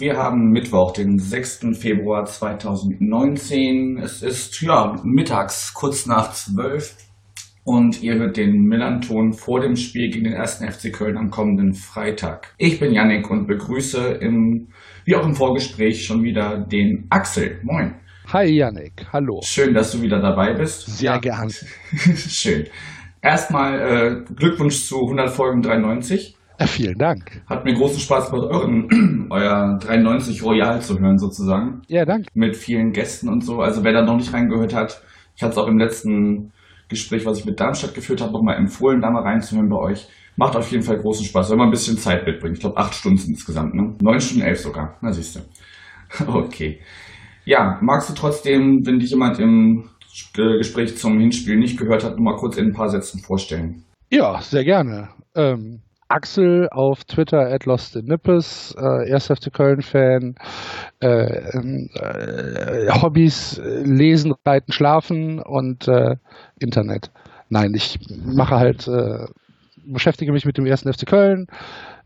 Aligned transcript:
wir 0.00 0.16
haben 0.16 0.50
Mittwoch, 0.50 0.92
den 0.92 1.18
6. 1.18 1.78
Februar 1.78 2.24
2019. 2.24 3.98
Es 4.02 4.22
ist 4.22 4.60
ja 4.62 4.96
mittags, 5.04 5.74
kurz 5.74 6.06
nach 6.06 6.32
12 6.32 6.96
und 7.64 8.02
ihr 8.02 8.14
hört 8.14 8.38
den 8.38 8.62
Millanton 8.62 9.34
vor 9.34 9.60
dem 9.60 9.76
Spiel 9.76 10.10
gegen 10.10 10.24
den 10.24 10.34
1. 10.34 10.64
FC 10.64 10.92
Köln 10.92 11.18
am 11.18 11.28
kommenden 11.28 11.74
Freitag. 11.74 12.54
Ich 12.56 12.80
bin 12.80 12.92
Yannick 12.92 13.30
und 13.30 13.46
begrüße 13.46 14.18
im, 14.20 14.68
wie 15.04 15.16
auch 15.16 15.26
im 15.26 15.34
Vorgespräch 15.34 16.04
schon 16.04 16.22
wieder 16.22 16.58
den 16.58 17.06
Axel. 17.10 17.60
Moin. 17.62 17.94
Hi 18.32 18.46
Yannick, 18.46 19.06
hallo. 19.12 19.40
Schön, 19.44 19.74
dass 19.74 19.92
du 19.92 20.00
wieder 20.00 20.20
dabei 20.20 20.54
bist. 20.54 20.86
Sehr 20.86 21.12
ja. 21.12 21.18
gern. 21.18 21.50
Schön. 22.16 22.64
Erstmal 23.20 23.80
äh, 23.80 24.34
Glückwunsch 24.34 24.86
zu 24.86 24.96
100 24.96 25.28
Folgen 25.28 25.60
93. 25.60 26.36
Vielen 26.66 26.98
Dank. 26.98 27.42
Hat 27.46 27.64
mir 27.64 27.74
großen 27.74 27.98
Spaß 27.98 28.30
gemacht, 28.30 28.48
euren, 28.50 29.26
euer 29.30 29.78
93 29.80 30.42
Royal 30.42 30.80
zu 30.80 30.98
hören, 30.98 31.18
sozusagen. 31.18 31.82
Ja, 31.88 32.04
danke. 32.04 32.28
Mit 32.34 32.56
vielen 32.56 32.92
Gästen 32.92 33.28
und 33.28 33.44
so. 33.44 33.60
Also 33.60 33.82
wer 33.82 33.92
da 33.92 34.02
noch 34.02 34.16
nicht 34.16 34.32
reingehört 34.32 34.74
hat, 34.74 35.02
ich 35.36 35.42
hatte 35.42 35.52
es 35.52 35.58
auch 35.58 35.68
im 35.68 35.78
letzten 35.78 36.52
Gespräch, 36.88 37.24
was 37.24 37.38
ich 37.38 37.46
mit 37.46 37.58
Darmstadt 37.58 37.94
geführt 37.94 38.20
habe, 38.20 38.32
nochmal 38.32 38.56
empfohlen, 38.56 39.00
da 39.00 39.10
mal 39.10 39.22
reinzuhören 39.22 39.70
bei 39.70 39.78
euch. 39.78 40.08
Macht 40.36 40.56
auf 40.56 40.70
jeden 40.70 40.82
Fall 40.82 40.98
großen 40.98 41.24
Spaß, 41.24 41.50
wenn 41.50 41.58
man 41.58 41.68
ein 41.68 41.72
bisschen 41.72 41.96
Zeit 41.96 42.26
mitbringt. 42.26 42.56
Ich 42.56 42.60
glaube, 42.60 42.76
acht 42.76 42.94
Stunden 42.94 43.22
insgesamt, 43.28 43.74
ne? 43.74 43.94
Neun 44.00 44.20
Stunden, 44.20 44.42
elf 44.42 44.60
sogar. 44.60 44.96
Na, 45.00 45.12
siehst 45.12 45.36
du. 45.36 45.40
Okay. 46.26 46.80
Ja, 47.44 47.78
magst 47.80 48.10
du 48.10 48.14
trotzdem, 48.14 48.80
wenn 48.84 48.98
dich 48.98 49.10
jemand 49.10 49.38
im 49.38 49.88
Gespräch 50.34 50.96
zum 50.98 51.18
Hinspiel 51.18 51.56
nicht 51.56 51.78
gehört 51.78 52.04
hat, 52.04 52.16
nur 52.16 52.32
mal 52.32 52.36
kurz 52.36 52.56
in 52.56 52.66
ein 52.66 52.72
paar 52.72 52.88
Sätzen 52.88 53.20
vorstellen? 53.20 53.84
Ja, 54.10 54.40
sehr 54.42 54.64
gerne. 54.64 55.08
Ähm, 55.34 55.80
Axel 56.10 56.68
auf 56.70 57.04
Twitter 57.04 57.52
at 57.52 57.66
Lost 57.66 57.94
in 57.94 58.06
Nippes, 58.06 58.74
äh, 58.76 59.12
1. 59.12 59.26
FC 59.26 59.52
Köln-Fan, 59.52 60.34
äh, 61.00 61.06
äh, 61.06 62.90
Hobbys, 62.90 63.60
lesen, 63.62 64.34
reiten, 64.44 64.72
schlafen 64.72 65.38
und 65.40 65.86
äh, 65.86 66.16
Internet. 66.58 67.10
Nein, 67.48 67.74
ich 67.74 67.98
mache 68.24 68.56
halt, 68.56 68.88
äh, 68.88 69.26
beschäftige 69.86 70.32
mich 70.32 70.44
mit 70.44 70.58
dem 70.58 70.66
1. 70.66 70.82
FC 70.82 71.06
Köln, 71.06 71.46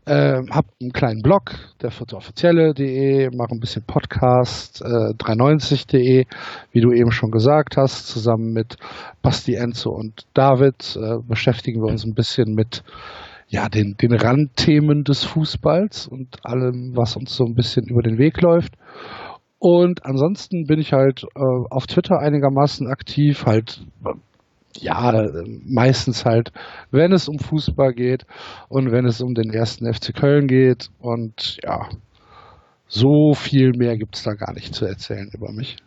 äh, 0.05 0.43
habe 0.51 0.67
einen 0.79 0.91
kleinen 0.93 1.23
Blog, 1.23 1.55
der 1.81 1.91
offizielle.de, 2.13 3.35
mache 3.35 3.55
ein 3.55 3.59
bisschen 3.59 3.83
Podcast, 3.83 4.81
äh, 4.81 5.13
390.de, 5.13 6.25
wie 6.71 6.81
du 6.81 6.91
eben 6.91 7.11
schon 7.11 7.31
gesagt 7.31 7.75
hast, 7.75 8.07
zusammen 8.07 8.53
mit 8.53 8.77
Basti 9.23 9.55
Enzo 9.55 9.89
und 9.89 10.27
David 10.35 10.95
äh, 10.95 11.17
beschäftigen 11.27 11.81
wir 11.81 11.91
uns 11.91 12.05
ein 12.05 12.13
bisschen 12.13 12.53
mit 12.53 12.83
ja, 13.47 13.69
den, 13.69 13.95
den 14.01 14.13
Randthemen 14.13 15.03
des 15.03 15.23
Fußballs 15.23 16.07
und 16.07 16.45
allem, 16.45 16.93
was 16.95 17.15
uns 17.15 17.35
so 17.35 17.45
ein 17.45 17.55
bisschen 17.55 17.87
über 17.87 18.01
den 18.01 18.17
Weg 18.17 18.41
läuft. 18.41 18.75
Und 19.59 20.05
ansonsten 20.05 20.65
bin 20.65 20.79
ich 20.79 20.93
halt 20.93 21.23
äh, 21.23 21.39
auf 21.69 21.87
Twitter 21.87 22.19
einigermaßen 22.19 22.87
aktiv, 22.87 23.45
halt 23.45 23.85
ja, 24.77 25.25
meistens 25.65 26.25
halt, 26.25 26.51
wenn 26.91 27.13
es 27.13 27.29
um 27.29 27.39
Fußball 27.39 27.93
geht 27.93 28.25
und 28.67 28.91
wenn 28.91 29.05
es 29.05 29.21
um 29.21 29.33
den 29.33 29.51
ersten 29.51 29.91
FC 29.91 30.13
Köln 30.13 30.47
geht. 30.47 30.89
Und 30.99 31.57
ja, 31.63 31.87
so 32.87 33.33
viel 33.33 33.71
mehr 33.75 33.97
gibt 33.97 34.15
es 34.17 34.23
da 34.23 34.33
gar 34.33 34.53
nicht 34.53 34.75
zu 34.75 34.85
erzählen 34.85 35.29
über 35.33 35.51
mich. 35.51 35.77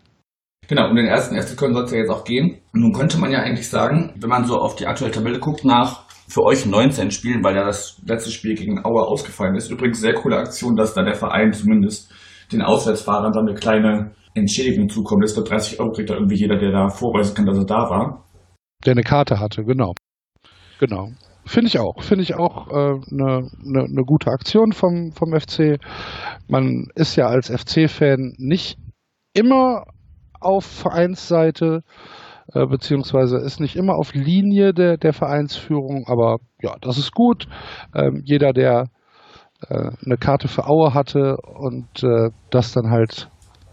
Genau, 0.68 0.88
um 0.88 0.96
den 0.96 1.06
ersten 1.06 1.40
FC 1.40 1.56
Köln 1.56 1.74
soll 1.74 1.84
es 1.84 1.92
ja 1.92 1.98
jetzt 1.98 2.10
auch 2.10 2.24
gehen. 2.24 2.58
Nun 2.72 2.92
könnte 2.92 3.18
man 3.18 3.30
ja 3.30 3.40
eigentlich 3.40 3.68
sagen, 3.68 4.12
wenn 4.16 4.28
man 4.28 4.44
so 4.44 4.56
auf 4.56 4.76
die 4.76 4.86
aktuelle 4.86 5.14
Tabelle 5.14 5.38
guckt, 5.38 5.64
nach 5.64 6.07
für 6.28 6.42
euch 6.42 6.66
19 6.66 7.10
Spielen, 7.10 7.42
weil 7.42 7.56
ja 7.56 7.64
das 7.64 8.00
letzte 8.06 8.30
Spiel 8.30 8.54
gegen 8.54 8.84
Aue 8.84 9.06
ausgefallen 9.06 9.56
ist. 9.56 9.70
Übrigens 9.70 10.00
sehr 10.00 10.14
coole 10.14 10.36
Aktion, 10.36 10.76
dass 10.76 10.94
da 10.94 11.02
der 11.02 11.14
Verein 11.14 11.52
zumindest 11.52 12.12
den 12.52 12.62
Auswärtsfahrern 12.62 13.32
dann 13.32 13.48
eine 13.48 13.58
kleine 13.58 14.12
Entschädigung 14.34 14.88
zukommt. 14.88 15.24
Das 15.24 15.36
wird 15.36 15.50
30 15.50 15.80
Euro 15.80 15.92
kriegt 15.92 16.10
da 16.10 16.14
irgendwie 16.14 16.36
jeder, 16.36 16.58
der 16.58 16.70
da 16.70 16.88
vorweisen 16.88 17.34
kann, 17.34 17.46
dass 17.46 17.58
er 17.58 17.64
da 17.64 17.90
war. 17.90 18.24
Der 18.84 18.92
eine 18.92 19.02
Karte 19.02 19.40
hatte, 19.40 19.64
genau. 19.64 19.94
Genau. 20.78 21.08
Finde 21.44 21.68
ich 21.68 21.78
auch. 21.78 22.02
Finde 22.02 22.22
ich 22.22 22.34
auch 22.34 22.68
eine 22.68 22.98
äh, 23.06 23.50
ne, 23.62 23.86
ne 23.88 24.02
gute 24.04 24.30
Aktion 24.30 24.72
vom, 24.72 25.12
vom 25.12 25.32
FC. 25.32 25.80
Man 26.46 26.88
ist 26.94 27.16
ja 27.16 27.26
als 27.26 27.48
FC-Fan 27.50 28.34
nicht 28.36 28.78
immer 29.32 29.84
auf 30.40 30.66
Vereinsseite. 30.66 31.82
Äh, 32.52 32.66
beziehungsweise 32.66 33.38
ist 33.38 33.60
nicht 33.60 33.76
immer 33.76 33.94
auf 33.96 34.14
Linie 34.14 34.72
der, 34.72 34.96
der 34.96 35.12
Vereinsführung, 35.12 36.04
aber 36.06 36.38
ja, 36.62 36.76
das 36.80 36.98
ist 36.98 37.12
gut. 37.12 37.46
Ähm, 37.94 38.22
jeder, 38.24 38.52
der 38.52 38.86
äh, 39.68 39.90
eine 40.04 40.16
Karte 40.18 40.48
für 40.48 40.66
Aue 40.66 40.94
hatte 40.94 41.36
und 41.36 42.02
äh, 42.02 42.30
das 42.50 42.72
dann 42.72 42.90
halt 42.90 43.28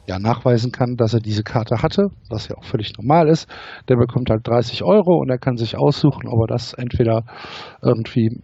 ja, 0.07 0.19
nachweisen 0.19 0.71
kann, 0.71 0.95
dass 0.97 1.13
er 1.13 1.19
diese 1.19 1.43
Karte 1.43 1.81
hatte, 1.81 2.09
was 2.29 2.47
ja 2.47 2.57
auch 2.57 2.63
völlig 2.63 2.93
normal 2.97 3.27
ist, 3.27 3.49
der 3.89 3.95
bekommt 3.95 4.29
halt 4.29 4.47
30 4.47 4.83
Euro 4.83 5.19
und 5.19 5.29
er 5.29 5.39
kann 5.39 5.57
sich 5.57 5.77
aussuchen, 5.77 6.27
ob 6.27 6.41
er 6.41 6.47
das 6.47 6.73
entweder 6.73 7.23
irgendwie 7.81 8.41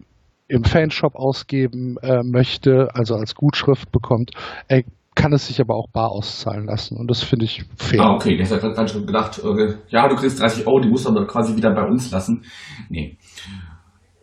im 0.48 0.64
Fanshop 0.64 1.14
ausgeben 1.14 1.96
äh, 2.02 2.22
möchte, 2.24 2.88
also 2.94 3.14
als 3.14 3.34
Gutschrift 3.34 3.92
bekommt. 3.92 4.32
Er 4.68 4.82
kann 5.14 5.32
es 5.32 5.46
sich 5.46 5.60
aber 5.60 5.74
auch 5.74 5.88
bar 5.92 6.10
auszahlen 6.10 6.66
lassen 6.66 6.96
und 6.96 7.10
das 7.10 7.22
finde 7.22 7.44
ich 7.44 7.64
fair. 7.76 8.00
Ah, 8.00 8.14
okay, 8.14 8.34
ich 8.34 8.50
habe 8.50 8.60
gerade 8.60 8.88
schon 8.88 9.06
gedacht, 9.06 9.38
äh, 9.38 9.74
ja, 9.88 10.08
du 10.08 10.16
kriegst 10.16 10.40
30 10.40 10.66
Euro, 10.66 10.80
die 10.80 10.88
musst 10.88 11.04
du 11.04 11.10
aber 11.10 11.26
quasi 11.26 11.56
wieder 11.56 11.74
bei 11.74 11.84
uns 11.84 12.10
lassen. 12.10 12.44
Nee. 12.88 13.18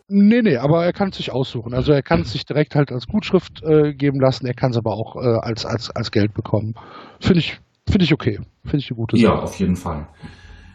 Nee, 0.08 0.42
nee, 0.42 0.56
aber 0.56 0.84
er 0.84 0.92
kann 0.92 1.10
es 1.10 1.18
sich 1.18 1.30
aussuchen. 1.30 1.72
Also 1.72 1.92
er 1.92 2.02
kann 2.02 2.22
es 2.22 2.32
sich 2.32 2.44
direkt 2.44 2.74
halt 2.74 2.90
als 2.90 3.06
Gutschrift 3.06 3.62
äh, 3.62 3.94
geben 3.94 4.20
lassen, 4.20 4.46
er 4.46 4.54
kann 4.54 4.72
es 4.72 4.76
aber 4.76 4.92
auch 4.92 5.14
äh, 5.16 5.38
als, 5.40 5.64
als, 5.64 5.90
als 5.90 6.10
Geld 6.10 6.34
bekommen. 6.34 6.74
Finde 7.20 7.38
ich, 7.38 7.60
finde 7.88 8.04
ich 8.04 8.12
okay. 8.12 8.40
Finde 8.64 8.78
ich 8.78 8.90
eine 8.90 8.96
gute 8.96 9.16
Sache. 9.16 9.32
Ja, 9.32 9.38
auf 9.38 9.54
jeden 9.60 9.76
Fall. 9.76 10.08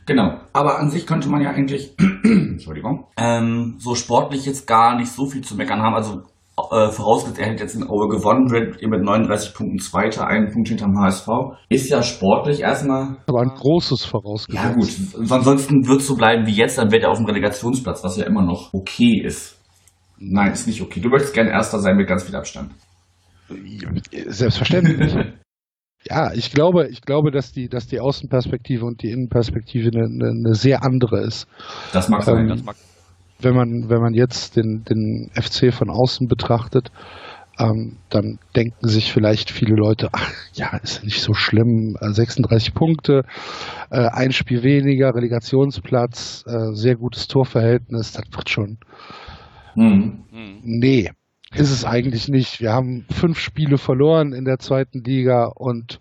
Genau. 0.05 0.39
Aber 0.53 0.79
an 0.79 0.89
sich 0.89 1.05
könnte 1.07 1.29
man 1.29 1.41
ja 1.41 1.49
eigentlich, 1.49 1.95
Entschuldigung, 2.23 3.07
ähm, 3.17 3.75
so 3.79 3.95
sportlich 3.95 4.45
jetzt 4.45 4.67
gar 4.67 4.95
nicht 4.97 5.11
so 5.11 5.25
viel 5.25 5.41
zu 5.41 5.55
meckern 5.55 5.81
haben. 5.81 5.95
Also 5.95 6.23
äh, 6.57 6.89
vorausgesetzt, 6.89 7.39
er 7.39 7.47
hätte 7.47 7.63
jetzt 7.63 7.75
in 7.75 7.83
Aue 7.83 8.07
gewonnen, 8.07 8.49
wird 8.49 8.81
mit 8.81 9.03
39 9.03 9.53
Punkten 9.53 9.79
Zweiter, 9.79 10.27
einen 10.27 10.51
Punkt 10.51 10.69
hinterm 10.69 10.97
HSV. 10.97 11.27
Ist 11.67 11.89
ja 11.89 12.01
sportlich 12.01 12.61
erstmal. 12.61 13.17
Aber 13.27 13.41
ein 13.41 13.49
großes 13.49 14.05
vorausgesetzt. 14.05 14.63
Ja 14.63 14.73
gut, 14.73 15.31
ansonsten 15.31 15.85
wird 15.85 15.99
es 15.99 16.07
so 16.07 16.15
bleiben 16.15 16.47
wie 16.47 16.53
jetzt, 16.53 16.77
dann 16.77 16.91
wird 16.91 17.03
er 17.03 17.11
auf 17.11 17.17
dem 17.17 17.25
Relegationsplatz, 17.25 18.03
was 18.03 18.17
ja 18.17 18.25
immer 18.25 18.41
noch 18.41 18.73
okay 18.73 19.21
ist. 19.23 19.59
Nein, 20.17 20.53
ist 20.53 20.65
nicht 20.65 20.81
okay. 20.81 21.01
Du 21.01 21.09
möchtest 21.09 21.33
gerne 21.33 21.51
Erster 21.51 21.79
sein 21.79 21.97
mit 21.97 22.07
ganz 22.07 22.23
viel 22.23 22.35
Abstand. 22.35 22.71
Selbstverständlich. 24.27 25.13
ja, 26.09 26.31
ich 26.33 26.51
glaube, 26.51 26.87
ich 26.87 27.01
glaube, 27.01 27.31
dass 27.31 27.51
die, 27.51 27.67
dass 27.67 27.87
die 27.87 27.99
Außenperspektive 27.99 28.85
und 28.85 29.03
die 29.03 29.11
Innenperspektive 29.11 29.89
eine, 29.93 30.05
eine 30.05 30.55
sehr 30.55 30.83
andere 30.83 31.21
ist. 31.21 31.47
Das 31.91 32.07
mag 32.07 32.23
sein. 32.23 32.43
Ähm, 32.43 32.47
das 32.47 32.63
mag 32.63 32.75
wenn 33.39 33.55
man, 33.55 33.89
wenn 33.89 34.01
man 34.01 34.13
jetzt 34.13 34.55
den, 34.55 34.83
den 34.83 35.29
FC 35.33 35.73
von 35.73 35.89
außen 35.89 36.27
betrachtet, 36.27 36.91
ähm, 37.57 37.97
dann 38.09 38.39
denken 38.55 38.87
sich 38.87 39.11
vielleicht 39.13 39.49
viele 39.49 39.75
Leute, 39.75 40.09
ach 40.11 40.31
ja, 40.53 40.75
ist 40.77 41.03
nicht 41.03 41.21
so 41.21 41.33
schlimm, 41.33 41.95
36 41.99 42.69
äh, 42.69 42.71
Punkte, 42.71 43.23
äh, 43.89 44.07
ein 44.07 44.31
Spiel 44.31 44.63
weniger, 44.63 45.15
Relegationsplatz, 45.15 46.43
äh, 46.47 46.73
sehr 46.73 46.95
gutes 46.95 47.27
Torverhältnis, 47.27 48.11
das 48.11 48.25
wird 48.31 48.49
schon. 48.49 48.77
Mhm. 49.75 50.25
Nee, 50.63 51.11
ist 51.53 51.71
es 51.71 51.85
eigentlich 51.85 52.27
nicht. 52.27 52.59
Wir 52.59 52.73
haben 52.73 53.05
fünf 53.09 53.39
Spiele 53.39 53.77
verloren 53.77 54.33
in 54.33 54.45
der 54.45 54.59
zweiten 54.59 55.03
Liga 55.03 55.45
und 55.45 55.99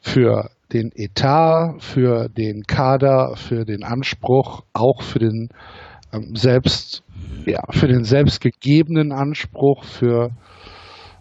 für 0.00 0.50
den 0.72 0.90
Etat, 0.94 1.76
für 1.80 2.28
den 2.28 2.62
Kader, 2.64 3.36
für 3.36 3.64
den 3.64 3.84
Anspruch, 3.84 4.64
auch 4.72 5.02
für 5.02 5.18
den 5.18 5.50
selbst, 6.34 7.02
ja, 7.46 7.62
für 7.70 7.88
den 7.88 8.04
selbstgegebenen 8.04 9.12
Anspruch, 9.12 9.84
für, 9.84 10.30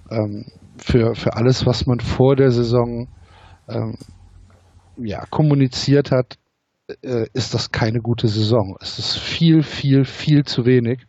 ähm, 0.10 0.46
für, 0.78 1.16
für 1.16 1.36
alles, 1.36 1.66
was 1.66 1.86
man 1.86 2.00
vor 2.00 2.36
der 2.36 2.52
Saison 2.52 3.08
ähm, 3.70 3.96
ja, 4.98 5.26
kommuniziert 5.30 6.12
hat, 6.12 6.38
äh, 7.02 7.26
ist 7.34 7.54
das 7.54 7.72
keine 7.72 8.00
gute 8.00 8.28
Saison. 8.28 8.76
Es 8.82 9.00
ist 9.00 9.18
viel, 9.18 9.64
viel, 9.64 10.06
viel 10.06 10.44
zu 10.44 10.66
wenig. 10.66 11.06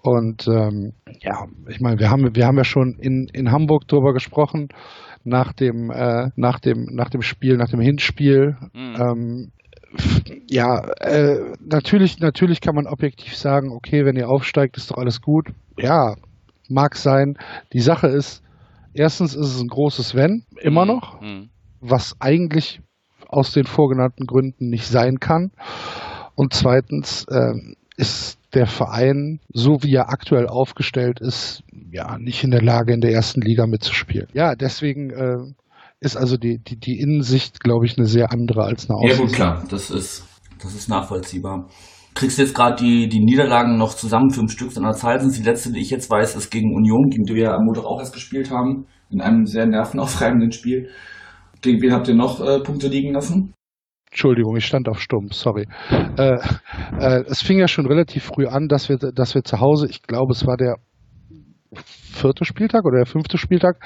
Und 0.00 0.46
ähm, 0.48 0.92
ja, 1.20 1.46
ich 1.68 1.80
meine, 1.80 1.98
wir 1.98 2.10
haben, 2.10 2.34
wir 2.34 2.46
haben 2.46 2.56
ja 2.56 2.64
schon 2.64 2.96
in, 3.00 3.28
in 3.32 3.50
Hamburg 3.50 3.88
darüber 3.88 4.12
gesprochen, 4.12 4.68
nach 5.24 5.52
dem, 5.52 5.90
äh, 5.90 6.30
nach 6.36 6.60
dem, 6.60 6.86
nach 6.92 7.10
dem 7.10 7.22
Spiel, 7.22 7.56
nach 7.56 7.68
dem 7.68 7.80
Hinspiel. 7.80 8.56
Mhm. 8.72 9.52
Ja, 10.50 10.80
äh, 11.00 11.54
natürlich, 11.60 12.20
natürlich 12.20 12.60
kann 12.60 12.74
man 12.74 12.86
objektiv 12.86 13.36
sagen, 13.36 13.70
okay, 13.70 14.04
wenn 14.04 14.16
ihr 14.16 14.28
aufsteigt, 14.28 14.76
ist 14.76 14.90
doch 14.90 14.98
alles 14.98 15.20
gut. 15.20 15.48
Ja, 15.78 16.16
mag 16.68 16.96
sein. 16.96 17.38
Die 17.72 17.80
Sache 17.80 18.08
ist, 18.08 18.42
erstens 18.94 19.34
ist 19.34 19.54
es 19.54 19.60
ein 19.60 19.68
großes 19.68 20.14
Wenn, 20.14 20.44
immer 20.60 20.84
mhm. 20.84 20.90
noch. 20.90 21.20
Mhm. 21.20 21.48
was 21.80 22.16
eigentlich 22.20 22.80
aus 23.28 23.52
den 23.52 23.64
vorgenannten 23.64 24.26
Gründen 24.26 24.70
nicht 24.70 24.86
sein 24.86 25.20
kann. 25.20 25.52
Und 26.34 26.54
zweitens 26.54 27.24
äh, 27.28 27.54
ist 27.96 28.38
der 28.54 28.66
Verein, 28.66 29.40
so 29.52 29.82
wie 29.82 29.94
er 29.94 30.08
aktuell 30.10 30.46
aufgestellt 30.46 31.20
ist, 31.20 31.62
ja 31.90 32.18
nicht 32.18 32.42
in 32.44 32.50
der 32.50 32.62
Lage, 32.62 32.94
in 32.94 33.00
der 33.00 33.12
ersten 33.12 33.42
Liga 33.42 33.66
mitzuspielen. 33.66 34.28
Ja, 34.32 34.54
deswegen 34.54 35.10
äh, 35.10 35.38
ist 36.00 36.16
also 36.16 36.36
die, 36.36 36.58
die, 36.58 36.78
die 36.78 37.00
Innensicht, 37.00 37.60
glaube 37.60 37.86
ich, 37.86 37.98
eine 37.98 38.06
sehr 38.06 38.32
andere 38.32 38.64
als 38.64 38.88
eine 38.88 38.98
Außensicht. 38.98 39.18
Ja 39.18 39.26
gut, 39.26 39.34
klar, 39.34 39.64
das 39.70 39.90
ist, 39.90 40.24
das 40.62 40.74
ist 40.74 40.88
nachvollziehbar. 40.88 41.68
Kriegst 42.14 42.38
du 42.38 42.42
jetzt 42.42 42.54
gerade 42.54 42.82
die, 42.82 43.08
die 43.08 43.24
Niederlagen 43.24 43.78
noch 43.78 43.94
zusammen, 43.94 44.30
fünf 44.30 44.52
Stück 44.52 44.76
an 44.76 44.82
der 44.82 44.92
Zahl 44.92 45.20
sind. 45.20 45.36
Die 45.36 45.48
letzte, 45.48 45.72
die 45.72 45.80
ich 45.80 45.90
jetzt 45.90 46.10
weiß, 46.10 46.36
ist 46.36 46.50
gegen 46.50 46.74
Union, 46.74 47.10
gegen 47.10 47.24
die 47.24 47.34
wir 47.34 47.52
am 47.52 47.64
Montag 47.64 47.84
auch 47.84 48.00
erst 48.00 48.14
gespielt 48.14 48.50
haben, 48.50 48.86
in 49.10 49.20
einem 49.20 49.46
sehr 49.46 49.66
nervenaufreibenden 49.66 50.52
Spiel. 50.52 50.88
Gegen 51.62 51.80
wen 51.80 51.92
habt 51.92 52.08
ihr 52.08 52.14
noch 52.14 52.40
äh, 52.40 52.60
Punkte 52.60 52.88
liegen 52.88 53.12
lassen? 53.12 53.54
Entschuldigung, 54.10 54.56
ich 54.56 54.66
stand 54.66 54.88
auf 54.88 55.00
Stumm, 55.00 55.28
sorry. 55.30 55.66
Äh, 56.16 56.38
äh, 56.98 57.24
es 57.26 57.42
fing 57.42 57.58
ja 57.58 57.68
schon 57.68 57.86
relativ 57.86 58.24
früh 58.24 58.46
an, 58.46 58.66
dass 58.66 58.88
wir, 58.88 58.96
dass 58.96 59.34
wir 59.34 59.42
zu 59.44 59.60
Hause, 59.60 59.86
ich 59.88 60.02
glaube, 60.02 60.32
es 60.32 60.46
war 60.46 60.56
der 60.56 60.76
vierte 61.74 62.44
Spieltag 62.44 62.84
oder 62.84 62.98
der 62.98 63.06
fünfte 63.06 63.38
Spieltag, 63.38 63.80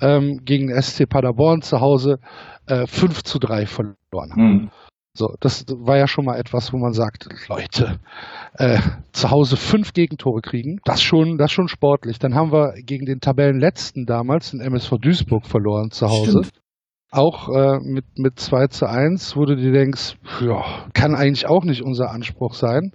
ähm, 0.00 0.40
gegen 0.44 0.70
SC 0.70 1.08
Paderborn 1.08 1.62
zu 1.62 1.80
Hause 1.80 2.18
äh, 2.66 2.86
5 2.86 3.22
zu 3.22 3.38
3 3.38 3.66
verloren 3.66 4.32
haben. 4.32 4.52
Mhm. 4.52 4.70
So, 5.14 5.34
das 5.40 5.64
war 5.68 5.96
ja 5.96 6.06
schon 6.06 6.26
mal 6.26 6.38
etwas, 6.38 6.74
wo 6.74 6.76
man 6.76 6.92
sagt, 6.92 7.28
Leute, 7.48 8.00
äh, 8.58 8.78
zu 9.12 9.30
Hause 9.30 9.56
fünf 9.56 9.94
Gegentore 9.94 10.42
kriegen, 10.42 10.78
das 10.84 11.00
schon, 11.00 11.38
das 11.38 11.52
schon 11.52 11.68
sportlich. 11.68 12.18
Dann 12.18 12.34
haben 12.34 12.52
wir 12.52 12.74
gegen 12.84 13.06
den 13.06 13.20
Tabellenletzten 13.20 14.04
damals, 14.04 14.50
den 14.50 14.60
MSV 14.60 14.98
Duisburg, 15.00 15.46
verloren 15.46 15.90
zu 15.90 16.08
Hause. 16.08 16.44
Stimmt 16.44 16.60
auch 17.10 17.48
äh, 17.48 17.78
mit, 17.82 18.18
mit 18.18 18.38
2 18.38 18.66
zu 18.68 18.88
1, 18.88 19.36
wo 19.36 19.44
du 19.44 19.56
dir 19.56 19.72
denkst, 19.72 20.16
ja, 20.40 20.86
kann 20.92 21.14
eigentlich 21.14 21.46
auch 21.46 21.64
nicht 21.64 21.82
unser 21.82 22.10
Anspruch 22.10 22.54
sein. 22.54 22.92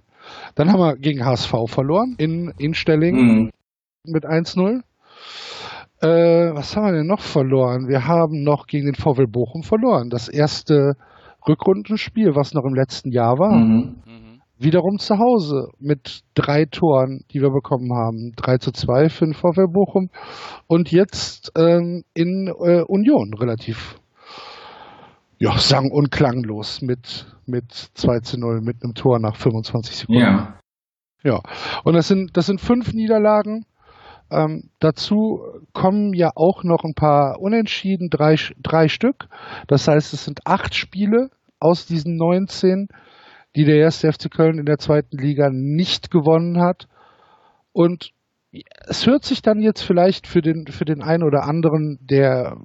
Dann 0.54 0.70
haben 0.70 0.80
wir 0.80 0.96
gegen 0.96 1.24
HSV 1.24 1.52
verloren 1.66 2.14
in, 2.18 2.52
in 2.58 2.74
Stelling 2.74 3.16
mhm. 3.16 3.50
Mit 4.04 4.24
1-0. 4.24 4.82
Äh, 6.00 6.54
was 6.54 6.76
haben 6.76 6.86
wir 6.86 6.92
denn 6.92 7.06
noch 7.06 7.20
verloren? 7.20 7.88
Wir 7.88 8.06
haben 8.06 8.42
noch 8.42 8.66
gegen 8.66 8.86
den 8.86 8.94
VW 8.94 9.26
Bochum 9.26 9.62
verloren. 9.62 10.10
Das 10.10 10.28
erste 10.28 10.94
Rückrundenspiel, 11.46 12.34
was 12.34 12.54
noch 12.54 12.64
im 12.64 12.74
letzten 12.74 13.12
Jahr 13.12 13.38
war. 13.38 13.52
Mhm. 13.52 14.02
Wiederum 14.58 14.98
zu 14.98 15.18
Hause 15.18 15.68
mit 15.78 16.22
drei 16.34 16.66
Toren, 16.66 17.24
die 17.32 17.40
wir 17.40 17.50
bekommen 17.50 17.92
haben. 17.92 18.32
3 18.36 18.58
zu 18.58 18.70
2 18.70 19.08
für 19.08 19.24
den 19.24 19.34
VW 19.34 19.66
Bochum. 19.72 20.08
Und 20.68 20.92
jetzt 20.92 21.50
ähm, 21.56 22.04
in 22.14 22.46
äh, 22.46 22.82
Union 22.86 23.34
relativ 23.34 23.96
ja, 25.38 25.58
sang- 25.58 25.90
und 25.90 26.12
klanglos 26.12 26.80
mit, 26.80 27.26
mit 27.46 27.72
2 27.72 28.20
zu 28.20 28.38
0, 28.38 28.60
mit 28.60 28.84
einem 28.84 28.94
Tor 28.94 29.18
nach 29.18 29.34
25 29.34 29.96
Sekunden. 29.96 30.20
Ja. 30.20 30.58
Ja, 31.24 31.40
und 31.84 31.94
das 31.94 32.08
sind, 32.08 32.36
das 32.36 32.46
sind 32.46 32.60
fünf 32.60 32.92
Niederlagen. 32.94 33.64
Ähm, 34.32 34.70
dazu 34.78 35.42
kommen 35.72 36.14
ja 36.14 36.30
auch 36.34 36.64
noch 36.64 36.84
ein 36.84 36.94
paar 36.94 37.38
Unentschieden, 37.40 38.08
drei, 38.08 38.36
drei 38.62 38.88
Stück. 38.88 39.28
Das 39.66 39.86
heißt, 39.86 40.12
es 40.14 40.24
sind 40.24 40.46
acht 40.46 40.74
Spiele 40.74 41.30
aus 41.60 41.86
diesen 41.86 42.16
19, 42.16 42.88
die 43.54 43.64
der 43.64 43.76
erste 43.76 44.10
FC 44.12 44.30
Köln 44.30 44.58
in 44.58 44.66
der 44.66 44.78
zweiten 44.78 45.18
Liga 45.18 45.50
nicht 45.50 46.10
gewonnen 46.10 46.60
hat. 46.60 46.88
Und 47.72 48.12
es 48.86 49.06
hört 49.06 49.24
sich 49.24 49.42
dann 49.42 49.60
jetzt 49.60 49.82
vielleicht 49.82 50.26
für 50.26 50.42
den, 50.42 50.66
für 50.66 50.84
den 50.84 51.02
einen 51.02 51.22
oder 51.22 51.44
anderen, 51.44 51.98
der 52.00 52.56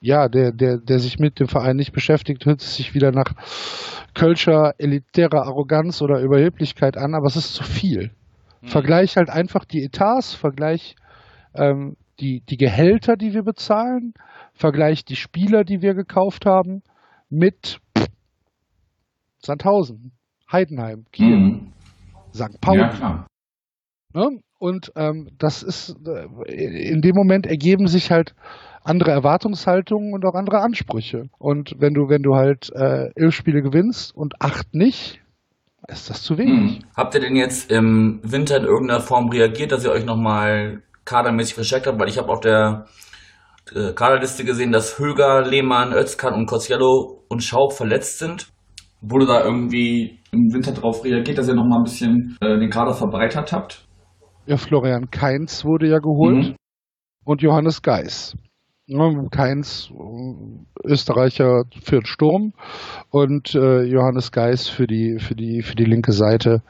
ja, 0.00 0.28
der, 0.28 0.52
der, 0.52 0.76
der 0.76 0.98
sich 0.98 1.18
mit 1.18 1.40
dem 1.40 1.48
Verein 1.48 1.76
nicht 1.76 1.92
beschäftigt, 1.92 2.44
hört 2.44 2.60
es 2.60 2.76
sich 2.76 2.92
wieder 2.92 3.10
nach 3.10 3.32
Kölscher 4.12 4.74
elitärer 4.76 5.46
Arroganz 5.46 6.02
oder 6.02 6.20
Überheblichkeit 6.20 6.98
an, 6.98 7.14
aber 7.14 7.26
es 7.26 7.36
ist 7.36 7.54
zu 7.54 7.64
viel. 7.64 8.10
Mhm. 8.64 8.68
Vergleich 8.68 9.16
halt 9.16 9.30
einfach 9.30 9.64
die 9.64 9.84
Etats, 9.84 10.34
vergleich 10.34 10.96
ähm, 11.54 11.96
die, 12.20 12.40
die 12.40 12.56
Gehälter, 12.56 13.16
die 13.16 13.34
wir 13.34 13.42
bezahlen, 13.42 14.14
vergleich 14.52 15.04
die 15.04 15.16
Spieler, 15.16 15.64
die 15.64 15.82
wir 15.82 15.94
gekauft 15.94 16.46
haben, 16.46 16.82
mit 17.28 17.80
Sandhausen, 19.38 20.12
Heidenheim, 20.50 21.04
Kiel, 21.12 21.36
mhm. 21.36 21.72
St. 22.32 22.60
Pauli. 22.60 22.80
Ja, 22.80 22.88
klar. 22.88 23.26
Ne? 24.14 24.40
Und 24.58 24.92
ähm, 24.96 25.28
das 25.38 25.62
ist, 25.62 25.96
äh, 26.06 26.90
in 26.90 27.02
dem 27.02 27.14
Moment 27.14 27.46
ergeben 27.46 27.86
sich 27.86 28.10
halt 28.10 28.34
andere 28.82 29.10
Erwartungshaltungen 29.10 30.14
und 30.14 30.24
auch 30.24 30.34
andere 30.34 30.60
Ansprüche. 30.60 31.28
Und 31.38 31.74
wenn 31.78 31.94
du, 31.94 32.08
wenn 32.08 32.22
du 32.22 32.34
halt 32.34 32.70
äh, 32.74 33.10
elf 33.16 33.34
Spiele 33.34 33.62
gewinnst 33.62 34.14
und 34.14 34.40
acht 34.40 34.74
nicht, 34.74 35.20
ist 35.88 36.10
das 36.10 36.22
zu 36.22 36.38
wenig. 36.38 36.76
Hm. 36.76 36.84
Habt 36.96 37.14
ihr 37.14 37.20
denn 37.20 37.36
jetzt 37.36 37.70
im 37.70 38.20
Winter 38.22 38.56
in 38.56 38.64
irgendeiner 38.64 39.00
Form 39.00 39.28
reagiert, 39.28 39.72
dass 39.72 39.84
ihr 39.84 39.90
euch 39.90 40.04
nochmal 40.04 40.82
kadermäßig 41.04 41.54
verstärkt 41.54 41.86
habt? 41.86 41.98
Weil 41.98 42.08
ich 42.08 42.18
habe 42.18 42.28
auf 42.28 42.40
der 42.40 42.86
äh, 43.72 43.92
Kaderliste 43.92 44.44
gesehen, 44.44 44.72
dass 44.72 44.98
Höger, 44.98 45.42
Lehmann, 45.42 45.92
Özkan 45.92 46.34
und 46.34 46.46
Kosciello 46.46 47.24
und 47.28 47.42
Schaub 47.42 47.72
verletzt 47.72 48.18
sind. 48.18 48.48
Wurde 49.00 49.26
da 49.26 49.44
irgendwie 49.44 50.20
im 50.32 50.52
Winter 50.52 50.72
darauf 50.72 51.04
reagiert, 51.04 51.38
dass 51.38 51.48
ihr 51.48 51.54
nochmal 51.54 51.80
ein 51.80 51.84
bisschen 51.84 52.36
äh, 52.40 52.58
den 52.58 52.70
Kader 52.70 52.94
verbreitert 52.94 53.52
habt? 53.52 53.86
Ja, 54.46 54.56
Florian 54.56 55.10
Kainz 55.10 55.64
wurde 55.64 55.88
ja 55.88 55.98
geholt 55.98 56.50
mhm. 56.50 56.56
und 57.24 57.42
Johannes 57.42 57.82
Geis. 57.82 58.34
Keins 59.30 59.90
Österreicher 60.84 61.64
für 61.82 62.00
den 62.00 62.06
Sturm 62.06 62.52
und 63.10 63.54
äh, 63.54 63.82
Johannes 63.82 64.30
Geis 64.30 64.68
für 64.68 64.86
die 64.86 65.18
für 65.18 65.34
die 65.34 65.62
für 65.62 65.74
die 65.74 65.86
linke 65.86 66.12
Seite 66.12 66.62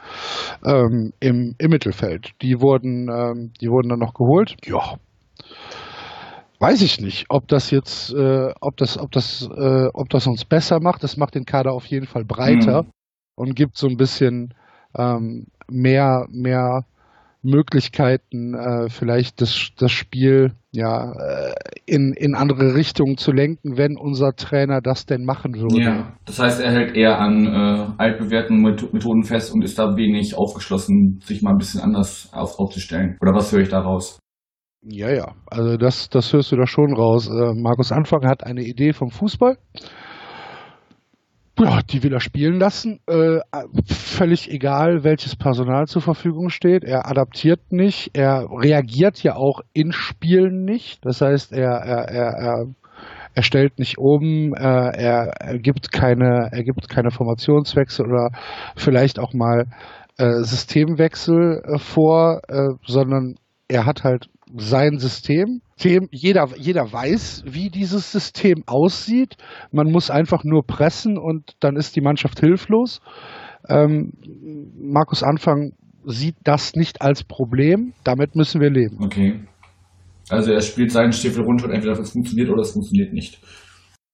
ähm, 0.64 1.12
im, 1.18 1.56
im 1.58 1.70
Mittelfeld. 1.70 2.34
Die 2.40 2.60
wurden 2.60 3.08
ähm, 3.08 3.52
die 3.60 3.68
wurden 3.68 3.88
dann 3.88 3.98
noch 3.98 4.14
geholt. 4.14 4.56
Ja, 4.64 4.96
weiß 6.60 6.82
ich 6.82 7.00
nicht, 7.00 7.26
ob 7.30 7.48
das 7.48 7.72
jetzt 7.72 8.12
äh, 8.12 8.52
ob 8.60 8.76
das 8.76 8.96
ob 8.96 9.10
das 9.10 9.48
äh, 9.52 9.88
ob 9.92 10.08
das 10.10 10.28
uns 10.28 10.44
besser 10.44 10.78
macht. 10.78 11.02
Das 11.02 11.16
macht 11.16 11.34
den 11.34 11.46
Kader 11.46 11.72
auf 11.72 11.86
jeden 11.86 12.06
Fall 12.06 12.24
breiter 12.24 12.84
mhm. 12.84 12.90
und 13.34 13.56
gibt 13.56 13.76
so 13.76 13.88
ein 13.88 13.96
bisschen 13.96 14.54
ähm, 14.96 15.48
mehr 15.68 16.26
mehr 16.30 16.84
Möglichkeiten, 17.44 18.54
äh, 18.54 18.88
vielleicht 18.88 19.40
das, 19.40 19.70
das 19.78 19.92
Spiel 19.92 20.52
ja 20.72 21.12
äh, 21.12 21.54
in, 21.86 22.14
in 22.16 22.34
andere 22.34 22.74
Richtungen 22.74 23.16
zu 23.16 23.32
lenken, 23.32 23.76
wenn 23.76 23.96
unser 23.96 24.34
Trainer 24.34 24.80
das 24.80 25.06
denn 25.06 25.24
machen 25.24 25.54
würde. 25.54 25.80
Ja, 25.80 26.16
das 26.24 26.38
heißt, 26.40 26.60
er 26.60 26.72
hält 26.72 26.96
eher 26.96 27.20
an 27.20 27.46
äh, 27.46 27.86
altbewährten 27.98 28.60
Methoden 28.60 29.24
fest 29.24 29.52
und 29.54 29.62
ist 29.62 29.78
da 29.78 29.96
wenig 29.96 30.36
aufgeschlossen, 30.36 31.20
sich 31.22 31.42
mal 31.42 31.52
ein 31.52 31.58
bisschen 31.58 31.80
anders 31.80 32.30
auf, 32.32 32.58
aufzustellen. 32.58 33.16
Oder 33.20 33.34
was 33.34 33.52
höre 33.52 33.60
ich 33.60 33.68
da 33.68 33.80
raus? 33.80 34.18
Ja, 34.86 35.10
ja, 35.10 35.32
also 35.46 35.76
das, 35.76 36.08
das 36.10 36.32
hörst 36.32 36.52
du 36.52 36.56
da 36.56 36.66
schon 36.66 36.94
raus. 36.94 37.28
Äh, 37.28 37.54
Markus 37.54 37.92
Anfang 37.92 38.26
hat 38.26 38.44
eine 38.44 38.62
Idee 38.62 38.92
vom 38.92 39.10
Fußball 39.10 39.56
ja, 41.58 41.80
die 41.82 42.02
will 42.02 42.12
er 42.12 42.20
spielen 42.20 42.58
lassen. 42.58 43.00
Äh, 43.06 43.38
völlig 43.86 44.50
egal, 44.50 45.04
welches 45.04 45.36
Personal 45.36 45.86
zur 45.86 46.02
Verfügung 46.02 46.50
steht. 46.50 46.84
Er 46.84 47.08
adaptiert 47.08 47.70
nicht. 47.70 48.10
Er 48.14 48.46
reagiert 48.50 49.22
ja 49.22 49.36
auch 49.36 49.60
in 49.72 49.92
Spielen 49.92 50.64
nicht. 50.64 51.04
Das 51.04 51.20
heißt, 51.20 51.52
er, 51.52 51.70
er, 51.70 52.08
er, 52.08 52.32
er, 52.32 52.66
er 53.34 53.42
stellt 53.42 53.78
nicht 53.78 53.98
oben, 53.98 54.54
äh, 54.54 54.60
er, 54.62 55.32
er, 55.40 55.58
gibt 55.58 55.92
keine, 55.92 56.48
er 56.52 56.64
gibt 56.64 56.88
keine 56.88 57.10
Formationswechsel 57.10 58.06
oder 58.06 58.30
vielleicht 58.76 59.18
auch 59.18 59.32
mal 59.32 59.66
äh, 60.18 60.42
Systemwechsel 60.42 61.62
äh, 61.64 61.78
vor, 61.78 62.40
äh, 62.48 62.74
sondern 62.86 63.36
er 63.68 63.86
hat 63.86 64.04
halt 64.04 64.28
sein 64.56 64.98
System. 64.98 65.60
Jeder, 65.76 66.48
jeder 66.56 66.92
weiß, 66.92 67.44
wie 67.46 67.68
dieses 67.70 68.12
System 68.12 68.62
aussieht. 68.66 69.36
Man 69.72 69.90
muss 69.90 70.10
einfach 70.10 70.44
nur 70.44 70.62
pressen 70.66 71.18
und 71.18 71.52
dann 71.60 71.76
ist 71.76 71.96
die 71.96 72.00
Mannschaft 72.00 72.40
hilflos. 72.40 73.00
Ähm, 73.68 74.12
Markus 74.76 75.22
Anfang 75.22 75.72
sieht 76.04 76.36
das 76.44 76.74
nicht 76.74 77.02
als 77.02 77.24
Problem. 77.24 77.94
Damit 78.04 78.36
müssen 78.36 78.60
wir 78.60 78.70
leben. 78.70 78.98
Okay. 79.02 79.40
Also 80.28 80.52
er 80.52 80.60
spielt 80.60 80.90
seinen 80.90 81.12
Stiefel 81.12 81.44
runter 81.44 81.66
und 81.66 81.72
entweder 81.72 81.98
es 81.98 82.12
funktioniert 82.12 82.50
oder 82.50 82.62
es 82.62 82.72
funktioniert 82.72 83.12
nicht. 83.12 83.40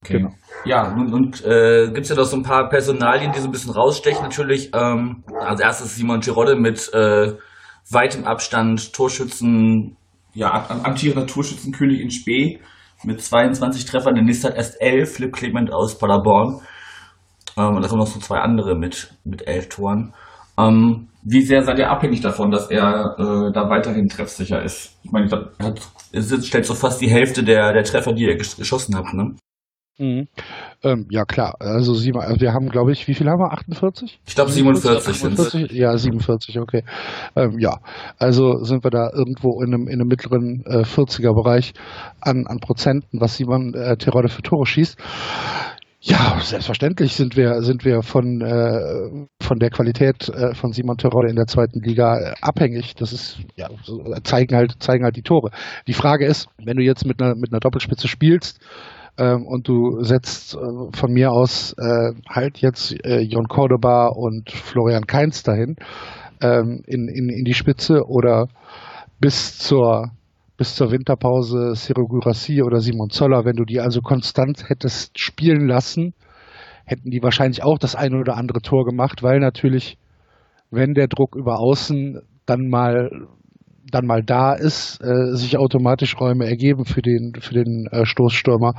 Okay. 0.02 0.18
Genau. 0.18 0.30
Ja, 0.64 0.94
und, 0.94 1.12
und 1.12 1.44
äh, 1.44 1.87
gibt 1.87 2.00
es 2.00 2.09
ja 2.09 2.16
noch 2.16 2.25
so 2.25 2.37
ein 2.37 2.42
paar 2.42 2.68
Personalien, 2.68 3.32
die 3.32 3.38
so 3.38 3.49
ein 3.49 3.52
bisschen 3.52 3.73
rausstechen 3.73 4.23
natürlich. 4.23 4.70
Ähm, 4.75 5.25
als 5.38 5.61
erstes 5.61 5.97
Simon 5.97 6.20
Girodde 6.20 6.56
mit 6.56 6.90
äh, 6.94 7.35
weitem 7.90 8.25
Abstand 8.25 8.92
Torschützen 8.94 9.97
ja, 10.34 10.66
amtierender 10.84 11.26
Torschützenkönig 11.26 12.00
in 12.00 12.10
Spee 12.10 12.60
mit 13.04 13.20
22 13.20 13.84
Treffern. 13.84 14.14
Der 14.14 14.25
nächste 14.25 14.49
hat 14.49 14.56
erst 14.56 14.80
11, 14.80 15.14
Flip 15.14 15.32
Clement 15.32 15.72
aus 15.72 15.99
Paderborn. 15.99 16.60
Ähm, 17.56 17.76
und 17.76 17.82
da 17.82 17.88
kommen 17.88 18.00
noch 18.00 18.06
so 18.06 18.20
zwei 18.20 18.38
andere 18.38 18.76
mit, 18.76 19.14
mit 19.25 19.46
elf 19.46 19.68
Toren. 19.68 20.14
Ähm, 20.58 21.08
wie 21.22 21.42
sehr 21.42 21.62
seid 21.62 21.78
ihr 21.78 21.90
abhängig 21.90 22.20
davon, 22.20 22.50
dass 22.50 22.70
er 22.70 23.14
äh, 23.18 23.52
da 23.52 23.68
weiterhin 23.68 24.08
treffsicher 24.08 24.62
ist? 24.62 24.99
Ich 25.02 25.10
meine, 25.10 25.50
er 25.58 26.22
stellt 26.22 26.64
so 26.64 26.75
fast 26.75 27.00
die 27.00 27.10
Hälfte 27.10 27.44
der, 27.44 27.72
der 27.72 27.82
Treffer, 27.82 28.12
die 28.12 28.25
ihr 28.25 28.37
geschossen 28.37 28.96
habt, 28.96 29.12
ne? 29.12 29.34
Mhm. 30.00 30.28
Ähm, 30.83 31.07
ja, 31.11 31.26
klar. 31.26 31.57
Also, 31.59 31.92
Sie, 31.92 32.14
wir 32.14 32.52
haben, 32.54 32.71
glaube 32.71 32.90
ich, 32.90 33.07
wie 33.07 33.12
viel 33.12 33.28
haben 33.28 33.38
wir? 33.38 33.52
48? 33.52 34.19
Ich 34.26 34.35
glaube 34.35 34.50
47 34.50 35.14
sind 35.14 35.38
es. 35.38 35.54
Ja, 35.73 35.97
47, 35.97 36.59
okay. 36.59 36.85
Ähm, 37.37 37.59
ja, 37.59 37.80
also 38.19 38.64
sind 38.64 38.83
wir 38.83 38.90
da 38.90 39.11
irgendwo 39.12 39.61
in 39.62 39.75
einem, 39.75 39.88
in 39.88 40.00
einem 40.00 40.09
mittleren 40.09 40.64
äh, 40.64 40.85
40er-Bereich 40.85 41.75
an, 42.19 42.47
an 42.47 42.61
Prozenten, 42.61 43.21
was 43.21 43.37
Simon 43.37 43.75
äh, 43.75 43.99
Terodde 43.99 44.30
für 44.30 44.40
Tore 44.40 44.64
schießt. 44.64 44.97
Ja, 46.02 46.38
selbstverständlich 46.42 47.12
sind 47.12 47.37
wir, 47.37 47.61
sind 47.61 47.85
wir 47.85 48.00
von, 48.00 48.40
äh, 48.40 49.26
von 49.42 49.59
der 49.59 49.69
Qualität 49.69 50.30
äh, 50.30 50.54
von 50.54 50.73
Simon 50.73 50.97
Terodde 50.97 51.28
in 51.28 51.37
der 51.37 51.45
zweiten 51.45 51.80
Liga 51.80 52.19
äh, 52.19 52.35
abhängig. 52.40 52.95
Das 52.95 53.12
ist, 53.12 53.40
ja, 53.54 53.69
so, 53.83 54.02
zeigen 54.25 54.57
halt, 54.57 54.83
zeigen 54.83 55.04
halt 55.04 55.16
die 55.16 55.23
Tore. 55.23 55.50
Die 55.87 55.92
Frage 55.92 56.25
ist, 56.25 56.49
wenn 56.57 56.78
du 56.78 56.83
jetzt 56.83 57.04
mit 57.04 57.21
einer, 57.21 57.35
mit 57.35 57.52
einer 57.52 57.61
Doppelspitze 57.61 58.09
spielst, 58.09 58.61
ähm, 59.19 59.47
und 59.47 59.69
du 59.69 60.02
setzt 60.02 60.55
äh, 60.55 60.59
von 60.93 61.12
mir 61.12 61.33
aus 61.33 61.75
äh, 61.79 62.12
halt 62.29 62.59
jetzt 62.59 62.93
äh, 63.05 63.21
Jon 63.21 63.49
Cordoba 63.49 64.09
und 64.09 64.50
Florian 64.50 65.07
Kainz 65.07 65.43
dahin 65.43 65.76
ähm, 66.40 66.83
in, 66.87 67.09
in, 67.09 67.29
in 67.29 67.45
die 67.45 67.55
Spitze 67.55 68.07
oder 68.07 68.49
bis 69.21 69.59
zur 69.59 70.11
bis 70.57 70.75
zur 70.75 70.90
Winterpause 70.90 71.73
Ciro 71.75 72.07
Gurassi 72.07 72.62
oder 72.62 72.81
Simon 72.81 73.09
Zoller, 73.09 73.47
wenn 73.47 73.57
du 73.57 73.64
die 73.64 73.81
also 73.81 74.02
konstant 74.02 74.69
hättest 74.69 75.19
spielen 75.19 75.67
lassen, 75.67 76.12
hätten 76.85 77.11
die 77.11 77.23
wahrscheinlich 77.23 77.62
auch 77.62 77.79
das 77.79 77.95
eine 77.95 78.19
oder 78.19 78.37
andere 78.37 78.61
Tor 78.61 78.85
gemacht, 78.85 79.23
weil 79.23 79.38
natürlich, 79.38 79.97
wenn 80.71 80.93
der 80.93 81.09
Druck 81.09 81.35
über 81.35 81.61
außen 81.61 82.21
dann 82.45 82.69
mal 82.69 83.11
dann 83.90 84.06
mal 84.06 84.22
da 84.22 84.52
ist, 84.52 85.00
äh, 85.02 85.34
sich 85.34 85.58
automatisch 85.58 86.18
Räume 86.18 86.46
ergeben 86.46 86.84
für 86.84 87.02
den, 87.02 87.32
für 87.40 87.54
den 87.54 87.87
äh, 87.90 88.04
Stoßstürmer. 88.04 88.75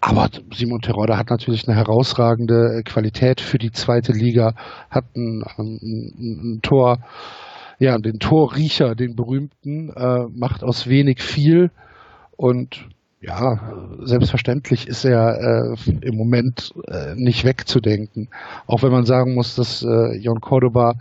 Aber 0.00 0.28
Simon 0.54 0.80
Terodde 0.80 1.16
hat 1.16 1.30
natürlich 1.30 1.66
eine 1.66 1.76
herausragende 1.76 2.82
Qualität 2.84 3.40
für 3.40 3.58
die 3.58 3.72
zweite 3.72 4.12
Liga, 4.12 4.54
hat 4.90 5.04
ein, 5.16 5.42
ein, 5.56 6.56
ein 6.56 6.60
Tor, 6.62 6.98
ja, 7.78 7.98
den 7.98 8.18
Torriecher, 8.18 8.94
den 8.94 9.16
berühmten, 9.16 9.90
äh, 9.90 10.26
macht 10.34 10.62
aus 10.62 10.86
wenig 10.86 11.22
viel 11.22 11.70
und 12.36 12.86
ja, 13.20 13.58
selbstverständlich 14.04 14.86
ist 14.86 15.04
er 15.04 15.74
äh, 15.74 15.90
im 16.02 16.16
Moment 16.16 16.72
äh, 16.86 17.14
nicht 17.16 17.44
wegzudenken. 17.44 18.28
Auch 18.66 18.82
wenn 18.82 18.92
man 18.92 19.04
sagen 19.04 19.34
muss, 19.34 19.56
dass 19.56 19.82
äh, 19.82 20.16
Jon 20.18 20.40
Cordoba 20.40 20.94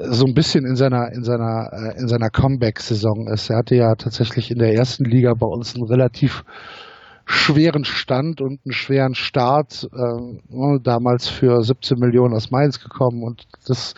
so 0.00 0.26
ein 0.26 0.34
bisschen 0.34 0.64
in 0.64 0.76
seiner 0.76 1.12
in 1.12 1.24
seiner 1.24 1.70
äh, 1.72 2.00
in 2.00 2.08
seiner 2.08 2.30
Comeback-Saison 2.30 3.28
ist. 3.32 3.50
Er 3.50 3.58
hatte 3.58 3.74
ja 3.74 3.94
tatsächlich 3.94 4.50
in 4.50 4.58
der 4.58 4.74
ersten 4.74 5.04
Liga 5.04 5.34
bei 5.34 5.46
uns 5.46 5.74
einen 5.74 5.84
relativ 5.84 6.44
schweren 7.26 7.84
Stand 7.84 8.40
und 8.40 8.60
einen 8.64 8.72
schweren 8.72 9.14
Start. 9.14 9.88
Äh, 9.92 10.78
damals 10.82 11.28
für 11.28 11.62
17 11.62 11.98
Millionen 11.98 12.34
aus 12.34 12.50
Mainz 12.50 12.80
gekommen 12.80 13.22
und 13.22 13.46
das 13.66 13.94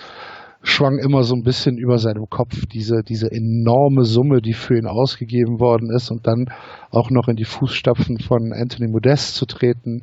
schwang 0.62 0.98
immer 0.98 1.22
so 1.22 1.34
ein 1.34 1.42
bisschen 1.42 1.78
über 1.78 1.98
seinem 1.98 2.28
Kopf, 2.28 2.66
diese, 2.66 3.02
diese 3.02 3.30
enorme 3.30 4.04
Summe, 4.04 4.40
die 4.42 4.52
für 4.52 4.76
ihn 4.76 4.86
ausgegeben 4.86 5.58
worden 5.58 5.90
ist 5.94 6.10
und 6.10 6.26
dann 6.26 6.50
auch 6.90 7.10
noch 7.10 7.28
in 7.28 7.36
die 7.36 7.44
Fußstapfen 7.44 8.18
von 8.18 8.52
Anthony 8.52 8.90
Modest 8.90 9.36
zu 9.36 9.46
treten, 9.46 10.02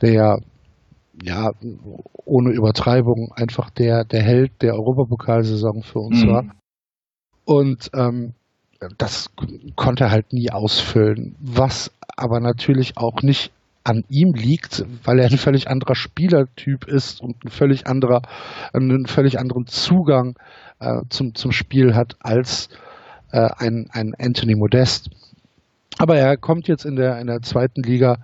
der 0.00 0.38
ja 1.22 1.50
ohne 2.24 2.50
Übertreibung 2.50 3.32
einfach 3.34 3.70
der, 3.70 4.04
der 4.04 4.22
Held 4.22 4.62
der 4.62 4.74
Europapokalsaison 4.74 5.82
für 5.82 6.00
uns 6.00 6.24
mhm. 6.24 6.28
war. 6.28 6.44
Und 7.44 7.90
ähm, 7.94 8.34
das 8.98 9.30
konnte 9.76 10.04
er 10.04 10.10
halt 10.10 10.32
nie 10.32 10.50
ausfüllen. 10.50 11.36
Was 11.40 11.90
aber 12.16 12.40
natürlich 12.40 12.96
auch 12.96 13.22
nicht 13.22 13.52
an 13.82 14.04
ihm 14.08 14.34
liegt, 14.34 14.84
weil 15.04 15.18
er 15.18 15.30
ein 15.30 15.38
völlig 15.38 15.68
anderer 15.68 15.94
Spielertyp 15.94 16.86
ist 16.86 17.20
und 17.20 17.44
ein 17.44 17.50
völlig 17.50 17.86
anderer, 17.86 18.22
einen 18.72 19.06
völlig 19.06 19.38
anderen 19.38 19.66
Zugang 19.66 20.38
äh, 20.80 21.00
zum, 21.08 21.34
zum 21.34 21.52
Spiel 21.52 21.94
hat 21.94 22.16
als 22.20 22.68
äh, 23.32 23.48
ein, 23.56 23.88
ein 23.92 24.14
Anthony 24.18 24.54
Modest. 24.54 25.10
Aber 25.98 26.16
er 26.16 26.36
kommt 26.36 26.68
jetzt 26.68 26.84
in 26.84 26.96
der, 26.96 27.18
in 27.20 27.26
der 27.26 27.42
zweiten 27.42 27.82
Liga 27.82 28.18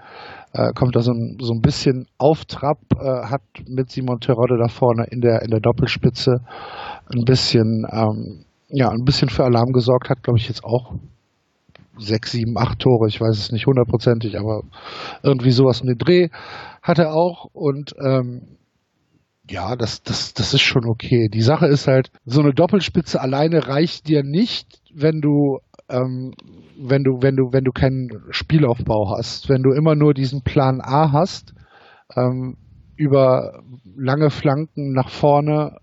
äh, 0.57 0.73
kommt 0.73 0.97
da 0.97 1.01
so 1.01 1.13
ein, 1.13 1.37
so 1.41 1.53
ein 1.53 1.61
bisschen 1.61 2.07
auf 2.17 2.47
Trab, 2.47 2.79
äh, 2.95 3.27
hat 3.27 3.43
mit 3.69 3.91
Simon 3.91 4.21
Terodde 4.21 4.57
da 4.59 4.69
vorne 4.69 5.07
in 5.11 5.21
der, 5.21 5.43
in 5.43 5.51
der 5.51 5.61
Doppelspitze 5.61 6.41
ein 7.15 7.25
bisschen, 7.25 7.87
ähm, 7.91 8.45
ja, 8.69 8.89
ein 8.89 9.05
bisschen 9.05 9.29
für 9.29 9.45
Alarm 9.45 9.73
gesorgt, 9.73 10.09
hat, 10.09 10.23
glaube 10.23 10.39
ich, 10.39 10.49
jetzt 10.49 10.65
auch 10.65 10.95
sechs, 11.99 12.33
sieben, 12.33 12.57
acht 12.57 12.79
Tore, 12.79 13.09
ich 13.09 13.21
weiß 13.21 13.37
es 13.37 13.53
nicht 13.53 13.67
hundertprozentig, 13.67 14.39
aber 14.39 14.63
irgendwie 15.23 15.51
sowas 15.51 15.81
in 15.81 15.89
den 15.89 15.99
Dreh 15.99 16.29
hat 16.83 16.99
er 16.99 17.15
auch 17.15 17.47
und 17.53 17.95
ähm, 18.03 18.43
ja, 19.49 19.77
das, 19.77 20.03
das, 20.03 20.35
das 20.35 20.55
ist 20.55 20.63
schon 20.63 20.87
okay. 20.87 21.29
Die 21.29 21.43
Sache 21.43 21.67
ist 21.67 21.87
halt, 21.87 22.11
so 22.25 22.41
eine 22.41 22.53
Doppelspitze 22.53 23.21
alleine 23.21 23.69
reicht 23.69 24.09
dir 24.09 24.23
nicht, 24.25 24.81
wenn 24.93 25.21
du 25.21 25.59
ähm, 25.89 26.35
wenn 26.79 27.05
du, 27.05 27.23
wenn 27.23 27.37
du, 27.37 27.53
wenn 27.53 27.65
du 27.65 27.73
keinen 27.73 28.09
Spielaufbau 28.31 29.17
hast, 29.17 29.49
wenn 29.49 29.63
du 29.63 29.73
immer 29.73 29.95
nur 29.95 30.15
diesen 30.15 30.43
Plan 30.43 30.81
A 30.81 31.13
hast, 31.13 31.55
ähm, 32.15 32.57
über 32.97 33.63
lange 33.97 34.31
Flanken 34.31 34.93
nach 34.93 35.11
vorne, 35.11 35.79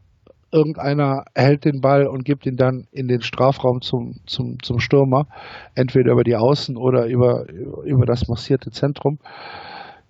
irgendeiner 0.51 1.25
hält 1.33 1.65
den 1.65 1.81
Ball 1.81 2.07
und 2.07 2.25
gibt 2.25 2.45
ihn 2.45 2.57
dann 2.57 2.87
in 2.91 3.07
den 3.07 3.21
Strafraum 3.21 3.81
zum, 3.81 4.19
zum, 4.27 4.61
zum 4.61 4.79
Stürmer, 4.79 5.27
entweder 5.73 6.11
über 6.11 6.23
die 6.23 6.35
Außen 6.35 6.77
oder 6.77 7.07
über, 7.07 7.47
über 7.49 8.05
das 8.05 8.27
massierte 8.27 8.71
Zentrum. 8.71 9.19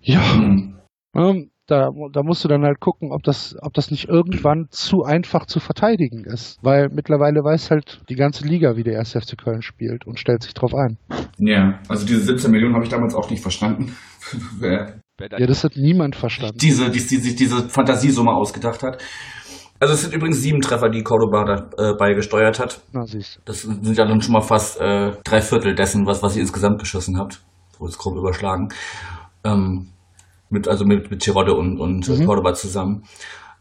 Ja, 0.00 0.20
mhm. 0.36 0.76
ähm, 1.16 1.50
da, 1.66 1.88
da 2.12 2.22
musst 2.22 2.44
du 2.44 2.48
dann 2.48 2.62
halt 2.62 2.80
gucken, 2.80 3.10
ob 3.12 3.22
das, 3.22 3.56
ob 3.62 3.72
das 3.72 3.90
nicht 3.90 4.08
irgendwann 4.08 4.66
zu 4.70 5.02
einfach 5.02 5.46
zu 5.46 5.60
verteidigen 5.60 6.24
ist. 6.24 6.58
Weil 6.62 6.88
mittlerweile 6.90 7.40
weiß 7.42 7.70
halt 7.70 8.02
die 8.08 8.16
ganze 8.16 8.46
Liga, 8.46 8.76
wie 8.76 8.82
der 8.82 8.98
1. 8.98 9.12
FC 9.12 9.38
Köln 9.38 9.62
spielt 9.62 10.06
und 10.06 10.18
stellt 10.18 10.42
sich 10.42 10.54
drauf 10.54 10.74
ein. 10.74 10.98
Ja, 11.38 11.80
also 11.88 12.06
diese 12.06 12.20
17 12.20 12.50
Millionen 12.50 12.74
habe 12.74 12.84
ich 12.84 12.90
damals 12.90 13.14
auch 13.14 13.30
nicht 13.30 13.42
verstanden. 13.42 13.96
ja, 14.60 15.46
das 15.46 15.64
hat 15.64 15.76
niemand 15.76 16.16
verstanden. 16.16 16.58
Diese, 16.58 16.90
die, 16.90 16.98
die 16.98 17.16
sich 17.16 17.36
diese 17.36 17.68
Fantasiesumme 17.68 18.32
ausgedacht 18.32 18.82
hat. 18.82 19.02
Also 19.80 19.94
es 19.94 20.02
sind 20.02 20.14
übrigens 20.14 20.40
sieben 20.40 20.60
Treffer, 20.60 20.88
die 20.88 21.02
Cordoba 21.02 21.66
dabei 21.76 22.10
äh, 22.10 22.14
gesteuert 22.14 22.58
hat. 22.58 22.80
Na, 22.92 23.04
siehst 23.06 23.36
du. 23.36 23.40
Das 23.44 23.62
sind 23.62 23.96
ja 23.96 24.06
dann 24.06 24.20
schon 24.20 24.32
mal 24.32 24.40
fast 24.40 24.80
äh, 24.80 25.12
drei 25.24 25.40
Viertel 25.40 25.74
dessen, 25.74 26.06
was, 26.06 26.22
was 26.22 26.36
ihr 26.36 26.42
insgesamt 26.42 26.78
geschossen 26.78 27.18
habt. 27.18 27.42
So 27.78 27.86
ist 27.86 27.98
grob 27.98 28.16
überschlagen. 28.16 28.68
Ähm, 29.44 29.88
mit, 30.54 30.68
also 30.68 30.86
mit, 30.86 31.10
mit 31.10 31.20
Tirode 31.20 31.54
und, 31.54 31.78
und 31.78 32.08
mhm. 32.08 32.24
Cordoba 32.24 32.54
zusammen. 32.54 33.02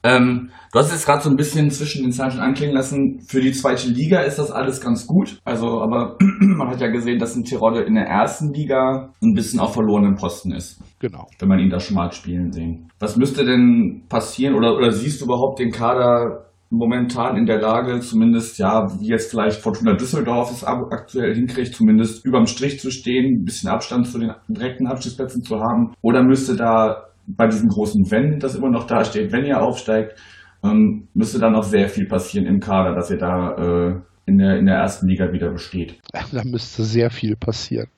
Ähm, 0.06 0.50
du 0.72 0.80
hast 0.80 0.92
jetzt 0.92 1.06
gerade 1.06 1.24
so 1.24 1.30
ein 1.30 1.38
bisschen 1.38 1.70
zwischen 1.70 2.04
den 2.04 2.12
Zeichen 2.12 2.42
anklingen 2.42 2.76
lassen, 2.76 3.22
für 3.26 3.40
die 3.40 3.54
zweite 3.54 3.88
Liga 3.88 4.20
ist 4.20 4.38
das 4.38 4.52
alles 4.52 4.82
ganz 4.82 5.08
gut. 5.08 5.40
Also, 5.46 5.82
aber 5.82 6.18
man 6.40 6.70
hat 6.70 6.82
ja 6.82 6.90
gesehen, 6.90 7.20
dass 7.20 7.36
ein 7.36 7.46
Tirode 7.46 7.82
in 7.84 7.96
der 7.96 8.06
ersten 8.06 8.54
Liga 8.54 9.14
ein 9.24 9.34
bisschen 9.34 9.62
auf 9.62 9.74
verlorenen 9.74 10.16
Posten 10.16 10.52
ist. 10.52 10.82
Genau. 11.00 11.28
Wenn 11.40 11.48
man 11.48 11.60
ihn 11.60 11.70
da 11.70 11.80
schon 11.80 11.96
mal 11.96 12.12
spielen 12.12 12.52
sehen. 12.52 12.90
Was 13.00 13.16
müsste 13.16 13.46
denn 13.46 14.04
passieren 14.10 14.56
oder, 14.56 14.76
oder 14.76 14.92
siehst 14.92 15.22
du 15.22 15.26
überhaupt 15.26 15.60
den 15.60 15.72
Kader 15.72 16.50
momentan 16.74 17.38
in 17.38 17.46
der 17.46 17.62
Lage, 17.62 18.00
zumindest, 18.00 18.58
ja, 18.58 18.88
wie 19.00 19.08
jetzt 19.08 19.30
vielleicht 19.30 19.62
Fortuna 19.62 19.94
Düsseldorf 19.94 20.52
es 20.52 20.64
aktuell 20.64 21.36
hinkriegt, 21.36 21.76
zumindest 21.76 22.26
überm 22.26 22.48
Strich 22.48 22.80
zu 22.80 22.92
stehen, 22.92 23.42
ein 23.42 23.46
bisschen 23.46 23.70
Abstand 23.70 24.08
zu 24.08 24.20
den 24.20 24.32
direkten 24.48 24.88
Abstiegsplätzen 24.88 25.44
zu 25.44 25.60
haben? 25.60 25.94
Oder 26.02 26.24
müsste 26.24 26.56
da 26.56 27.06
bei 27.28 27.48
diesem 27.48 27.70
großen 27.70 28.10
Wenn, 28.10 28.40
das 28.40 28.56
immer 28.56 28.70
noch 28.70 28.88
da 28.88 29.04
steht, 29.04 29.32
wenn 29.32 29.46
ihr 29.46 29.62
aufsteigt, 29.62 30.20
ähm, 30.64 31.08
müsste 31.14 31.40
da 31.40 31.50
noch 31.50 31.64
sehr 31.64 31.90
viel 31.90 32.08
passieren 32.08 32.48
im 32.48 32.60
Kader, 32.60 32.96
dass 32.96 33.12
ihr 33.12 33.18
da 33.18 33.56
äh, 33.56 33.96
in, 34.26 34.38
der, 34.38 34.58
in 34.58 34.66
der 34.66 34.76
ersten 34.76 35.08
Liga 35.08 35.32
wieder 35.32 35.52
besteht? 35.52 36.00
Da 36.32 36.44
müsste 36.44 36.84
sehr 36.84 37.12
viel 37.12 37.36
passieren. 37.36 37.90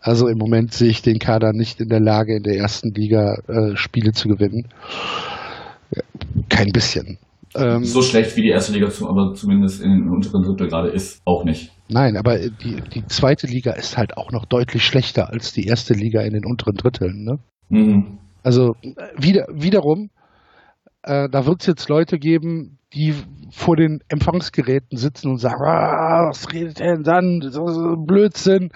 Also 0.00 0.28
im 0.28 0.36
Moment 0.36 0.74
sehe 0.74 0.90
ich 0.90 1.00
den 1.00 1.18
Kader 1.18 1.52
nicht 1.52 1.80
in 1.80 1.88
der 1.88 2.00
Lage, 2.00 2.36
in 2.36 2.42
der 2.42 2.56
ersten 2.56 2.92
Liga 2.92 3.36
äh, 3.46 3.76
Spiele 3.76 4.12
zu 4.12 4.28
gewinnen. 4.28 4.68
Kein 6.48 6.72
bisschen. 6.72 7.18
Ähm, 7.54 7.84
so 7.84 8.02
schlecht 8.02 8.36
wie 8.36 8.42
die 8.42 8.48
erste 8.48 8.72
Liga, 8.72 8.88
aber 9.06 9.34
zumindest 9.34 9.82
in 9.82 9.90
den 9.90 10.08
unteren 10.08 10.42
Drittel 10.42 10.68
gerade 10.68 10.88
ist, 10.88 11.20
auch 11.24 11.44
nicht. 11.44 11.72
Nein, 11.88 12.16
aber 12.16 12.38
die, 12.38 12.80
die 12.94 13.06
zweite 13.06 13.46
Liga 13.46 13.72
ist 13.72 13.98
halt 13.98 14.16
auch 14.16 14.32
noch 14.32 14.46
deutlich 14.46 14.84
schlechter 14.84 15.30
als 15.30 15.52
die 15.52 15.66
erste 15.66 15.94
Liga 15.94 16.22
in 16.22 16.32
den 16.32 16.46
unteren 16.46 16.76
Dritteln. 16.76 17.24
Ne? 17.24 17.38
Mhm. 17.68 18.18
Also 18.42 18.74
wieder, 19.18 19.46
wiederum, 19.52 20.10
äh, 21.02 21.28
da 21.28 21.46
wird 21.46 21.60
es 21.60 21.66
jetzt 21.66 21.88
Leute 21.88 22.18
geben, 22.18 22.78
die 22.94 23.14
vor 23.50 23.76
den 23.76 24.00
Empfangsgeräten 24.08 24.96
sitzen 24.96 25.30
und 25.30 25.38
sagen, 25.38 25.62
ah, 25.64 26.28
was 26.28 26.52
redet 26.52 26.80
denn 26.80 27.02
dann? 27.02 27.40
Blödsinn 28.06 28.70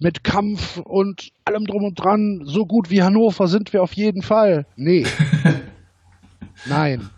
mit 0.00 0.24
Kampf 0.24 0.78
und 0.78 1.30
allem 1.44 1.64
drum 1.64 1.84
und 1.84 1.94
dran. 1.94 2.42
So 2.44 2.64
gut 2.64 2.90
wie 2.90 3.02
Hannover 3.02 3.46
sind 3.46 3.72
wir 3.72 3.82
auf 3.82 3.94
jeden 3.94 4.22
Fall. 4.22 4.66
Nee. 4.76 5.06
Nein. 6.68 7.08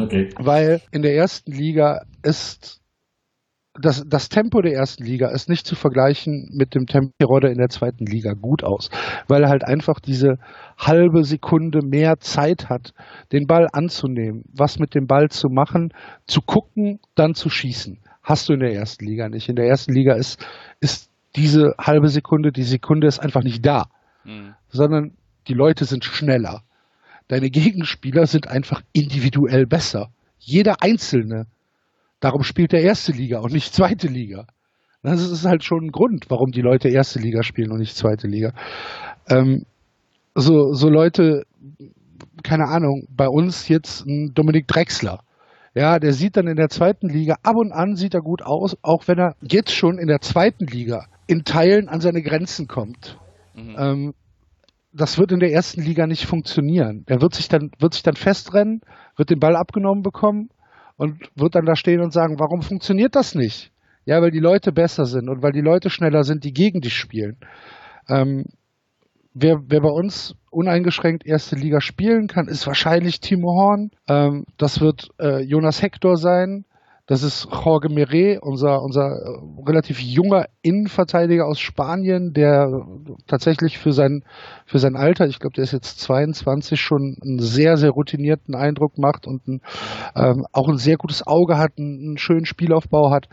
Okay. 0.00 0.30
Weil 0.38 0.80
in 0.90 1.02
der 1.02 1.14
ersten 1.14 1.52
Liga 1.52 2.02
ist 2.22 2.80
das, 3.74 4.04
das 4.06 4.28
Tempo 4.28 4.60
der 4.62 4.72
ersten 4.72 5.04
Liga 5.04 5.28
ist 5.28 5.48
nicht 5.48 5.66
zu 5.66 5.74
vergleichen 5.74 6.48
mit 6.52 6.74
dem 6.74 6.86
Tempo 6.86 7.38
der 7.40 7.50
in 7.50 7.58
der 7.58 7.68
zweiten 7.68 8.04
Liga 8.04 8.32
gut 8.32 8.64
aus, 8.64 8.90
weil 9.28 9.44
er 9.44 9.48
halt 9.48 9.64
einfach 9.64 10.00
diese 10.00 10.38
halbe 10.76 11.24
Sekunde 11.24 11.80
mehr 11.84 12.18
Zeit 12.18 12.68
hat, 12.68 12.92
den 13.32 13.46
Ball 13.46 13.68
anzunehmen, 13.72 14.44
was 14.52 14.78
mit 14.78 14.94
dem 14.94 15.06
Ball 15.06 15.28
zu 15.28 15.48
machen, 15.48 15.92
zu 16.26 16.40
gucken, 16.42 16.98
dann 17.14 17.34
zu 17.34 17.48
schießen. 17.48 17.98
Hast 18.22 18.48
du 18.48 18.54
in 18.54 18.60
der 18.60 18.74
ersten 18.74 19.06
Liga 19.06 19.28
nicht. 19.28 19.48
In 19.48 19.56
der 19.56 19.66
ersten 19.66 19.92
Liga 19.92 20.14
ist, 20.14 20.44
ist 20.80 21.10
diese 21.36 21.74
halbe 21.78 22.08
Sekunde, 22.08 22.52
die 22.52 22.64
Sekunde 22.64 23.06
ist 23.06 23.20
einfach 23.20 23.42
nicht 23.42 23.64
da, 23.64 23.86
mhm. 24.24 24.54
sondern 24.68 25.12
die 25.46 25.54
Leute 25.54 25.84
sind 25.84 26.04
schneller. 26.04 26.62
Deine 27.30 27.50
Gegenspieler 27.50 28.26
sind 28.26 28.48
einfach 28.48 28.82
individuell 28.92 29.66
besser. 29.66 30.10
Jeder 30.38 30.82
Einzelne 30.82 31.46
Darum 32.20 32.42
spielt 32.42 32.74
er 32.74 32.82
erste 32.82 33.12
Liga 33.12 33.40
und 33.40 33.52
nicht 33.52 33.74
zweite 33.74 34.06
Liga. 34.06 34.46
Das 35.02 35.22
ist 35.22 35.46
halt 35.46 35.64
schon 35.64 35.86
ein 35.86 35.92
Grund, 35.92 36.26
warum 36.28 36.52
die 36.52 36.60
Leute 36.60 36.90
erste 36.90 37.18
Liga 37.18 37.42
spielen 37.42 37.72
und 37.72 37.78
nicht 37.78 37.96
zweite 37.96 38.28
Liga. 38.28 38.52
Ähm, 39.28 39.64
so, 40.34 40.74
so 40.74 40.90
Leute, 40.90 41.44
keine 42.42 42.68
Ahnung, 42.68 43.06
bei 43.08 43.26
uns 43.26 43.68
jetzt 43.68 44.04
ein 44.06 44.32
Dominik 44.34 44.68
Drexler. 44.68 45.20
Ja, 45.74 45.98
der 45.98 46.12
sieht 46.12 46.36
dann 46.36 46.48
in 46.48 46.56
der 46.56 46.68
zweiten 46.68 47.08
Liga, 47.08 47.36
ab 47.42 47.56
und 47.56 47.72
an 47.72 47.96
sieht 47.96 48.12
er 48.12 48.20
gut 48.20 48.42
aus, 48.42 48.76
auch 48.82 49.08
wenn 49.08 49.18
er 49.18 49.36
jetzt 49.40 49.72
schon 49.72 49.98
in 49.98 50.08
der 50.08 50.20
zweiten 50.20 50.66
Liga 50.66 51.06
in 51.26 51.44
Teilen 51.44 51.88
an 51.88 52.00
seine 52.00 52.22
Grenzen 52.22 52.66
kommt. 52.66 53.18
Mhm. 53.54 53.76
Ähm, 53.78 54.14
das 54.92 55.18
wird 55.18 55.32
in 55.32 55.40
der 55.40 55.52
ersten 55.52 55.82
Liga 55.82 56.06
nicht 56.06 56.26
funktionieren. 56.26 57.04
Er 57.06 57.20
wird 57.20 57.34
sich 57.34 57.48
dann, 57.48 57.70
wird 57.78 57.94
sich 57.94 58.02
dann 58.02 58.16
festrennen, 58.16 58.80
wird 59.16 59.30
den 59.30 59.38
Ball 59.38 59.56
abgenommen 59.56 60.02
bekommen 60.02 60.50
und 60.96 61.30
wird 61.34 61.54
dann 61.54 61.64
da 61.64 61.76
stehen 61.76 62.00
und 62.00 62.12
sagen, 62.12 62.38
warum 62.38 62.62
funktioniert 62.62 63.14
das 63.14 63.34
nicht? 63.34 63.72
Ja, 64.04 64.20
weil 64.20 64.30
die 64.30 64.40
Leute 64.40 64.72
besser 64.72 65.04
sind 65.04 65.28
und 65.28 65.42
weil 65.42 65.52
die 65.52 65.60
Leute 65.60 65.90
schneller 65.90 66.24
sind, 66.24 66.44
die 66.44 66.52
gegen 66.52 66.80
dich 66.80 66.96
spielen. 66.96 67.36
Ähm, 68.08 68.44
wer, 69.34 69.60
wer 69.66 69.80
bei 69.80 69.90
uns 69.90 70.34
uneingeschränkt 70.50 71.24
erste 71.24 71.54
Liga 71.54 71.80
spielen 71.80 72.26
kann, 72.26 72.48
ist 72.48 72.66
wahrscheinlich 72.66 73.20
Timo 73.20 73.54
Horn. 73.54 73.90
Ähm, 74.08 74.44
das 74.58 74.80
wird 74.80 75.10
äh, 75.20 75.42
Jonas 75.42 75.82
Hector 75.82 76.16
sein. 76.16 76.64
Das 77.10 77.24
ist 77.24 77.48
Jorge 77.50 77.88
Meret, 77.88 78.40
unser, 78.40 78.82
unser 78.82 79.08
äh, 79.10 79.40
relativ 79.66 80.00
junger 80.00 80.46
Innenverteidiger 80.62 81.44
aus 81.44 81.58
Spanien, 81.58 82.34
der 82.34 82.86
tatsächlich 83.26 83.78
für 83.78 83.92
sein, 83.92 84.22
für 84.64 84.78
sein 84.78 84.94
Alter, 84.94 85.26
ich 85.26 85.40
glaube, 85.40 85.54
der 85.54 85.64
ist 85.64 85.72
jetzt 85.72 85.98
22, 85.98 86.80
schon 86.80 87.16
einen 87.20 87.40
sehr, 87.40 87.78
sehr 87.78 87.90
routinierten 87.90 88.54
Eindruck 88.54 88.96
macht 88.96 89.26
und 89.26 89.48
ein, 89.48 89.60
ähm, 90.14 90.46
auch 90.52 90.68
ein 90.68 90.78
sehr 90.78 90.98
gutes 90.98 91.26
Auge 91.26 91.58
hat, 91.58 91.78
einen, 91.78 91.98
einen 91.98 92.18
schönen 92.18 92.46
Spielaufbau 92.46 93.10
hat. 93.10 93.28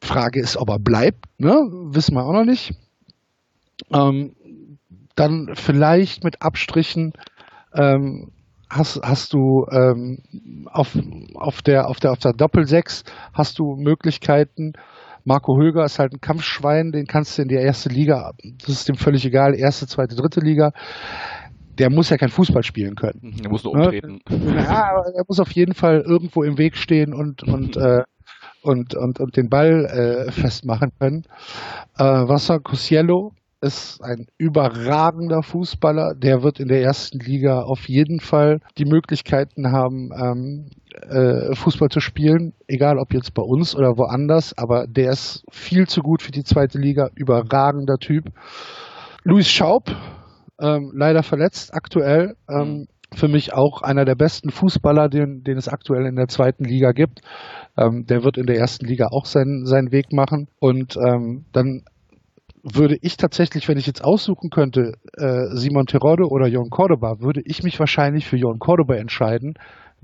Frage 0.00 0.38
ist, 0.38 0.56
ob 0.56 0.70
er 0.70 0.78
bleibt, 0.78 1.24
ne? 1.38 1.66
wissen 1.90 2.14
wir 2.14 2.24
auch 2.24 2.32
noch 2.32 2.44
nicht. 2.44 2.76
Ähm, 3.92 4.36
dann 5.16 5.50
vielleicht 5.54 6.22
mit 6.22 6.42
Abstrichen 6.42 7.12
ähm, 7.74 8.30
hast, 8.72 9.00
hast 9.02 9.32
du 9.32 9.66
ähm, 9.70 10.18
auf, 10.66 10.96
auf, 11.34 11.62
der, 11.62 11.88
auf, 11.88 12.00
der, 12.00 12.12
auf 12.12 12.18
der 12.18 12.32
Doppel-6 12.32 13.04
hast 13.32 13.58
du 13.58 13.76
Möglichkeiten. 13.76 14.72
Marco 15.24 15.56
Höger 15.56 15.84
ist 15.84 15.98
halt 15.98 16.14
ein 16.14 16.20
Kampfschwein, 16.20 16.90
den 16.90 17.06
kannst 17.06 17.38
du 17.38 17.42
in 17.42 17.48
die 17.48 17.54
erste 17.54 17.88
Liga, 17.88 18.32
das 18.60 18.70
ist 18.70 18.88
dem 18.88 18.96
völlig 18.96 19.24
egal, 19.24 19.54
erste, 19.54 19.86
zweite, 19.86 20.16
dritte 20.16 20.40
Liga. 20.40 20.72
Der 21.78 21.90
muss 21.90 22.10
ja 22.10 22.16
kein 22.16 22.28
Fußball 22.28 22.62
spielen 22.64 22.96
können. 22.96 23.36
Der 23.40 23.50
muss 23.50 23.64
nur 23.64 23.76
ne? 23.76 23.84
umtreten. 23.84 24.20
Ja, 24.28 24.90
aber 24.90 25.14
er 25.14 25.24
muss 25.26 25.40
auf 25.40 25.52
jeden 25.52 25.74
Fall 25.74 26.00
irgendwo 26.00 26.42
im 26.42 26.58
Weg 26.58 26.76
stehen 26.76 27.14
und, 27.14 27.42
und, 27.44 27.76
äh, 27.78 28.02
und, 28.62 28.94
und, 28.94 29.20
und 29.20 29.36
den 29.36 29.48
Ball 29.48 29.86
äh, 29.86 30.32
festmachen 30.32 30.90
können. 30.98 31.22
Äh, 31.96 32.04
Wasser 32.04 32.58
Cosiello 32.60 33.32
ist 33.62 34.02
ein 34.02 34.26
überragender 34.38 35.42
Fußballer. 35.42 36.14
Der 36.16 36.42
wird 36.42 36.58
in 36.58 36.68
der 36.68 36.82
ersten 36.82 37.20
Liga 37.20 37.62
auf 37.62 37.88
jeden 37.88 38.18
Fall 38.18 38.60
die 38.76 38.84
Möglichkeiten 38.84 39.70
haben, 39.70 40.10
ähm, 40.12 40.66
äh, 41.08 41.54
Fußball 41.54 41.88
zu 41.88 42.00
spielen, 42.00 42.54
egal 42.66 42.98
ob 42.98 43.14
jetzt 43.14 43.34
bei 43.34 43.42
uns 43.42 43.76
oder 43.76 43.96
woanders. 43.96 44.58
Aber 44.58 44.86
der 44.88 45.12
ist 45.12 45.44
viel 45.50 45.86
zu 45.86 46.02
gut 46.02 46.22
für 46.22 46.32
die 46.32 46.42
zweite 46.42 46.78
Liga. 46.78 47.10
Überragender 47.14 47.98
Typ. 47.98 48.32
Luis 49.22 49.48
Schaub, 49.48 49.94
ähm, 50.60 50.90
leider 50.94 51.22
verletzt 51.22 51.72
aktuell. 51.72 52.34
Ähm, 52.50 52.58
mhm. 52.68 52.86
für 53.14 53.28
mich 53.28 53.54
auch 53.54 53.82
einer 53.82 54.04
der 54.04 54.16
besten 54.16 54.50
Fußballer, 54.50 55.08
den, 55.08 55.44
den 55.44 55.56
es 55.56 55.68
aktuell 55.68 56.06
in 56.06 56.16
der 56.16 56.26
zweiten 56.26 56.64
Liga 56.64 56.90
gibt. 56.90 57.20
Ähm, 57.78 58.06
der 58.06 58.24
wird 58.24 58.38
in 58.38 58.46
der 58.46 58.58
ersten 58.58 58.86
Liga 58.86 59.06
auch 59.12 59.24
seinen, 59.24 59.66
seinen 59.66 59.92
Weg 59.92 60.12
machen. 60.12 60.48
Und 60.58 60.96
ähm, 60.96 61.44
dann 61.52 61.84
würde 62.62 62.96
ich 63.00 63.16
tatsächlich, 63.16 63.68
wenn 63.68 63.78
ich 63.78 63.86
jetzt 63.86 64.04
aussuchen 64.04 64.50
könnte, 64.50 64.94
äh, 65.16 65.46
Simon 65.56 65.86
Terodde 65.86 66.28
oder 66.28 66.46
Jon 66.46 66.70
Cordoba, 66.70 67.20
würde 67.20 67.42
ich 67.44 67.62
mich 67.62 67.78
wahrscheinlich 67.78 68.26
für 68.26 68.36
Jon 68.36 68.58
Cordoba 68.58 68.94
entscheiden, 68.94 69.54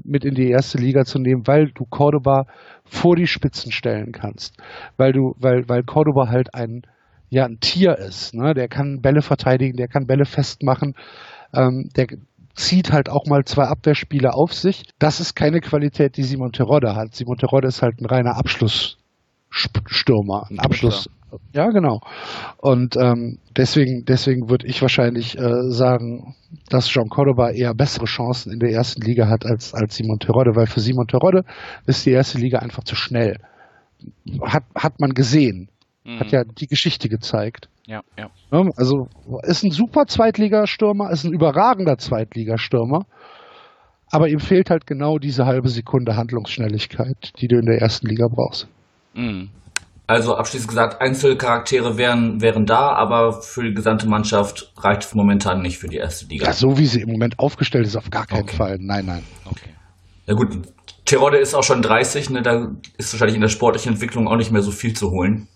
mit 0.04 0.24
in 0.24 0.34
die 0.34 0.50
erste 0.50 0.78
Liga 0.78 1.04
zu 1.04 1.18
nehmen, 1.18 1.46
weil 1.46 1.70
du 1.72 1.84
Cordoba 1.84 2.46
vor 2.84 3.16
die 3.16 3.26
Spitzen 3.26 3.72
stellen 3.72 4.12
kannst. 4.12 4.56
Weil 4.96 5.12
du, 5.12 5.34
weil, 5.38 5.68
weil 5.68 5.82
Cordoba 5.82 6.28
halt 6.28 6.54
ein, 6.54 6.82
ja, 7.30 7.44
ein 7.44 7.60
Tier 7.60 7.96
ist, 7.98 8.34
ne? 8.34 8.54
Der 8.54 8.68
kann 8.68 9.00
Bälle 9.02 9.22
verteidigen, 9.22 9.76
der 9.76 9.88
kann 9.88 10.06
Bälle 10.06 10.24
festmachen, 10.24 10.94
ähm, 11.52 11.90
der 11.96 12.06
zieht 12.54 12.92
halt 12.92 13.08
auch 13.08 13.26
mal 13.26 13.44
zwei 13.44 13.64
Abwehrspieler 13.64 14.34
auf 14.34 14.52
sich. 14.52 14.84
Das 14.98 15.20
ist 15.20 15.34
keine 15.34 15.60
Qualität, 15.60 16.16
die 16.16 16.24
Simon 16.24 16.52
Terodde 16.52 16.96
hat. 16.96 17.14
Simon 17.14 17.38
Terodde 17.38 17.68
ist 17.68 17.82
halt 17.82 18.00
ein 18.00 18.06
reiner 18.06 18.36
Abschlussstürmer, 19.50 20.46
ein 20.50 20.58
Abschluss, 20.58 21.08
ja, 21.52 21.68
genau. 21.68 22.00
Und 22.58 22.96
ähm, 22.96 23.38
deswegen, 23.56 24.04
deswegen 24.06 24.48
würde 24.48 24.66
ich 24.66 24.80
wahrscheinlich 24.80 25.38
äh, 25.38 25.70
sagen, 25.70 26.34
dass 26.70 26.88
Jean 26.88 27.08
Cordoba 27.08 27.50
eher 27.50 27.74
bessere 27.74 28.06
Chancen 28.06 28.52
in 28.52 28.60
der 28.60 28.70
ersten 28.70 29.02
Liga 29.02 29.28
hat 29.28 29.44
als, 29.44 29.74
als 29.74 29.96
Simon 29.96 30.18
Terodde, 30.18 30.56
weil 30.56 30.66
für 30.66 30.80
Simon 30.80 31.06
Terodde 31.06 31.44
ist 31.86 32.06
die 32.06 32.12
erste 32.12 32.38
Liga 32.38 32.60
einfach 32.60 32.84
zu 32.84 32.96
schnell. 32.96 33.36
Hat, 34.42 34.64
hat 34.74 35.00
man 35.00 35.10
gesehen. 35.10 35.68
Mhm. 36.04 36.20
Hat 36.20 36.32
ja 36.32 36.44
die 36.44 36.66
Geschichte 36.66 37.08
gezeigt. 37.08 37.68
Ja, 37.86 38.02
ja. 38.18 38.30
Also 38.76 39.08
ist 39.42 39.64
ein 39.64 39.70
super 39.70 40.06
Zweitligastürmer, 40.06 41.10
ist 41.10 41.24
ein 41.24 41.32
überragender 41.32 41.98
Zweitligastürmer. 41.98 43.06
Aber 44.10 44.28
ihm 44.28 44.40
fehlt 44.40 44.70
halt 44.70 44.86
genau 44.86 45.18
diese 45.18 45.44
halbe 45.44 45.68
Sekunde 45.68 46.16
Handlungsschnelligkeit, 46.16 47.32
die 47.40 47.48
du 47.48 47.58
in 47.58 47.66
der 47.66 47.80
ersten 47.80 48.06
Liga 48.06 48.26
brauchst. 48.28 48.68
Mhm. 49.14 49.50
Also 50.06 50.36
abschließend 50.36 50.68
gesagt, 50.68 51.02
Einzelcharaktere 51.02 51.98
wären, 51.98 52.40
wären 52.40 52.64
da, 52.64 52.92
aber 52.92 53.42
für 53.42 53.62
die 53.62 53.74
gesamte 53.74 54.08
Mannschaft 54.08 54.72
reicht 54.78 55.04
es 55.04 55.14
momentan 55.14 55.60
nicht 55.60 55.76
für 55.76 55.88
die 55.88 55.98
erste 55.98 56.26
Liga. 56.26 56.46
Ja, 56.46 56.52
so 56.54 56.78
wie 56.78 56.86
sie 56.86 57.02
im 57.02 57.10
Moment 57.10 57.38
aufgestellt 57.38 57.86
ist, 57.86 57.94
auf 57.94 58.08
gar 58.08 58.26
keinen 58.26 58.44
okay. 58.44 58.56
Fall. 58.56 58.78
Nein, 58.80 59.04
nein. 59.04 59.22
Okay. 59.44 59.74
Ja 60.26 60.32
gut, 60.32 60.66
Terodde 61.04 61.36
ist 61.36 61.54
auch 61.54 61.62
schon 61.62 61.82
30, 61.82 62.30
ne, 62.30 62.40
da 62.40 62.68
ist 62.96 63.12
wahrscheinlich 63.12 63.34
in 63.34 63.42
der 63.42 63.48
sportlichen 63.48 63.92
Entwicklung 63.92 64.28
auch 64.28 64.36
nicht 64.36 64.50
mehr 64.50 64.62
so 64.62 64.70
viel 64.70 64.94
zu 64.94 65.10
holen. 65.10 65.46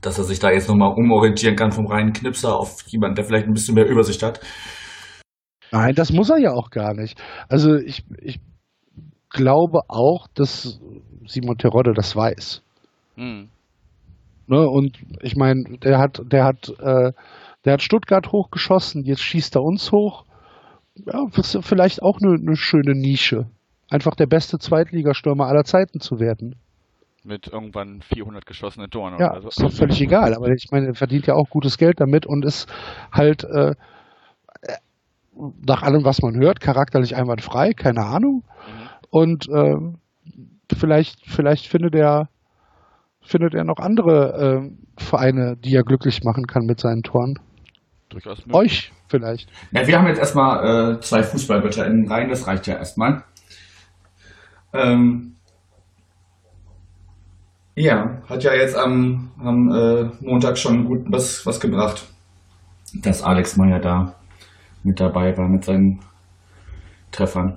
Dass 0.00 0.18
er 0.18 0.24
sich 0.24 0.38
da 0.38 0.52
jetzt 0.52 0.68
nochmal 0.68 0.94
umorientieren 0.96 1.56
kann 1.56 1.72
vom 1.72 1.86
reinen 1.86 2.12
Knipser 2.12 2.56
auf 2.56 2.82
jemanden, 2.86 3.16
der 3.16 3.24
vielleicht 3.24 3.48
ein 3.48 3.54
bisschen 3.54 3.74
mehr 3.74 3.88
Übersicht 3.88 4.22
hat. 4.22 4.40
Nein, 5.72 5.94
das 5.96 6.12
muss 6.12 6.30
er 6.30 6.38
ja 6.38 6.52
auch 6.52 6.70
gar 6.70 6.94
nicht. 6.94 7.20
Also 7.48 7.74
ich, 7.74 8.04
ich 8.18 8.40
glaube 9.30 9.80
auch, 9.88 10.28
dass 10.34 10.80
Simon 11.26 11.58
Terodde 11.58 11.94
das 11.94 12.14
weiß. 12.14 12.62
Mhm. 13.16 13.48
Ne, 14.46 14.68
und 14.68 14.98
ich 15.20 15.36
meine, 15.36 15.78
der 15.78 15.98
hat, 15.98 16.20
der 16.24 16.44
hat, 16.44 16.68
äh, 16.80 17.12
der 17.64 17.72
hat 17.72 17.82
Stuttgart 17.82 18.32
hochgeschossen, 18.32 19.04
jetzt 19.04 19.22
schießt 19.22 19.56
er 19.56 19.62
uns 19.62 19.92
hoch. 19.92 20.24
Ja, 20.94 21.26
vielleicht 21.30 22.02
auch 22.02 22.18
eine, 22.20 22.34
eine 22.34 22.56
schöne 22.56 22.94
Nische. 22.94 23.46
Einfach 23.88 24.14
der 24.14 24.26
beste 24.26 24.58
Zweitligastürmer 24.58 25.46
aller 25.46 25.64
Zeiten 25.64 26.00
zu 26.00 26.18
werden. 26.18 26.56
Mit 27.24 27.46
irgendwann 27.46 28.02
400 28.02 28.44
geschossenen 28.44 28.90
Toren 28.90 29.18
ja, 29.18 29.30
oder 29.30 29.42
so. 29.42 29.48
Ist 29.48 29.62
doch 29.62 29.72
völlig 29.72 30.00
egal, 30.00 30.34
aber 30.34 30.48
ich 30.48 30.68
meine, 30.72 30.88
er 30.88 30.94
verdient 30.94 31.26
ja 31.26 31.34
auch 31.34 31.48
gutes 31.48 31.78
Geld 31.78 32.00
damit 32.00 32.26
und 32.26 32.44
ist 32.44 32.68
halt 33.12 33.44
äh, 33.44 33.74
nach 35.64 35.82
allem, 35.82 36.04
was 36.04 36.20
man 36.20 36.34
hört, 36.36 36.60
charakterlich 36.60 37.16
einwandfrei, 37.16 37.72
keine 37.72 38.04
Ahnung. 38.04 38.42
Mhm. 38.42 39.08
Und 39.10 39.48
äh, 39.48 39.76
vielleicht, 40.76 41.26
vielleicht 41.26 41.66
findet 41.66 41.94
er 41.94 42.28
findet 43.24 43.54
er 43.54 43.64
noch 43.64 43.78
andere 43.78 44.62
äh, 44.66 45.02
Vereine, 45.02 45.56
die 45.56 45.74
er 45.74 45.84
glücklich 45.84 46.22
machen 46.24 46.46
kann 46.46 46.64
mit 46.64 46.80
seinen 46.80 47.02
Toren. 47.02 47.38
Durchaus 48.08 48.38
möglich. 48.38 48.54
Euch 48.54 48.92
vielleicht. 49.08 49.48
Ja, 49.70 49.86
wir 49.86 49.98
haben 49.98 50.08
jetzt 50.08 50.18
erstmal 50.18 50.96
äh, 50.96 51.00
zwei 51.00 51.22
Fußballwörter 51.22 51.86
in 51.86 52.02
den 52.02 52.12
Reihen, 52.12 52.28
das 52.28 52.46
reicht 52.46 52.66
ja 52.66 52.74
erstmal. 52.74 53.22
Ähm, 54.74 55.36
ja, 57.74 58.22
hat 58.28 58.42
ja 58.42 58.54
jetzt 58.54 58.76
am, 58.76 59.30
am 59.38 59.70
äh, 59.70 60.04
Montag 60.20 60.58
schon 60.58 60.84
gut 60.84 61.04
was, 61.08 61.46
was 61.46 61.60
gebracht, 61.60 62.06
dass 63.02 63.22
Alex 63.22 63.56
Meyer 63.56 63.80
da 63.80 64.14
mit 64.82 65.00
dabei 65.00 65.36
war 65.36 65.48
mit 65.48 65.64
seinen 65.64 66.00
Treffern. 67.12 67.56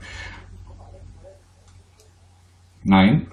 Nein. 2.86 3.28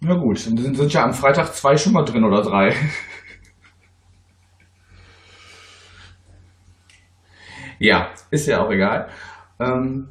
Na 0.00 0.14
gut, 0.14 0.46
dann 0.46 0.56
sind, 0.56 0.76
sind 0.76 0.92
ja 0.92 1.02
am 1.04 1.12
Freitag 1.12 1.52
zwei 1.52 1.76
schon 1.76 1.92
mal 1.92 2.04
drin 2.04 2.22
oder 2.24 2.42
drei. 2.42 2.72
ja, 7.80 8.10
ist 8.30 8.46
ja 8.46 8.62
auch 8.62 8.70
egal. 8.70 9.08
Ähm, 9.58 10.10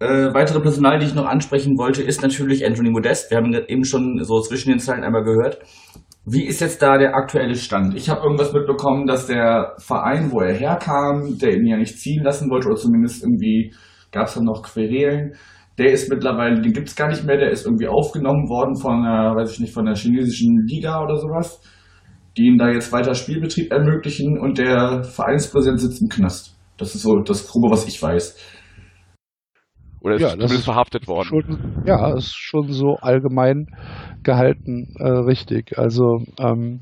äh, 0.00 0.32
weitere 0.32 0.60
Personal, 0.60 0.98
die 0.98 1.06
ich 1.06 1.14
noch 1.14 1.26
ansprechen 1.26 1.76
wollte, 1.76 2.02
ist 2.02 2.22
natürlich 2.22 2.64
Anthony 2.64 2.88
Modest. 2.90 3.30
Wir 3.30 3.36
haben 3.36 3.52
eben 3.52 3.84
schon 3.84 4.24
so 4.24 4.40
zwischen 4.40 4.70
den 4.70 4.78
Zeilen 4.78 5.04
einmal 5.04 5.24
gehört. 5.24 5.58
Wie 6.24 6.46
ist 6.46 6.62
jetzt 6.62 6.80
da 6.80 6.96
der 6.96 7.14
aktuelle 7.14 7.54
Stand? 7.54 7.94
Ich 7.96 8.08
habe 8.08 8.22
irgendwas 8.22 8.54
mitbekommen, 8.54 9.06
dass 9.06 9.26
der 9.26 9.74
Verein, 9.76 10.32
wo 10.32 10.40
er 10.40 10.54
herkam, 10.54 11.36
der 11.36 11.54
ihn 11.54 11.66
ja 11.66 11.76
nicht 11.76 11.98
ziehen 11.98 12.24
lassen 12.24 12.48
wollte, 12.48 12.68
oder 12.68 12.76
zumindest 12.76 13.22
irgendwie 13.22 13.74
gab 14.14 14.28
es 14.28 14.34
dann 14.34 14.44
noch 14.44 14.62
Querelen, 14.62 15.34
der 15.76 15.92
ist 15.92 16.08
mittlerweile, 16.08 16.60
den 16.62 16.72
gibt 16.72 16.88
es 16.88 16.96
gar 16.96 17.08
nicht 17.08 17.24
mehr, 17.24 17.36
der 17.36 17.50
ist 17.50 17.66
irgendwie 17.66 17.88
aufgenommen 17.88 18.48
worden 18.48 18.76
von 18.80 19.04
einer, 19.04 19.34
weiß 19.34 19.54
ich 19.54 19.60
nicht, 19.60 19.74
von 19.74 19.84
der 19.84 19.96
chinesischen 19.96 20.64
Liga 20.68 21.02
oder 21.02 21.16
sowas, 21.16 21.60
die 22.36 22.46
ihm 22.46 22.58
da 22.58 22.68
jetzt 22.68 22.92
weiter 22.92 23.14
Spielbetrieb 23.14 23.72
ermöglichen 23.72 24.38
und 24.38 24.58
der 24.58 25.02
Vereinspräsident 25.02 25.80
sitzt 25.80 26.00
im 26.00 26.08
Knast. 26.08 26.56
Das 26.78 26.94
ist 26.94 27.02
so 27.02 27.18
das 27.20 27.46
Grobe, 27.48 27.70
was 27.70 27.86
ich 27.86 28.00
weiß. 28.00 28.38
Oder 30.00 30.14
ist 30.14 30.20
Ja, 30.20 30.26
das 30.28 30.32
zumindest 30.34 30.58
ist 30.60 30.64
verhaftet 30.64 31.08
worden? 31.08 31.28
Schon, 31.28 31.82
ja, 31.86 32.14
ist 32.14 32.34
schon 32.36 32.68
so 32.70 32.96
allgemein 33.00 33.66
gehalten 34.22 34.94
äh, 34.98 35.08
richtig. 35.08 35.78
Also 35.78 36.18
ähm, 36.38 36.80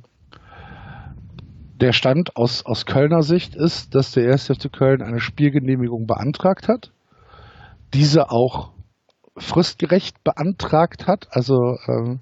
der 1.80 1.92
Stand 1.92 2.36
aus, 2.36 2.64
aus 2.66 2.86
Kölner 2.86 3.22
Sicht 3.22 3.54
ist, 3.56 3.94
dass 3.94 4.12
der 4.12 4.30
1. 4.30 4.48
FC 4.48 4.72
Köln 4.72 5.02
eine 5.02 5.18
Spielgenehmigung 5.18 6.06
beantragt 6.06 6.68
hat, 6.68 6.92
diese 7.94 8.30
auch 8.30 8.72
fristgerecht 9.36 10.22
beantragt 10.24 11.06
hat, 11.06 11.28
also 11.30 11.78
ähm, 11.88 12.20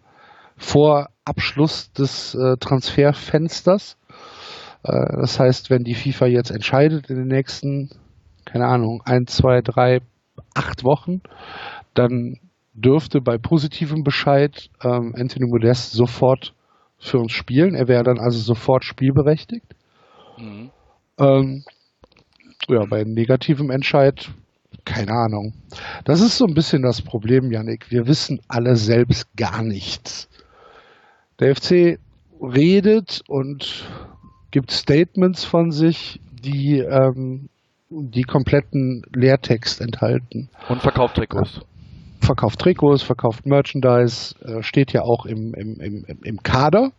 vor 0.57 1.09
Abschluss 1.25 1.93
des 1.93 2.35
äh, 2.35 2.57
Transferfensters. 2.59 3.97
Äh, 4.83 5.17
das 5.21 5.41
heißt, 5.41 5.71
wenn 5.71 5.85
die 5.85 5.95
FIFA 5.95 6.27
jetzt 6.27 6.51
entscheidet 6.51 7.11
in 7.11 7.17
den 7.17 7.29
nächsten, 7.29 7.91
keine 8.45 8.67
Ahnung, 8.67 9.03
ein, 9.05 9.27
zwei, 9.27 9.61
drei, 9.61 10.01
acht 10.55 10.85
Wochen, 10.85 11.23
dann 11.95 12.39
dürfte 12.73 13.21
bei 13.21 13.39
positivem 13.39 14.05
Bescheid 14.05 14.71
ähm, 14.83 15.15
Anthony 15.17 15.47
Modest 15.47 15.93
sofort 15.93 16.55
für 16.99 17.19
uns 17.19 17.33
spielen. 17.33 17.75
Er 17.75 17.89
wäre 17.89 18.05
dann 18.05 18.19
also 18.19 18.39
sofort 18.39 18.85
spielberechtigt. 18.85 19.67
Mhm. 20.39 20.71
Ähm, 21.19 21.65
ja, 22.69 22.85
bei 22.89 23.05
negativem 23.05 23.71
Entscheid, 23.71 24.31
keine 24.85 25.13
Ahnung. 25.13 25.53
Das 26.05 26.21
ist 26.21 26.39
so 26.39 26.47
ein 26.47 26.55
bisschen 26.55 26.83
das 26.83 27.03
Problem, 27.03 27.51
Yannick. 27.51 27.91
Wir 27.91 28.07
wissen 28.07 28.41
alle 28.49 28.77
selbst 28.77 29.27
gar 29.37 29.63
nichts. 29.63 30.29
Der 31.39 31.55
FC 31.57 31.99
redet 32.41 33.23
und 33.29 33.85
gibt 34.51 34.71
Statements 34.71 35.45
von 35.45 35.73
sich, 35.73 36.21
die 36.43 36.79
ähm, 36.79 37.49
die 37.91 38.23
kompletten 38.23 39.03
Leertext 39.15 39.81
enthalten. 39.81 40.49
Und 40.69 40.81
verkauft 40.81 41.17
Trikots. 41.17 41.61
Verkauft 42.21 42.61
Trikots, 42.61 43.03
verkauft 43.03 43.47
Merchandise, 43.47 44.35
äh, 44.45 44.63
steht 44.63 44.93
ja 44.93 45.03
auch 45.03 45.27
im, 45.27 45.55
im, 45.55 45.81
im- 45.81 46.05
im 46.23 46.43
Kader. 46.43 46.93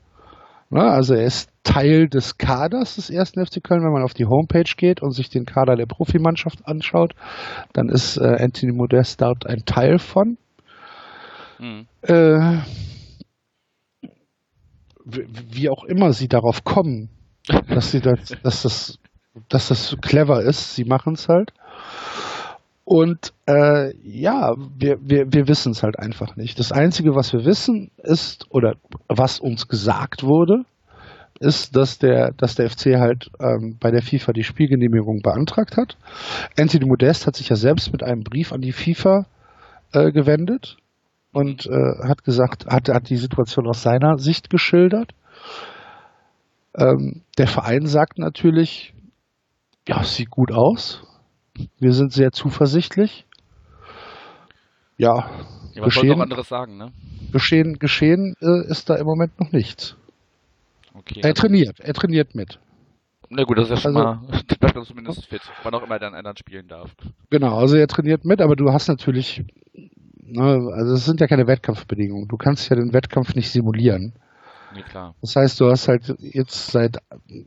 Ne? 0.72 0.82
Also 0.82 1.14
er 1.14 1.26
ist 1.26 1.50
Teil 1.64 2.08
des 2.08 2.38
Kaders 2.38 2.96
des 2.96 3.10
ersten 3.10 3.46
FC 3.46 3.64
Köln. 3.64 3.84
Wenn 3.84 3.92
man 3.92 4.04
auf 4.04 4.14
die 4.14 4.26
Homepage 4.26 4.72
geht 4.76 5.02
und 5.02 5.12
sich 5.12 5.30
den 5.30 5.46
Kader 5.46 5.76
der 5.76 5.86
Profimannschaft 5.86 6.66
anschaut, 6.66 7.14
dann 7.74 7.90
ist 7.90 8.18
äh, 8.18 8.38
Anthony 8.40 8.72
Modest 8.72 9.22
dort 9.22 9.46
ein 9.46 9.66
Teil 9.66 10.00
von. 10.00 10.38
Mhm. 11.60 11.88
Äh, 12.02 12.58
wie, 15.04 15.70
auch 15.70 15.84
immer 15.84 16.14
sie 16.14 16.28
darauf 16.28 16.64
kommen, 16.64 17.10
dass 17.68 17.92
sie 17.92 18.00
das, 18.00 18.34
dass 18.44 18.62
das, 18.64 19.00
dass 19.50 19.68
das 19.68 19.88
so 19.88 19.98
clever 19.98 20.42
ist, 20.42 20.76
sie 20.76 20.86
machen 20.86 21.14
es 21.14 21.28
halt. 21.28 21.54
Und 22.94 23.32
äh, 23.48 23.96
ja, 24.04 24.54
wir, 24.78 24.98
wir, 25.02 25.32
wir 25.32 25.48
wissen 25.48 25.72
es 25.72 25.82
halt 25.82 25.98
einfach 25.98 26.36
nicht. 26.36 26.60
Das 26.60 26.74
Einzige, 26.74 27.16
was 27.16 27.32
wir 27.32 27.46
wissen, 27.46 27.90
ist, 28.04 28.48
oder 28.50 28.74
was 29.08 29.40
uns 29.40 29.70
gesagt 29.70 30.24
wurde, 30.24 30.66
ist, 31.40 31.78
dass 31.78 32.00
der, 32.00 32.34
dass 32.34 32.56
der 32.56 32.70
FC 32.70 32.98
halt 32.98 33.32
ähm, 33.40 33.78
bei 33.80 33.92
der 33.92 34.02
FIFA 34.02 34.34
die 34.34 34.44
Spielgenehmigung 34.44 35.22
beantragt 35.24 35.78
hat. 35.78 35.96
Anthony 36.60 36.86
Modest 36.86 37.28
hat 37.28 37.38
sich 37.38 37.48
ja 37.48 37.56
selbst 37.56 37.94
mit 37.94 38.04
einem 38.04 38.24
Brief 38.24 38.52
an 38.52 38.60
die 38.60 38.74
FIFA 38.74 39.26
äh, 39.94 40.12
gewendet 40.12 40.76
und 41.32 41.68
äh, 41.68 42.10
hat 42.10 42.26
gesagt, 42.26 42.66
hat, 42.66 42.90
hat 42.90 43.10
die 43.10 43.16
Situation 43.16 43.70
aus 43.70 43.84
seiner 43.84 44.18
Sicht 44.18 44.50
geschildert. 44.50 45.14
Ähm, 46.78 47.22
der 47.38 47.48
Verein 47.48 47.86
sagt 47.86 48.20
natürlich, 48.20 48.94
ja, 49.88 50.02
es 50.02 50.18
sieht 50.18 50.30
gut 50.30 50.52
aus. 50.52 51.06
Wir 51.80 51.94
sind 51.94 52.14
sehr 52.14 52.32
zuversichtlich. 52.32 53.26
Ja, 54.98 55.30
Ja, 55.74 55.84
geschehen, 55.86 56.22
anderes 56.22 56.48
sagen, 56.50 56.78
ne? 56.78 56.92
geschehen, 57.32 57.80
geschehen 57.80 58.36
äh, 58.42 58.68
ist 58.70 58.90
da 58.90 58.96
im 58.96 59.06
Moment 59.06 59.40
noch 59.40 59.52
nichts. 59.52 59.96
Okay. 60.94 61.22
Er 61.24 61.34
trainiert, 61.34 61.80
er 61.80 61.94
trainiert 61.94 62.36
mit. 62.36 62.60
Na 63.30 63.44
gut, 63.44 63.58
das 63.58 63.66
ist 63.66 63.70
ja 63.72 63.78
schon 63.78 63.98
also- 63.98 64.22
mal, 64.22 64.44
bleibt 64.60 64.76
dann 64.76 64.84
zumindest 64.86 65.26
fit, 65.26 65.42
wann 65.64 65.74
auch 65.74 65.84
immer 65.84 65.98
dann 66.00 66.14
einer 66.14 66.34
spielen 66.38 66.68
darf. 66.68 66.92
Genau, 67.30 67.58
also 67.58 67.78
er 67.78 67.88
trainiert 67.88 68.26
mit, 68.26 68.42
aber 68.42 68.56
du 68.56 68.72
hast 68.72 68.90
natürlich, 68.90 69.44
ne, 70.22 70.70
also 70.74 70.94
es 70.94 71.06
sind 71.06 71.22
ja 71.22 71.28
keine 71.28 71.48
Wettkampfbedingungen. 71.48 72.28
Du 72.28 72.38
kannst 72.38 72.70
ja 72.70 72.76
den 72.76 72.94
Wettkampf 72.94 73.34
nicht 73.36 73.50
simulieren. 73.50 74.14
Nee, 74.74 74.84
klar. 74.84 75.14
Das 75.22 75.36
heißt, 75.36 75.60
du 75.60 75.70
hast 75.70 75.88
halt 75.88 76.16
jetzt 76.20 76.72
seit 76.72 76.98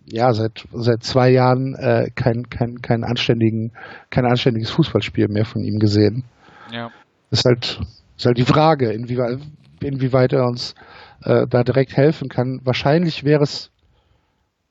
ja 0.05 0.33
seit 0.35 0.67
seit 0.73 1.03
zwei 1.03 1.31
Jahren 1.31 1.75
äh, 1.75 2.11
kein 2.15 2.49
kein 2.51 2.83
kein 2.83 3.03
anständigen 3.05 3.73
kein 4.11 4.27
anständiges 4.27 4.71
Fußballspiel 4.71 5.29
mehr 5.29 5.45
von 5.47 5.63
ihm 5.65 5.79
gesehen. 5.79 6.25
Ja. 6.71 6.91
Ist 7.31 7.45
halt 7.47 7.81
ist 8.17 8.27
halt 8.27 8.37
die 8.39 8.45
Frage, 8.45 8.93
inwieweit 8.93 9.39
inwieweit 9.81 10.33
er 10.33 10.47
uns 10.47 10.75
äh, 11.25 11.47
da 11.49 11.63
direkt 11.65 11.97
helfen 11.97 12.29
kann. 12.29 12.61
Wahrscheinlich 12.65 13.25
wäre 13.25 13.43
es 13.43 13.71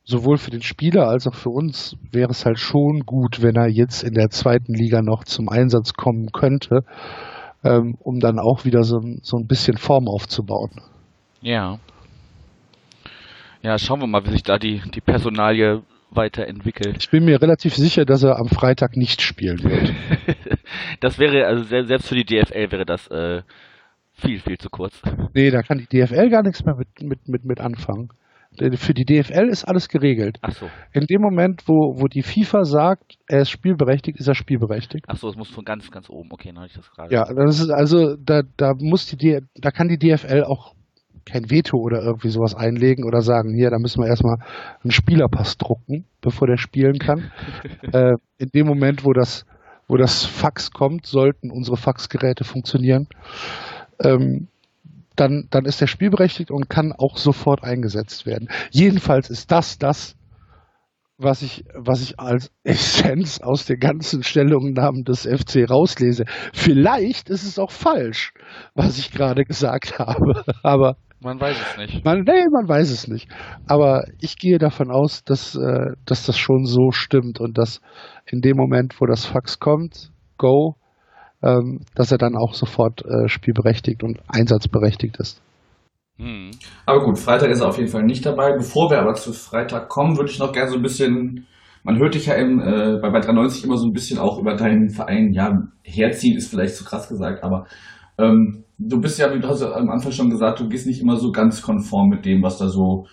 sowohl 0.05 0.37
für 0.37 0.51
den 0.51 0.61
Spieler 0.61 1.07
als 1.07 1.27
auch 1.27 1.35
für 1.35 1.49
uns 1.49 1.95
wäre 2.11 2.31
es 2.31 2.45
halt 2.45 2.59
schon 2.59 3.01
gut, 3.05 3.41
wenn 3.41 3.55
er 3.55 3.67
jetzt 3.67 4.03
in 4.03 4.13
der 4.13 4.29
zweiten 4.29 4.73
Liga 4.73 5.01
noch 5.01 5.23
zum 5.23 5.49
Einsatz 5.49 5.93
kommen 5.93 6.31
könnte, 6.31 6.83
ähm, 7.63 7.95
um 7.99 8.19
dann 8.19 8.37
auch 8.37 8.65
wieder 8.65 8.83
so, 8.83 8.97
ein- 8.99 9.19
so 9.23 9.37
ein 9.37 9.47
bisschen 9.47 9.77
Form 9.77 10.07
aufzubauen. 10.09 10.71
Ja. 11.41 11.79
Ja, 13.63 13.77
schauen 13.77 14.01
wir 14.01 14.07
mal, 14.07 14.25
wie 14.25 14.31
sich 14.31 14.43
da 14.43 14.57
die, 14.57 14.81
die 14.93 15.01
Personalie 15.01 15.81
weiterentwickelt. 16.11 16.97
Ich 16.99 17.09
bin 17.09 17.25
mir 17.25 17.41
relativ 17.41 17.75
sicher, 17.75 18.05
dass 18.05 18.21
er 18.23 18.37
am 18.37 18.47
Freitag 18.47 18.95
nicht 18.97 19.21
spielen 19.21 19.63
wird. 19.63 19.93
das 20.99 21.17
wäre, 21.17 21.47
also 21.47 21.63
se- 21.63 21.85
selbst 21.85 22.07
für 22.07 22.15
die 22.15 22.25
DFL 22.25 22.71
wäre 22.71 22.85
das 22.85 23.07
äh, 23.07 23.41
viel, 24.13 24.39
viel 24.39 24.57
zu 24.57 24.69
kurz. 24.69 25.01
Nee, 25.33 25.49
da 25.49 25.61
kann 25.63 25.79
die 25.79 25.87
DFL 25.87 26.29
gar 26.29 26.43
nichts 26.43 26.63
mehr 26.65 26.75
mit, 26.75 26.87
mit, 27.01 27.27
mit, 27.27 27.45
mit 27.45 27.59
anfangen. 27.59 28.09
Denn 28.59 28.77
Für 28.77 28.93
die 28.93 29.05
DFL 29.05 29.49
ist 29.49 29.63
alles 29.63 29.89
geregelt. 29.89 30.37
Ach 30.43 30.51
so, 30.51 30.69
In 30.91 31.07
dem 31.07 31.21
Moment, 31.21 31.63
wo, 31.65 31.99
wo 31.99 32.05
die 32.07 32.21
FIFA 32.21 32.65
sagt, 32.65 33.15
er 33.27 33.41
ist 33.41 33.49
spielberechtigt, 33.49 34.19
ist 34.19 34.27
er 34.27 34.35
spielberechtigt. 34.35 35.05
ach 35.07 35.15
so, 35.17 35.27
es 35.29 35.35
muss 35.35 35.49
von 35.49 35.65
ganz, 35.65 35.89
ganz 35.89 36.07
oben. 36.07 36.29
Okay, 36.31 36.49
dann 36.49 36.57
habe 36.57 36.67
ich 36.67 36.73
das 36.73 36.91
gerade. 36.91 37.11
Ja, 37.11 37.25
das 37.33 37.59
ist 37.59 37.71
also, 37.71 38.15
da, 38.15 38.43
da 38.57 38.73
muss 38.77 39.07
die, 39.07 39.39
da 39.55 39.71
kann 39.71 39.87
die 39.87 39.97
DFL 39.97 40.43
auch 40.43 40.75
kein 41.25 41.49
Veto 41.49 41.77
oder 41.77 42.01
irgendwie 42.01 42.29
sowas 42.29 42.55
einlegen 42.55 43.05
oder 43.05 43.21
sagen, 43.21 43.53
hier, 43.53 43.69
da 43.69 43.79
müssen 43.79 44.01
wir 44.01 44.07
erstmal 44.09 44.37
einen 44.83 44.91
Spielerpass 44.91 45.57
drucken, 45.57 46.05
bevor 46.21 46.47
der 46.47 46.57
spielen 46.57 46.99
kann. 46.99 47.31
äh, 47.93 48.13
in 48.37 48.49
dem 48.53 48.67
Moment, 48.67 49.05
wo 49.05 49.13
das, 49.13 49.45
wo 49.87 49.97
das 49.97 50.25
Fax 50.25 50.71
kommt, 50.71 51.05
sollten 51.05 51.51
unsere 51.51 51.77
Faxgeräte 51.77 52.43
funktionieren. 52.43 53.07
Ähm, 54.03 54.47
dann, 55.15 55.47
dann 55.51 55.65
ist 55.65 55.81
er 55.81 55.87
spielberechtigt 55.87 56.51
und 56.51 56.69
kann 56.69 56.91
auch 56.91 57.17
sofort 57.17 57.63
eingesetzt 57.63 58.25
werden. 58.25 58.49
Jedenfalls 58.71 59.29
ist 59.29 59.51
das 59.51 59.77
das, 59.77 60.15
was 61.17 61.41
ich, 61.41 61.65
was 61.75 62.01
ich 62.01 62.19
als 62.19 62.51
Essenz 62.63 63.39
aus 63.39 63.65
den 63.65 63.79
ganzen 63.79 64.23
Stellungnahmen 64.23 65.03
des 65.03 65.23
FC 65.23 65.69
rauslese. 65.69 66.25
Vielleicht 66.53 67.29
ist 67.29 67.43
es 67.43 67.59
auch 67.59 67.71
falsch, 67.71 68.33
was 68.73 68.97
ich 68.97 69.11
gerade 69.11 69.45
gesagt 69.45 69.99
habe. 69.99 70.43
Aber 70.63 70.97
Man 71.23 71.39
weiß 71.39 71.57
es 71.57 71.77
nicht. 71.77 72.05
man, 72.05 72.21
nee, 72.21 72.45
man 72.51 72.67
weiß 72.67 72.91
es 72.91 73.07
nicht. 73.07 73.29
Aber 73.67 74.05
ich 74.19 74.37
gehe 74.37 74.57
davon 74.57 74.91
aus, 74.91 75.23
dass, 75.23 75.55
äh, 75.55 75.93
dass 76.05 76.25
das 76.25 76.37
schon 76.37 76.65
so 76.65 76.91
stimmt 76.91 77.39
und 77.39 77.57
dass 77.57 77.81
in 78.25 78.41
dem 78.41 78.57
Moment, 78.57 78.99
wo 78.99 79.05
das 79.05 79.25
Fax 79.25 79.59
kommt, 79.59 80.11
go, 80.37 80.75
ähm, 81.41 81.81
dass 81.95 82.11
er 82.11 82.17
dann 82.17 82.35
auch 82.35 82.53
sofort 82.53 83.03
äh, 83.05 83.27
spielberechtigt 83.27 84.03
und 84.03 84.19
einsatzberechtigt 84.27 85.17
ist. 85.17 85.41
Hm. 86.17 86.51
Aber 86.85 87.05
gut, 87.05 87.17
Freitag 87.17 87.49
ist 87.49 87.61
er 87.61 87.69
auf 87.69 87.77
jeden 87.77 87.89
Fall 87.89 88.03
nicht 88.03 88.25
dabei. 88.25 88.53
Bevor 88.53 88.91
wir 88.91 88.99
aber 88.99 89.13
zu 89.13 89.33
Freitag 89.33 89.89
kommen, 89.89 90.17
würde 90.17 90.29
ich 90.29 90.39
noch 90.39 90.51
gerne 90.51 90.69
so 90.69 90.77
ein 90.77 90.83
bisschen, 90.83 91.47
man 91.83 91.97
hört 91.97 92.15
dich 92.15 92.27
ja 92.27 92.35
im, 92.35 92.59
äh, 92.59 92.99
bei, 93.01 93.09
bei 93.09 93.19
93 93.19 93.63
immer 93.63 93.77
so 93.77 93.87
ein 93.87 93.93
bisschen 93.93 94.19
auch 94.19 94.39
über 94.39 94.55
deinen 94.55 94.89
Verein, 94.89 95.31
ja, 95.33 95.51
herziehen 95.83 96.37
ist 96.37 96.49
vielleicht 96.49 96.75
zu 96.75 96.85
krass 96.85 97.09
gesagt, 97.09 97.43
aber 97.43 97.65
ähm, 98.17 98.63
du 98.87 98.99
bist 98.99 99.19
ja, 99.19 99.33
wie 99.33 99.39
du 99.39 99.47
hast 99.47 99.63
am 99.63 99.89
Anfang 99.89 100.11
schon 100.11 100.29
gesagt, 100.29 100.59
du 100.59 100.67
gehst 100.67 100.87
nicht 100.87 101.01
immer 101.01 101.17
so 101.17 101.31
ganz 101.31 101.61
konform 101.61 102.09
mit 102.09 102.25
dem, 102.25 102.41
was 102.43 102.57
da 102.57 102.67
so 102.67 103.05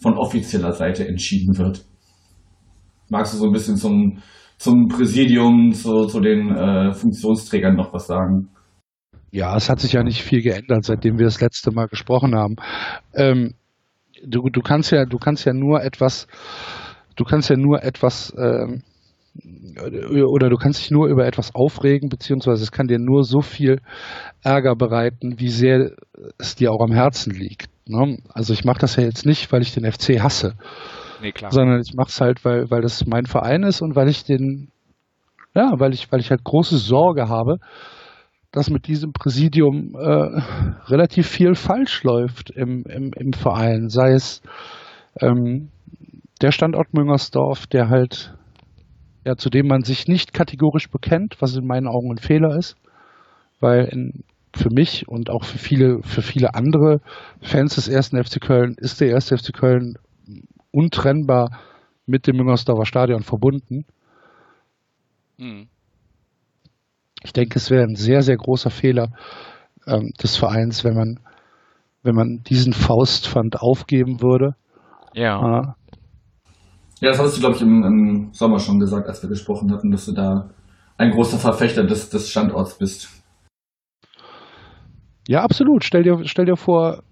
von 0.00 0.16
offizieller 0.16 0.72
Seite 0.72 1.06
entschieden 1.06 1.58
wird. 1.58 1.84
Magst 3.10 3.34
du 3.34 3.38
so 3.38 3.46
ein 3.46 3.52
bisschen 3.52 3.76
zum, 3.76 4.18
zum 4.58 4.88
Präsidium, 4.88 5.72
zu, 5.72 6.06
zu 6.06 6.20
den 6.20 6.54
äh, 6.54 6.92
Funktionsträgern 6.92 7.74
noch 7.74 7.92
was 7.92 8.06
sagen? 8.06 8.50
Ja, 9.30 9.56
es 9.56 9.68
hat 9.68 9.80
sich 9.80 9.92
ja 9.92 10.02
nicht 10.02 10.22
viel 10.22 10.42
geändert, 10.42 10.84
seitdem 10.84 11.18
wir 11.18 11.24
das 11.24 11.40
letzte 11.40 11.70
Mal 11.70 11.86
gesprochen 11.86 12.34
haben. 12.34 12.56
Ähm, 13.14 13.54
du, 14.26 14.48
du 14.50 14.60
kannst 14.60 14.90
ja, 14.90 15.04
du 15.04 15.18
kannst 15.18 15.44
ja 15.44 15.52
nur 15.52 15.82
etwas, 15.82 16.26
du 17.16 17.24
kannst 17.24 17.50
ja 17.50 17.56
nur 17.56 17.82
etwas 17.82 18.32
ähm, 18.38 18.82
oder 20.24 20.50
du 20.50 20.56
kannst 20.56 20.80
dich 20.80 20.90
nur 20.90 21.06
über 21.06 21.26
etwas 21.26 21.54
aufregen, 21.54 22.08
beziehungsweise 22.08 22.62
es 22.62 22.72
kann 22.72 22.88
dir 22.88 22.98
nur 22.98 23.24
so 23.24 23.40
viel 23.40 23.80
Ärger 24.42 24.74
bereiten, 24.74 25.38
wie 25.38 25.50
sehr 25.50 25.92
es 26.38 26.56
dir 26.56 26.72
auch 26.72 26.80
am 26.80 26.92
Herzen 26.92 27.32
liegt. 27.32 27.70
Ne? 27.86 28.18
Also 28.30 28.52
ich 28.52 28.64
mache 28.64 28.80
das 28.80 28.96
ja 28.96 29.04
jetzt 29.04 29.26
nicht, 29.26 29.52
weil 29.52 29.62
ich 29.62 29.72
den 29.72 29.90
FC 29.90 30.20
hasse, 30.20 30.54
nee, 31.22 31.32
sondern 31.50 31.80
ich 31.80 31.94
mache 31.94 32.08
es 32.08 32.20
halt, 32.20 32.44
weil, 32.44 32.70
weil 32.70 32.82
das 32.82 33.06
mein 33.06 33.26
Verein 33.26 33.62
ist 33.62 33.80
und 33.80 33.94
weil 33.94 34.08
ich 34.08 34.24
den, 34.24 34.70
ja, 35.54 35.72
weil 35.78 35.94
ich, 35.94 36.10
weil 36.10 36.20
ich 36.20 36.30
halt 36.30 36.44
große 36.44 36.78
Sorge 36.78 37.28
habe, 37.28 37.58
dass 38.50 38.70
mit 38.70 38.86
diesem 38.86 39.12
Präsidium 39.12 39.94
äh, 39.94 40.40
relativ 40.88 41.28
viel 41.28 41.54
falsch 41.54 42.02
läuft 42.02 42.50
im, 42.50 42.84
im, 42.84 43.12
im 43.12 43.32
Verein. 43.32 43.88
Sei 43.88 44.12
es 44.12 44.42
ähm, 45.20 45.68
der 46.40 46.52
Standort 46.52 46.94
Müngersdorf, 46.94 47.66
der 47.66 47.88
halt, 47.88 48.34
ja, 49.28 49.36
zu 49.36 49.50
dem 49.50 49.66
man 49.66 49.82
sich 49.82 50.08
nicht 50.08 50.32
kategorisch 50.32 50.90
bekennt, 50.90 51.36
was 51.40 51.56
in 51.56 51.66
meinen 51.66 51.86
Augen 51.86 52.10
ein 52.10 52.18
Fehler 52.18 52.56
ist, 52.56 52.76
weil 53.60 53.84
in, 53.84 54.24
für 54.56 54.70
mich 54.70 55.06
und 55.08 55.30
auch 55.30 55.44
für 55.44 55.58
viele, 55.58 56.02
für 56.02 56.22
viele 56.22 56.54
andere 56.54 57.00
Fans 57.40 57.74
des 57.74 57.88
ersten 57.88 58.22
FC 58.22 58.40
Köln 58.40 58.74
ist 58.78 59.00
der 59.00 59.08
erste 59.08 59.36
FC 59.36 59.52
Köln 59.52 59.94
untrennbar 60.72 61.50
mit 62.06 62.26
dem 62.26 62.36
Müngersdorfer 62.36 62.86
Stadion 62.86 63.22
verbunden. 63.22 63.84
Mhm 65.36 65.68
ich 67.22 67.32
denke, 67.32 67.58
es 67.58 67.70
wäre 67.70 67.84
ein 67.84 67.96
sehr, 67.96 68.22
sehr 68.22 68.36
großer 68.36 68.70
Fehler 68.70 69.08
ähm, 69.86 70.12
des 70.22 70.36
Vereins, 70.36 70.84
wenn 70.84 70.94
man, 70.94 71.20
wenn 72.02 72.14
man 72.14 72.42
diesen 72.44 72.72
Faustpfand 72.72 73.60
aufgeben 73.60 74.22
würde. 74.22 74.54
Ja. 75.14 75.76
Ja, 77.00 77.10
das 77.10 77.18
hattest 77.18 77.36
du, 77.36 77.40
glaube 77.40 77.56
ich, 77.56 77.62
im, 77.62 77.84
im, 77.84 78.28
Sommer 78.32 78.58
schon 78.58 78.80
gesagt, 78.80 79.06
als 79.06 79.22
wir 79.22 79.28
gesprochen 79.28 79.72
hatten, 79.72 79.90
dass 79.90 80.06
du 80.06 80.12
da 80.12 80.50
ein 80.96 81.12
großer 81.12 81.38
Verfechter 81.38 81.84
des, 81.84 82.10
des 82.10 82.28
Standorts 82.28 82.76
bist. 82.78 83.22
Ja, 85.28 85.42
absolut. 85.42 85.84
Stell 85.84 86.02
dir, 86.02 86.24
stell 86.24 86.46
dir 86.46 86.56
vor, 86.56 87.02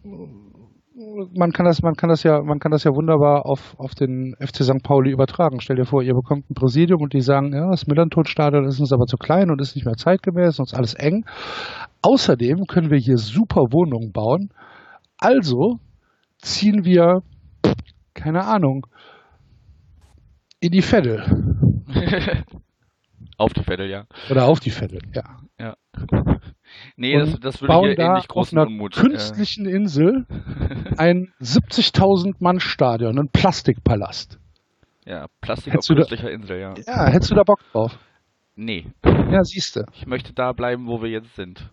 man 1.35 1.53
kann 1.53 1.67
das, 1.67 1.83
man 1.83 1.95
kann 1.95 2.09
das 2.09 2.23
ja, 2.23 2.43
man 2.43 2.59
kann 2.59 2.73
das 2.73 2.85
ja 2.85 2.91
wunderbar 2.91 3.47
auf, 3.47 3.75
auf 3.79 3.95
den 3.95 4.35
FC 4.41 4.65
St. 4.65 4.83
Pauli 4.83 5.11
übertragen. 5.11 5.61
Stell 5.61 5.77
dir 5.77 5.85
vor, 5.85 6.03
ihr 6.03 6.15
bekommt 6.15 6.51
ein 6.51 6.55
Präsidium 6.55 7.01
und 7.03 7.13
die 7.13 7.21
sagen, 7.21 7.53
ja, 7.53 7.71
das 7.71 7.87
Millanton-Stadion 7.87 8.65
ist 8.65 8.81
uns 8.81 8.93
aber 8.93 9.07
zu 9.07 9.17
klein 9.17 9.51
und 9.51 9.61
ist 9.61 9.77
nicht 9.77 9.85
mehr 9.85 9.97
zeitgemäß 9.97 10.59
und 10.59 10.67
ist 10.67 10.77
alles 10.77 10.95
eng. 10.95 11.25
Außerdem 12.03 12.67
können 12.67 12.91
wir 12.91 12.99
hier 12.99 13.19
super 13.19 13.73
Wohnungen 13.73 14.13
bauen. 14.13 14.51
Also 15.19 15.79
ziehen 16.39 16.85
wir, 16.85 17.23
keine 18.15 18.45
Ahnung, 18.45 18.87
in 20.67 20.73
die 20.73 20.83
Veddel. 20.83 21.25
auf 23.39 23.53
die 23.53 23.63
Veddel, 23.63 23.89
ja. 23.89 24.07
Oder 24.31 24.47
auf 24.47 24.61
die 24.61 24.71
Veddel, 24.71 25.01
ja. 25.15 25.39
Ja. 25.59 25.77
Nee, 26.97 27.19
das, 27.19 27.41
das 27.41 27.63
würde 27.63 27.81
hier 27.81 27.97
da 27.97 28.09
ähnlich 28.09 28.29
großen 28.29 28.59
auf 28.59 28.67
einer 28.67 28.73
Unmut. 28.73 28.95
künstlichen 28.95 29.67
Insel 29.67 30.27
ein 30.97 31.33
70.000 31.41 32.35
Mann 32.41 32.61
Stadion, 32.61 33.19
ein 33.19 33.29
Plastikpalast. 33.29 34.39
Ja, 35.05 35.27
Plastik 35.41 35.73
hättest 35.73 35.91
auf 35.91 35.97
künstlicher 35.97 36.29
da, 36.29 36.31
Insel, 36.31 36.61
ja. 36.61 36.75
Ja, 36.87 37.07
hättest 37.07 37.31
du 37.31 37.37
da 37.37 37.45
Bock 37.45 37.61
drauf? 37.73 37.99
Nee. 38.57 38.87
Ja, 39.05 39.45
siehst 39.45 39.77
du. 39.77 39.85
Ich 39.93 40.07
möchte 40.07 40.33
da 40.33 40.53
bleiben, 40.53 40.87
wo 40.87 41.03
wir 41.03 41.11
jetzt 41.11 41.35
sind. 41.37 41.71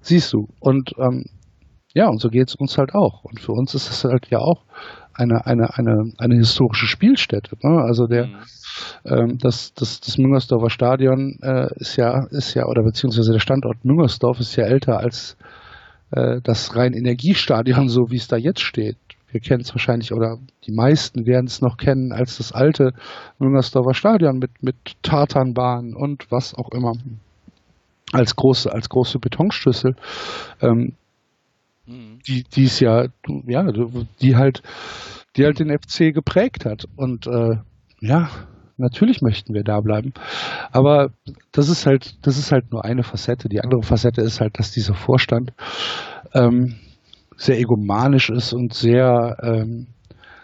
Siehst 0.00 0.32
du. 0.32 0.48
Und 0.60 0.92
ähm, 0.98 1.24
ja, 1.94 2.08
und 2.08 2.20
so 2.20 2.28
geht 2.28 2.48
es 2.48 2.54
uns 2.54 2.78
halt 2.78 2.94
auch. 2.94 3.24
Und 3.24 3.40
für 3.40 3.52
uns 3.52 3.74
ist 3.74 3.90
es 3.90 4.04
halt 4.04 4.28
ja 4.30 4.38
auch 4.38 4.64
eine, 5.18 5.44
eine, 5.46 5.76
eine, 5.76 6.12
eine 6.18 6.36
historische 6.36 6.86
Spielstätte. 6.86 7.56
Ne? 7.62 7.82
Also 7.82 8.06
der, 8.06 8.26
mhm. 8.26 8.36
ähm, 9.04 9.38
das, 9.38 9.74
das, 9.74 10.00
das 10.00 10.16
Müngersdorfer 10.18 10.70
Stadion 10.70 11.38
äh, 11.42 11.68
ist 11.76 11.96
ja, 11.96 12.26
ist 12.30 12.54
ja, 12.54 12.66
oder 12.66 12.82
beziehungsweise 12.82 13.32
der 13.32 13.40
Standort 13.40 13.84
Müngersdorf 13.84 14.38
ist 14.40 14.56
ja 14.56 14.64
älter 14.64 14.98
als 14.98 15.36
äh, 16.12 16.40
das 16.42 16.76
rein 16.76 16.92
Energiestadion, 16.92 17.88
so 17.88 18.10
wie 18.10 18.16
es 18.16 18.28
da 18.28 18.36
jetzt 18.36 18.60
steht. 18.60 18.96
Wir 19.30 19.40
kennen 19.40 19.60
es 19.60 19.74
wahrscheinlich, 19.74 20.12
oder 20.12 20.38
die 20.64 20.72
meisten 20.72 21.26
werden 21.26 21.46
es 21.46 21.60
noch 21.60 21.76
kennen 21.76 22.12
als 22.12 22.38
das 22.38 22.52
alte 22.52 22.92
Müngersdorfer 23.38 23.92
Stadion 23.92 24.38
mit, 24.38 24.62
mit 24.62 24.76
Tartanbahn 25.02 25.94
und 25.94 26.30
was 26.30 26.54
auch 26.54 26.70
immer 26.70 26.92
als 28.12 28.36
große, 28.36 28.72
als 28.72 28.88
große 28.88 29.18
Betonschlüssel. 29.18 29.96
Ähm, 30.62 30.94
Mhm. 31.88 32.18
die, 32.26 32.44
die 32.44 32.64
ist 32.64 32.80
ja, 32.80 33.06
ja, 33.46 33.66
die 34.20 34.36
halt, 34.36 34.62
die 35.36 35.44
halt 35.44 35.58
den 35.58 35.76
FC 35.76 36.12
geprägt 36.12 36.64
hat. 36.66 36.84
Und 36.96 37.26
äh, 37.26 37.56
ja, 38.00 38.30
natürlich 38.76 39.22
möchten 39.22 39.54
wir 39.54 39.64
da 39.64 39.80
bleiben. 39.80 40.12
Aber 40.70 41.10
das 41.52 41.68
ist 41.68 41.86
halt, 41.86 42.26
das 42.26 42.38
ist 42.38 42.52
halt 42.52 42.70
nur 42.72 42.84
eine 42.84 43.02
Facette. 43.02 43.48
Die 43.48 43.60
andere 43.60 43.82
Facette 43.82 44.20
ist 44.20 44.40
halt, 44.40 44.58
dass 44.58 44.70
dieser 44.70 44.94
Vorstand 44.94 45.52
ähm, 46.34 46.76
sehr 47.36 47.58
egomanisch 47.58 48.30
ist 48.30 48.52
und 48.52 48.74
sehr, 48.74 49.38
ähm, 49.42 49.86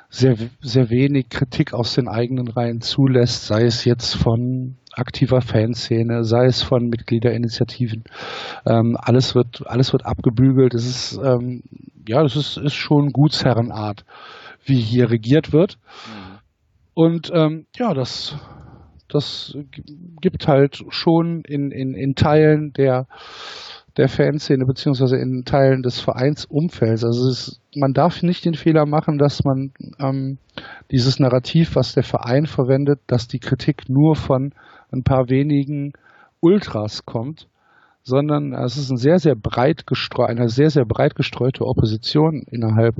sehr, 0.08 0.36
sehr 0.60 0.90
wenig 0.90 1.28
Kritik 1.28 1.74
aus 1.74 1.94
den 1.94 2.08
eigenen 2.08 2.48
Reihen 2.48 2.80
zulässt, 2.80 3.46
sei 3.46 3.64
es 3.64 3.84
jetzt 3.84 4.14
von 4.14 4.76
aktiver 4.96 5.40
Fanszene, 5.40 6.24
sei 6.24 6.46
es 6.46 6.62
von 6.62 6.88
Mitgliederinitiativen. 6.88 8.04
Ähm, 8.66 8.96
alles 9.00 9.34
wird, 9.34 9.66
alles 9.66 9.92
wird 9.92 10.06
abgebügelt. 10.06 10.74
Es 10.74 10.86
ist, 10.86 11.20
ähm, 11.22 11.62
ja, 12.06 12.22
das 12.22 12.36
ist, 12.36 12.56
ist 12.56 12.74
schon 12.74 13.10
Gutsherrenart, 13.10 14.04
wie 14.64 14.80
hier 14.80 15.10
regiert 15.10 15.52
wird. 15.52 15.78
Mhm. 16.06 16.38
Und 16.94 17.30
ähm, 17.34 17.66
ja, 17.76 17.92
das, 17.94 18.36
das 19.08 19.56
gibt 20.20 20.46
halt 20.48 20.84
schon 20.88 21.42
in, 21.42 21.70
in, 21.70 21.94
in 21.94 22.14
Teilen 22.14 22.72
der 22.72 23.06
der 23.96 24.08
Fanszene 24.08 24.64
beziehungsweise 24.64 25.16
in 25.16 25.44
Teilen 25.44 25.82
des 25.82 26.00
Vereinsumfelds. 26.00 27.04
Also 27.04 27.30
ist, 27.30 27.60
man 27.76 27.92
darf 27.92 28.22
nicht 28.22 28.44
den 28.44 28.54
Fehler 28.54 28.86
machen, 28.86 29.18
dass 29.18 29.44
man 29.44 29.72
ähm, 30.00 30.38
dieses 30.90 31.20
Narrativ, 31.20 31.76
was 31.76 31.94
der 31.94 32.02
Verein 32.02 32.46
verwendet, 32.46 33.00
dass 33.06 33.28
die 33.28 33.38
Kritik 33.38 33.88
nur 33.88 34.16
von 34.16 34.52
ein 34.94 35.02
paar 35.02 35.28
wenigen 35.28 35.92
Ultras 36.40 37.04
kommt, 37.04 37.48
sondern 38.02 38.52
es 38.52 38.76
ist 38.76 38.90
ein 38.90 38.96
sehr, 38.96 39.18
sehr 39.18 39.34
breit 39.34 39.86
gestreu 39.86 40.24
eine 40.24 40.48
sehr, 40.48 40.70
sehr 40.70 40.84
breit 40.84 41.14
gestreute 41.14 41.66
Opposition 41.66 42.42
innerhalb 42.50 42.96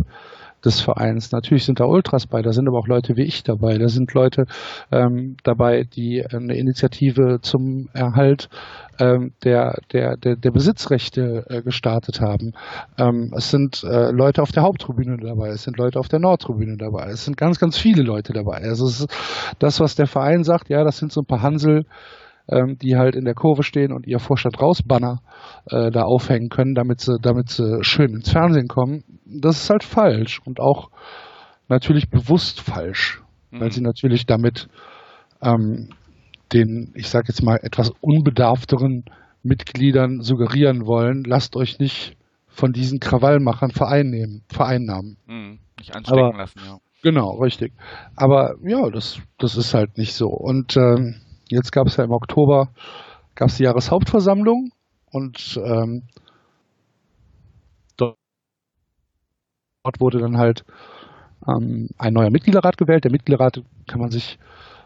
des 0.64 0.81
Vereins. 0.81 1.33
Natürlich 1.33 1.64
sind 1.64 1.81
da 1.81 1.85
Ultras 1.85 2.27
bei, 2.27 2.42
da 2.42 2.53
sind 2.53 2.68
aber 2.68 2.79
auch 2.79 2.87
Leute 2.87 3.16
wie 3.16 3.22
ich 3.22 3.42
dabei. 3.42 3.79
Da 3.79 3.88
sind 3.88 4.12
Leute 4.14 4.44
ähm, 4.90 5.37
dabei, 5.44 5.85
die 5.85 6.24
eine 6.24 6.57
Initiative 6.57 7.40
zum 7.42 7.88
Erhalt 7.92 8.48
ähm, 8.98 9.33
der, 9.42 9.79
der, 9.92 10.16
der, 10.16 10.37
der 10.37 10.50
Besitzrechte 10.50 11.44
äh, 11.48 11.62
gestartet 11.62 12.20
haben. 12.20 12.53
Ähm, 12.98 13.33
es 13.37 13.50
sind 13.50 13.83
äh, 13.85 14.11
Leute 14.11 14.42
auf 14.42 14.53
der 14.53 14.62
Haupttribüne 14.62 15.16
dabei, 15.18 15.48
es 15.48 15.64
sind 15.64 15.79
Leute 15.79 15.98
auf 15.98 16.09
der 16.09 16.20
Nordtribüne 16.20 16.77
dabei, 16.77 17.09
es 17.11 17.24
sind 17.24 17.37
ganz, 17.37 17.59
ganz 17.59 17.77
viele 17.77 18.03
Leute 18.03 18.33
dabei. 18.33 18.59
Also 18.59 18.87
es 18.87 19.00
ist 19.00 19.57
das, 19.59 19.81
was 19.81 19.94
der 19.94 20.07
Verein 20.07 20.44
sagt, 20.44 20.68
ja, 20.68 20.85
das 20.85 20.98
sind 20.98 21.12
so 21.12 21.22
ein 21.22 21.27
paar 21.27 21.42
Hansel, 21.42 21.85
ähm, 22.48 22.77
die 22.81 22.96
halt 22.96 23.16
in 23.16 23.24
der 23.24 23.35
Kurve 23.35 23.62
stehen 23.62 23.92
und 23.92 24.07
ihr 24.07 24.18
Vorstand 24.18 24.61
rausbanner 24.61 25.20
äh, 25.70 25.90
da 25.90 26.03
aufhängen 26.03 26.48
können, 26.48 26.74
damit 26.74 27.00
sie, 27.00 27.18
damit 27.20 27.48
sie 27.48 27.79
schön 27.83 28.14
ins 28.14 28.31
Fernsehen 28.31 28.68
kommen. 28.68 29.03
Das 29.24 29.62
ist 29.62 29.70
halt 29.70 29.84
falsch 29.84 30.40
und 30.44 30.60
auch 30.60 30.90
natürlich 31.68 32.10
bewusst 32.10 32.60
falsch, 32.60 33.22
mhm. 33.50 33.60
weil 33.60 33.72
sie 33.72 33.80
natürlich 33.80 34.26
damit 34.26 34.68
ähm, 35.40 35.90
den, 36.52 36.92
ich 36.94 37.08
sage 37.08 37.28
jetzt 37.28 37.42
mal, 37.42 37.58
etwas 37.62 37.90
unbedarfteren 38.00 39.04
Mitgliedern 39.42 40.20
suggerieren 40.20 40.87
wollen, 40.87 41.24
lasst 41.24 41.56
euch 41.56 41.78
nicht 41.78 42.16
von 42.46 42.72
diesen 42.72 43.00
Krawallmachern 43.00 43.70
vereinnehmen, 43.70 44.42
vereinnahmen. 44.48 45.16
Mhm. 45.26 45.58
Nicht 45.78 45.94
anstecken 45.94 46.22
Aber, 46.22 46.38
lassen, 46.38 46.60
ja. 46.64 46.78
Genau, 47.02 47.38
richtig. 47.40 47.72
Aber 48.16 48.54
ja, 48.62 48.88
das, 48.90 49.20
das 49.38 49.56
ist 49.56 49.74
halt 49.74 49.98
nicht 49.98 50.14
so. 50.14 50.28
Und 50.28 50.76
ähm, 50.76 51.20
Jetzt 51.48 51.72
gab 51.72 51.87
es 51.87 51.96
ja 51.96 52.04
im 52.04 52.12
Oktober 52.12 52.72
gab 53.34 53.48
es 53.48 53.56
die 53.56 53.64
Jahreshauptversammlung 53.64 54.70
und 55.10 55.60
ähm, 55.64 56.02
dort 57.96 58.16
wurde 59.99 60.18
dann 60.18 60.38
halt 60.38 60.64
ähm, 61.47 61.88
ein 61.99 62.12
neuer 62.12 62.31
Mitgliederrat 62.31 62.77
gewählt. 62.77 63.05
Der 63.05 63.12
Mitgliederrat 63.12 63.62
kann 63.87 64.01
man 64.01 64.11
sich 64.11 64.38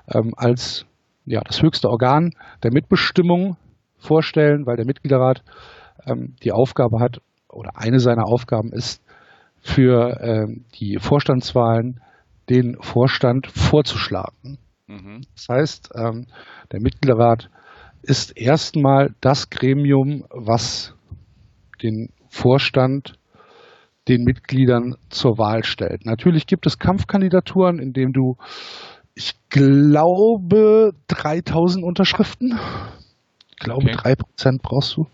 ähm, 0.08 0.34
als 0.36 0.86
ja, 1.24 1.40
das 1.42 1.62
höchste 1.62 1.88
Organ 1.88 2.34
der 2.62 2.72
Mitbestimmung 2.72 3.56
vorstellen, 3.98 4.66
weil 4.66 4.76
der 4.76 4.86
Mitgliederrat 4.86 5.42
ähm, 6.06 6.34
die 6.42 6.52
Aufgabe 6.52 7.00
hat, 7.00 7.20
oder 7.48 7.72
eine 7.76 8.00
seiner 8.00 8.26
Aufgaben 8.26 8.72
ist, 8.72 9.02
für 9.60 10.20
ähm, 10.20 10.64
die 10.74 10.98
Vorstandswahlen 10.98 12.00
den 12.48 12.76
Vorstand 12.80 13.46
vorzuschlagen. 13.46 14.58
Mhm. 14.86 15.22
Das 15.34 15.48
heißt, 15.48 15.90
ähm, 15.94 16.26
der 16.72 16.80
Mitgliederrat 16.80 17.50
ist 18.02 18.36
erstmal 18.36 19.14
das 19.20 19.50
Gremium, 19.50 20.24
was 20.30 20.94
den 21.82 22.10
Vorstand 22.30 23.17
den 24.08 24.24
Mitgliedern 24.24 24.96
zur 25.10 25.38
Wahl 25.38 25.64
stellt. 25.64 26.04
Natürlich 26.06 26.46
gibt 26.46 26.66
es 26.66 26.78
Kampfkandidaturen, 26.78 27.78
in 27.78 27.92
denen 27.92 28.12
du, 28.12 28.36
ich 29.14 29.34
glaube, 29.50 30.92
3000 31.08 31.84
Unterschriften. 31.84 32.58
Ich 33.50 33.56
glaube, 33.58 33.84
Okay. 33.84 33.96
drei 33.96 34.14
Prozent 34.14 34.62
brauchst 34.62 34.96
du. 34.96 35.06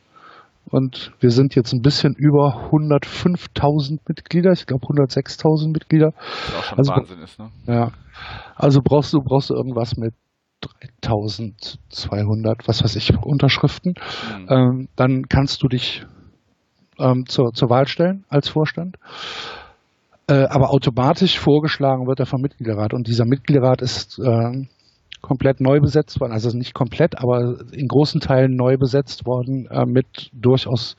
Und 0.70 1.12
wir 1.20 1.30
sind 1.30 1.54
jetzt 1.54 1.72
ein 1.72 1.82
bisschen 1.82 2.14
über 2.14 2.70
105.000 2.72 4.00
Mitglieder. 4.08 4.52
Ich 4.52 4.66
glaube, 4.66 4.86
106.000 4.86 5.72
Mitglieder. 5.72 6.12
Was 6.16 6.54
auch 6.56 6.64
schon 6.64 6.78
Also- 6.78 6.92
Wahnsinn 6.92 7.18
ist, 7.22 7.38
ne? 7.38 7.50
Ja. 7.66 7.90
Also 8.56 8.80
brauchst 8.82 9.12
du, 9.12 9.20
brauchst 9.20 9.50
du 9.50 9.54
irgendwas 9.54 9.96
mit 9.96 10.14
3200, 11.02 12.66
was 12.66 12.82
weiß 12.82 12.96
ich, 12.96 13.16
Unterschriften. 13.18 13.94
Mhm. 14.38 14.46
Ähm, 14.48 14.88
dann 14.96 15.28
kannst 15.28 15.62
du 15.62 15.68
dich 15.68 16.06
ähm, 16.98 17.26
zur, 17.26 17.52
zur 17.52 17.70
Wahl 17.70 17.86
stellen 17.86 18.24
als 18.28 18.48
Vorstand. 18.48 18.96
Äh, 20.26 20.44
aber 20.44 20.70
automatisch 20.70 21.38
vorgeschlagen 21.38 22.06
wird 22.06 22.20
er 22.20 22.26
vom 22.26 22.40
Mitgliederrat. 22.40 22.94
Und 22.94 23.08
dieser 23.08 23.26
Mitgliederrat 23.26 23.82
ist 23.82 24.18
ähm, 24.18 24.68
komplett 25.20 25.60
neu 25.60 25.80
besetzt 25.80 26.20
worden. 26.20 26.32
Also 26.32 26.56
nicht 26.56 26.74
komplett, 26.74 27.18
aber 27.18 27.56
in 27.72 27.88
großen 27.88 28.20
Teilen 28.20 28.56
neu 28.56 28.76
besetzt 28.76 29.26
worden 29.26 29.66
äh, 29.70 29.84
mit 29.86 30.30
durchaus 30.32 30.96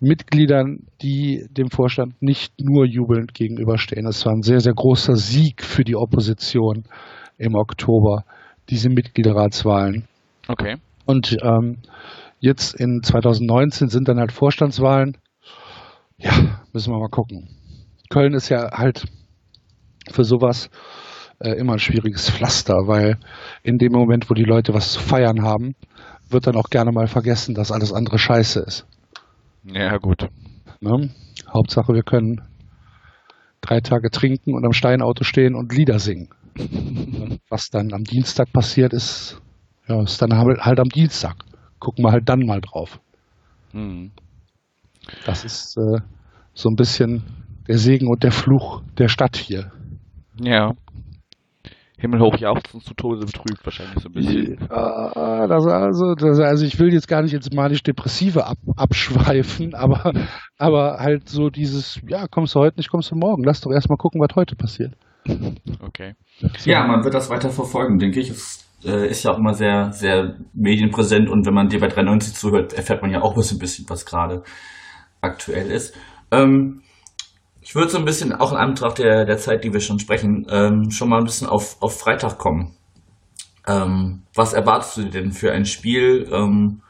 Mitgliedern, 0.00 0.86
die 1.00 1.46
dem 1.50 1.70
Vorstand 1.70 2.20
nicht 2.20 2.52
nur 2.60 2.86
jubelnd 2.86 3.34
gegenüberstehen. 3.34 4.06
Es 4.06 4.24
war 4.26 4.32
ein 4.32 4.42
sehr, 4.42 4.60
sehr 4.60 4.74
großer 4.74 5.16
Sieg 5.16 5.62
für 5.62 5.84
die 5.84 5.96
Opposition 5.96 6.84
im 7.38 7.54
Oktober, 7.54 8.24
diese 8.68 8.88
Mitgliederratswahlen. 8.88 10.04
Okay. 10.48 10.76
Und 11.06 11.36
ähm, 11.42 11.78
jetzt 12.38 12.74
in 12.74 13.02
2019 13.02 13.88
sind 13.88 14.08
dann 14.08 14.18
halt 14.18 14.32
Vorstandswahlen. 14.32 15.16
Ja, 16.18 16.32
müssen 16.72 16.92
wir 16.92 16.98
mal 16.98 17.08
gucken. 17.08 17.48
Köln 18.10 18.34
ist 18.34 18.48
ja 18.48 18.70
halt 18.72 19.04
für 20.10 20.24
sowas 20.24 20.70
äh, 21.40 21.50
immer 21.52 21.74
ein 21.74 21.78
schwieriges 21.78 22.30
Pflaster, 22.30 22.74
weil 22.86 23.18
in 23.62 23.78
dem 23.78 23.92
Moment, 23.92 24.30
wo 24.30 24.34
die 24.34 24.44
Leute 24.44 24.72
was 24.74 24.92
zu 24.92 25.00
feiern 25.00 25.42
haben, 25.42 25.74
wird 26.28 26.46
dann 26.46 26.56
auch 26.56 26.70
gerne 26.70 26.92
mal 26.92 27.06
vergessen, 27.06 27.54
dass 27.54 27.72
alles 27.72 27.92
andere 27.92 28.18
scheiße 28.18 28.60
ist. 28.60 28.86
Ja, 29.64 29.96
gut. 29.98 30.28
Ne? 30.80 31.10
Hauptsache, 31.52 31.92
wir 31.92 32.02
können 32.02 32.42
drei 33.60 33.80
Tage 33.80 34.10
trinken 34.10 34.54
und 34.54 34.64
am 34.64 34.72
Steinauto 34.72 35.24
stehen 35.24 35.54
und 35.54 35.72
Lieder 35.72 35.98
singen. 35.98 36.28
Was 37.48 37.68
dann 37.68 37.92
am 37.92 38.04
Dienstag 38.04 38.52
passiert 38.52 38.92
ist, 38.92 39.40
ja, 39.88 40.02
ist 40.02 40.20
dann 40.22 40.36
halt 40.36 40.60
halt 40.60 40.80
am 40.80 40.88
Dienstag. 40.88 41.36
Gucken 41.78 42.04
wir 42.04 42.12
halt 42.12 42.28
dann 42.28 42.46
mal 42.46 42.60
drauf. 42.60 43.00
Mhm. 43.72 44.10
Das 45.24 45.44
ist 45.44 45.76
äh, 45.76 46.00
so 46.54 46.68
ein 46.68 46.76
bisschen 46.76 47.22
der 47.68 47.78
Segen 47.78 48.08
und 48.08 48.22
der 48.22 48.32
Fluch 48.32 48.82
der 48.98 49.08
Stadt 49.08 49.36
hier. 49.36 49.72
Ja. 50.40 50.74
Himmelhoch 51.98 52.36
jauchzen 52.36 52.82
zu 52.82 52.92
Tode 52.92 53.24
betrübt 53.24 53.64
wahrscheinlich 53.64 54.02
so 54.02 54.10
ein 54.10 54.12
bisschen. 54.12 54.70
Ah, 54.70 55.46
das, 55.46 55.66
also, 55.66 56.14
das, 56.14 56.38
also 56.38 56.66
ich 56.66 56.78
will 56.78 56.92
jetzt 56.92 57.08
gar 57.08 57.22
nicht 57.22 57.32
ins 57.32 57.50
manisch-depressive 57.50 58.46
ab, 58.46 58.58
abschweifen, 58.76 59.74
aber, 59.74 60.12
aber 60.58 60.98
halt 60.98 61.28
so 61.28 61.48
dieses, 61.48 62.00
ja, 62.06 62.26
kommst 62.28 62.54
du 62.54 62.60
heute 62.60 62.78
nicht, 62.78 62.90
kommst 62.90 63.10
du 63.10 63.16
morgen. 63.16 63.44
Lass 63.44 63.62
doch 63.62 63.72
erstmal 63.72 63.96
gucken, 63.96 64.20
was 64.20 64.36
heute 64.36 64.56
passiert. 64.56 64.92
Okay. 65.80 66.14
Ja, 66.64 66.86
man 66.86 67.02
wird 67.02 67.14
das 67.14 67.30
weiter 67.30 67.50
verfolgen, 67.50 67.98
denke 67.98 68.20
ich. 68.20 68.28
Es 68.28 68.65
äh, 68.86 69.08
ist 69.08 69.24
ja 69.24 69.32
auch 69.32 69.38
immer 69.38 69.54
sehr, 69.54 69.92
sehr 69.92 70.36
medienpräsent 70.54 71.28
und 71.28 71.46
wenn 71.46 71.54
man 71.54 71.68
dir 71.68 71.80
bei 71.80 71.88
93 71.88 72.34
zuhört, 72.34 72.72
erfährt 72.72 73.02
man 73.02 73.10
ja 73.10 73.22
auch 73.22 73.36
ein 73.36 73.58
bisschen, 73.58 73.86
was 73.88 74.06
gerade 74.06 74.42
aktuell 75.20 75.70
ist. 75.70 75.94
Ähm, 76.30 76.82
ich 77.60 77.74
würde 77.74 77.88
so 77.88 77.98
ein 77.98 78.04
bisschen 78.04 78.32
auch 78.32 78.52
in 78.52 78.58
Anbetracht 78.58 78.98
der, 78.98 79.24
der 79.24 79.38
Zeit, 79.38 79.64
die 79.64 79.72
wir 79.72 79.80
schon 79.80 79.98
sprechen, 79.98 80.46
ähm, 80.48 80.90
schon 80.90 81.08
mal 81.08 81.18
ein 81.18 81.24
bisschen 81.24 81.48
auf, 81.48 81.76
auf 81.82 81.98
Freitag 81.98 82.38
kommen. 82.38 82.76
Ähm, 83.66 84.22
was 84.34 84.52
erwartest 84.52 84.96
du 84.96 85.04
denn 85.04 85.32
für 85.32 85.52
ein 85.52 85.64
Spiel? 85.64 86.28
Ähm, 86.32 86.82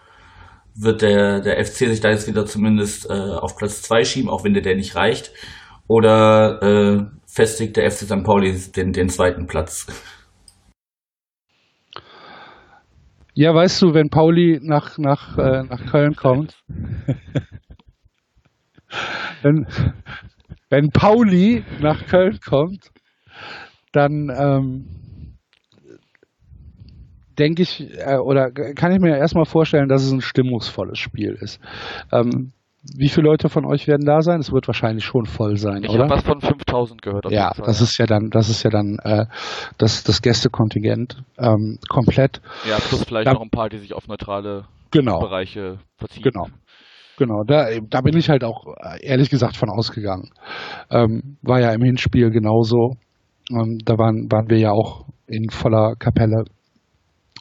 wird 0.74 1.00
der, 1.00 1.40
der 1.40 1.64
FC 1.64 1.88
sich 1.88 2.00
da 2.00 2.10
jetzt 2.10 2.28
wieder 2.28 2.44
zumindest 2.44 3.08
äh, 3.08 3.14
auf 3.14 3.56
Platz 3.56 3.80
2 3.82 4.04
schieben, 4.04 4.28
auch 4.28 4.44
wenn 4.44 4.52
der, 4.52 4.62
der 4.62 4.76
nicht 4.76 4.94
reicht? 4.94 5.32
Oder 5.88 6.62
äh, 6.62 7.04
festigt 7.26 7.76
der 7.76 7.90
FC 7.90 8.04
St. 8.04 8.24
Pauli 8.24 8.54
den, 8.76 8.92
den 8.92 9.08
zweiten 9.08 9.46
Platz? 9.46 9.86
Ja, 13.38 13.54
weißt 13.54 13.82
du, 13.82 13.92
wenn 13.92 14.08
Pauli 14.08 14.60
nach, 14.62 14.96
nach, 14.96 15.36
äh, 15.36 15.62
nach 15.64 15.84
Köln 15.90 16.16
kommt, 16.16 16.58
wenn, 19.42 19.66
wenn 20.70 20.88
Pauli 20.90 21.62
nach 21.78 22.06
Köln 22.06 22.40
kommt, 22.40 22.90
dann 23.92 24.32
ähm, 24.34 25.36
denke 27.38 27.60
ich, 27.60 27.86
äh, 27.98 28.16
oder 28.16 28.50
kann 28.50 28.92
ich 28.92 29.00
mir 29.00 29.18
erstmal 29.18 29.44
vorstellen, 29.44 29.90
dass 29.90 30.02
es 30.02 30.12
ein 30.12 30.22
stimmungsvolles 30.22 30.98
Spiel 30.98 31.32
ist. 31.38 31.60
Ähm, 32.12 32.52
wie 32.94 33.08
viele 33.08 33.26
Leute 33.28 33.48
von 33.48 33.64
euch 33.64 33.86
werden 33.88 34.06
da 34.06 34.20
sein? 34.22 34.40
Es 34.40 34.52
wird 34.52 34.66
wahrscheinlich 34.68 35.04
schon 35.04 35.26
voll 35.26 35.56
sein, 35.56 35.82
Ich 35.84 35.90
oder? 35.90 36.04
habe 36.04 36.10
was 36.14 36.22
von 36.24 36.40
5000 36.40 37.02
gehört. 37.02 37.26
auf 37.26 37.32
Ja, 37.32 37.44
jeden 37.48 37.54
Fall, 37.56 37.66
das 37.66 37.80
ist 37.80 37.98
ja 37.98 38.06
dann, 38.06 38.30
das 38.30 38.48
ist 38.48 38.62
ja 38.62 38.70
dann 38.70 38.98
äh, 39.02 39.26
das, 39.78 40.04
das 40.04 40.22
Gästekontingent 40.22 41.22
ähm, 41.38 41.78
komplett. 41.88 42.40
Ja, 42.68 42.76
plus 42.78 43.04
vielleicht 43.04 43.26
Da- 43.26 43.32
noch 43.34 43.42
ein 43.42 43.50
paar, 43.50 43.68
die 43.68 43.78
sich 43.78 43.92
auf 43.94 44.06
neutrale 44.08 44.66
Genau. 44.92 45.18
Bereiche 45.20 45.78
verziehen. 45.96 46.22
Genau. 46.22 46.46
Genau, 47.18 47.44
da, 47.44 47.68
da 47.80 48.02
bin 48.02 48.16
ich 48.16 48.28
halt 48.28 48.44
auch 48.44 48.66
äh, 48.76 49.02
ehrlich 49.04 49.30
gesagt 49.30 49.56
von 49.56 49.70
ausgegangen. 49.70 50.30
Ähm, 50.90 51.38
war 51.42 51.60
ja 51.60 51.72
im 51.72 51.82
Hinspiel 51.82 52.30
genauso. 52.30 52.96
Ähm, 53.50 53.78
da 53.84 53.96
waren, 53.98 54.30
waren 54.30 54.50
wir 54.50 54.58
ja 54.58 54.70
auch 54.72 55.06
in 55.26 55.48
voller 55.50 55.94
Kapelle 55.96 56.44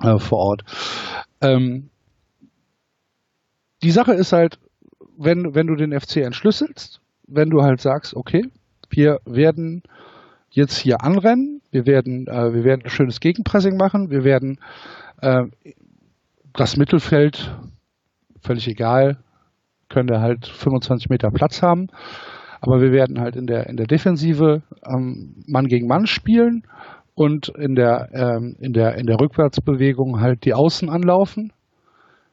äh, 0.02 0.18
vor 0.18 0.40
Ort. 0.40 0.62
Ähm, 1.42 1.90
die 3.84 3.92
Sache 3.92 4.14
ist 4.14 4.32
halt, 4.32 4.60
wenn, 5.18 5.56
wenn 5.56 5.68
du 5.68 5.76
den 5.76 5.98
FC 6.00 6.18
entschlüsselst, 6.18 7.02
wenn 7.28 7.50
du 7.50 7.62
halt 7.62 7.82
sagst, 7.82 8.16
okay, 8.16 8.44
wir 8.90 9.20
werden 9.26 9.84
jetzt 10.50 10.78
hier 10.78 11.02
anrennen, 11.02 11.62
wir 11.72 11.86
werden, 11.86 12.28
äh, 12.28 12.54
wir 12.54 12.64
werden 12.64 12.82
ein 12.84 12.90
schönes 12.90 13.20
Gegenpressing 13.20 13.78
machen, 13.78 14.10
wir 14.10 14.24
werden 14.24 14.60
äh, 15.22 15.44
das 16.54 16.78
Mittelfeld, 16.78 17.54
völlig 18.42 18.68
egal, 18.68 19.18
können 19.90 20.20
halt 20.20 20.48
25 20.48 21.10
Meter 21.10 21.30
Platz 21.32 21.62
haben. 21.62 21.88
Aber 22.62 22.82
wir 22.82 22.92
werden 22.92 23.20
halt 23.20 23.36
in 23.36 23.46
der, 23.46 23.68
in 23.68 23.78
der 23.78 23.86
Defensive 23.86 24.64
ähm, 24.86 25.44
Mann 25.46 25.68
gegen 25.68 25.88
Mann 25.88 26.08
spielen 26.08 26.64
und 27.14 27.50
in 27.50 27.76
der, 27.76 28.10
ähm, 28.14 28.56
in, 28.60 28.74
der, 28.74 28.96
in 28.96 29.06
der 29.06 29.20
Rückwärtsbewegung 29.20 30.20
halt 30.20 30.46
die 30.46 30.54
Außen 30.54 30.90
anlaufen. 30.90 31.52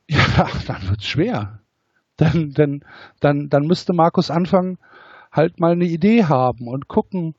Ja, 0.08 0.48
dann 0.66 0.88
wird's 0.88 1.06
schwer. 1.06 1.60
Dann, 2.16 2.52
dann, 2.52 2.84
dann, 3.20 3.48
dann 3.48 3.66
müsste 3.66 3.94
Markus 3.94 4.30
anfangen, 4.30 4.78
halt 5.32 5.58
mal 5.58 5.72
eine 5.72 5.86
Idee 5.86 6.24
haben 6.24 6.68
und 6.68 6.88
gucken, 6.88 7.34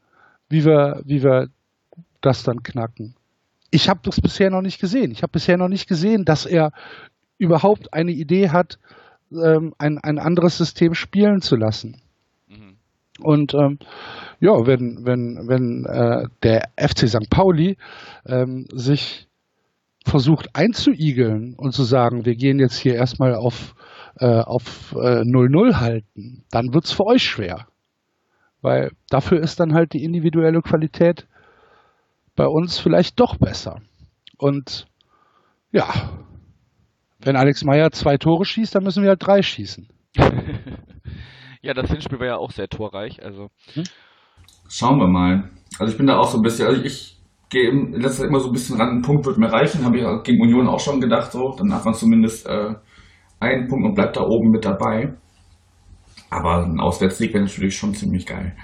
wie 0.49 0.65
wir, 0.65 1.01
wie 1.05 1.23
wir 1.23 1.49
das 2.21 2.43
dann 2.43 2.63
knacken. 2.63 3.15
Ich 3.69 3.89
habe 3.89 3.99
das 4.03 4.19
bisher 4.19 4.49
noch 4.49 4.61
nicht 4.61 4.79
gesehen. 4.79 5.11
Ich 5.11 5.21
habe 5.21 5.31
bisher 5.31 5.57
noch 5.57 5.67
nicht 5.67 5.87
gesehen, 5.87 6.25
dass 6.25 6.45
er 6.45 6.71
überhaupt 7.37 7.93
eine 7.93 8.11
Idee 8.11 8.49
hat, 8.49 8.79
ähm, 9.31 9.73
ein, 9.77 9.97
ein 9.97 10.19
anderes 10.19 10.57
System 10.57 10.93
spielen 10.93 11.41
zu 11.41 11.55
lassen. 11.55 12.01
Mhm. 12.47 12.77
Und 13.19 13.53
ähm, 13.53 13.79
ja, 14.39 14.65
wenn, 14.65 15.05
wenn, 15.05 15.47
wenn 15.47 15.85
äh, 15.85 16.27
der 16.43 16.69
FC 16.77 17.07
St. 17.07 17.29
Pauli 17.29 17.77
ähm, 18.25 18.67
sich 18.71 19.27
versucht 20.05 20.55
einzuigeln 20.55 21.55
und 21.55 21.73
zu 21.73 21.83
sagen, 21.83 22.25
wir 22.25 22.35
gehen 22.35 22.59
jetzt 22.59 22.77
hier 22.77 22.95
erstmal 22.95 23.35
auf, 23.35 23.75
äh, 24.19 24.41
auf 24.41 24.93
äh, 24.93 25.21
0-0 25.21 25.79
halten, 25.79 26.43
dann 26.51 26.73
wird's 26.73 26.91
für 26.91 27.05
euch 27.05 27.23
schwer. 27.23 27.67
Weil 28.61 28.91
dafür 29.09 29.39
ist 29.39 29.59
dann 29.59 29.73
halt 29.73 29.93
die 29.93 30.03
individuelle 30.03 30.61
Qualität 30.61 31.27
bei 32.35 32.47
uns 32.47 32.79
vielleicht 32.79 33.19
doch 33.19 33.37
besser. 33.37 33.81
Und 34.37 34.87
ja, 35.71 35.87
wenn 37.19 37.35
Alex 37.35 37.63
Meyer 37.63 37.91
zwei 37.91 38.17
Tore 38.17 38.45
schießt, 38.45 38.75
dann 38.75 38.83
müssen 38.83 39.03
wir 39.03 39.09
halt 39.09 39.25
drei 39.25 39.41
schießen. 39.41 39.87
ja, 41.61 41.73
das 41.73 41.89
Hinspiel 41.89 42.19
war 42.19 42.27
ja 42.27 42.37
auch 42.37 42.51
sehr 42.51 42.67
torreich. 42.67 43.23
Also 43.23 43.49
Schauen 44.69 44.97
wir 44.97 45.07
mal. 45.07 45.49
Also 45.79 45.91
ich 45.91 45.97
bin 45.97 46.07
da 46.07 46.17
auch 46.17 46.27
so 46.27 46.37
ein 46.37 46.43
bisschen, 46.43 46.67
also 46.67 46.81
ich 46.81 47.19
gehe 47.49 47.69
in 47.69 47.93
letzter 47.93 48.21
Zeit 48.21 48.29
immer 48.29 48.39
so 48.39 48.47
ein 48.47 48.53
bisschen 48.53 48.77
ran, 48.77 48.97
ein 48.97 49.01
Punkt 49.01 49.25
wird 49.25 49.37
mir 49.37 49.51
reichen, 49.51 49.85
habe 49.85 49.97
ich 49.97 50.23
gegen 50.23 50.41
Union 50.41 50.67
auch 50.67 50.79
schon 50.79 50.99
gedacht, 50.99 51.31
so, 51.31 51.55
dann 51.57 51.73
hat 51.73 51.85
man 51.85 51.93
zumindest 51.93 52.47
äh, 52.47 52.75
einen 53.43 53.67
Punkt 53.67 53.85
und 53.85 53.95
bleibt 53.95 54.17
da 54.17 54.21
oben 54.21 54.49
mit 54.49 54.65
dabei. 54.65 55.13
Aber 56.29 56.65
ein 56.65 56.79
Auswärtssieg 56.79 57.33
wäre 57.33 57.43
natürlich 57.43 57.75
schon 57.75 57.93
ziemlich 57.93 58.25
geil. 58.25 58.55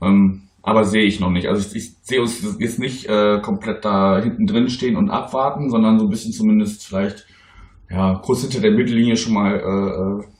Ähm, 0.00 0.42
aber 0.62 0.84
sehe 0.84 1.04
ich 1.04 1.18
noch 1.18 1.30
nicht. 1.30 1.48
Also 1.48 1.66
ich, 1.68 1.74
ich 1.76 1.96
sehe 2.02 2.20
uns 2.20 2.56
jetzt 2.60 2.78
nicht 2.78 3.06
äh, 3.06 3.40
komplett 3.40 3.84
da 3.84 4.20
hinten 4.22 4.46
drin 4.46 4.68
stehen 4.68 4.96
und 4.96 5.10
abwarten, 5.10 5.70
sondern 5.70 5.98
so 5.98 6.06
ein 6.06 6.10
bisschen 6.10 6.32
zumindest 6.32 6.86
vielleicht 6.86 7.26
ja 7.90 8.20
kurz 8.22 8.42
hinter 8.42 8.60
der 8.60 8.70
Mittellinie 8.70 9.16
schon 9.16 9.34
mal 9.34 9.54
äh, 9.54 10.22
äh 10.22 10.32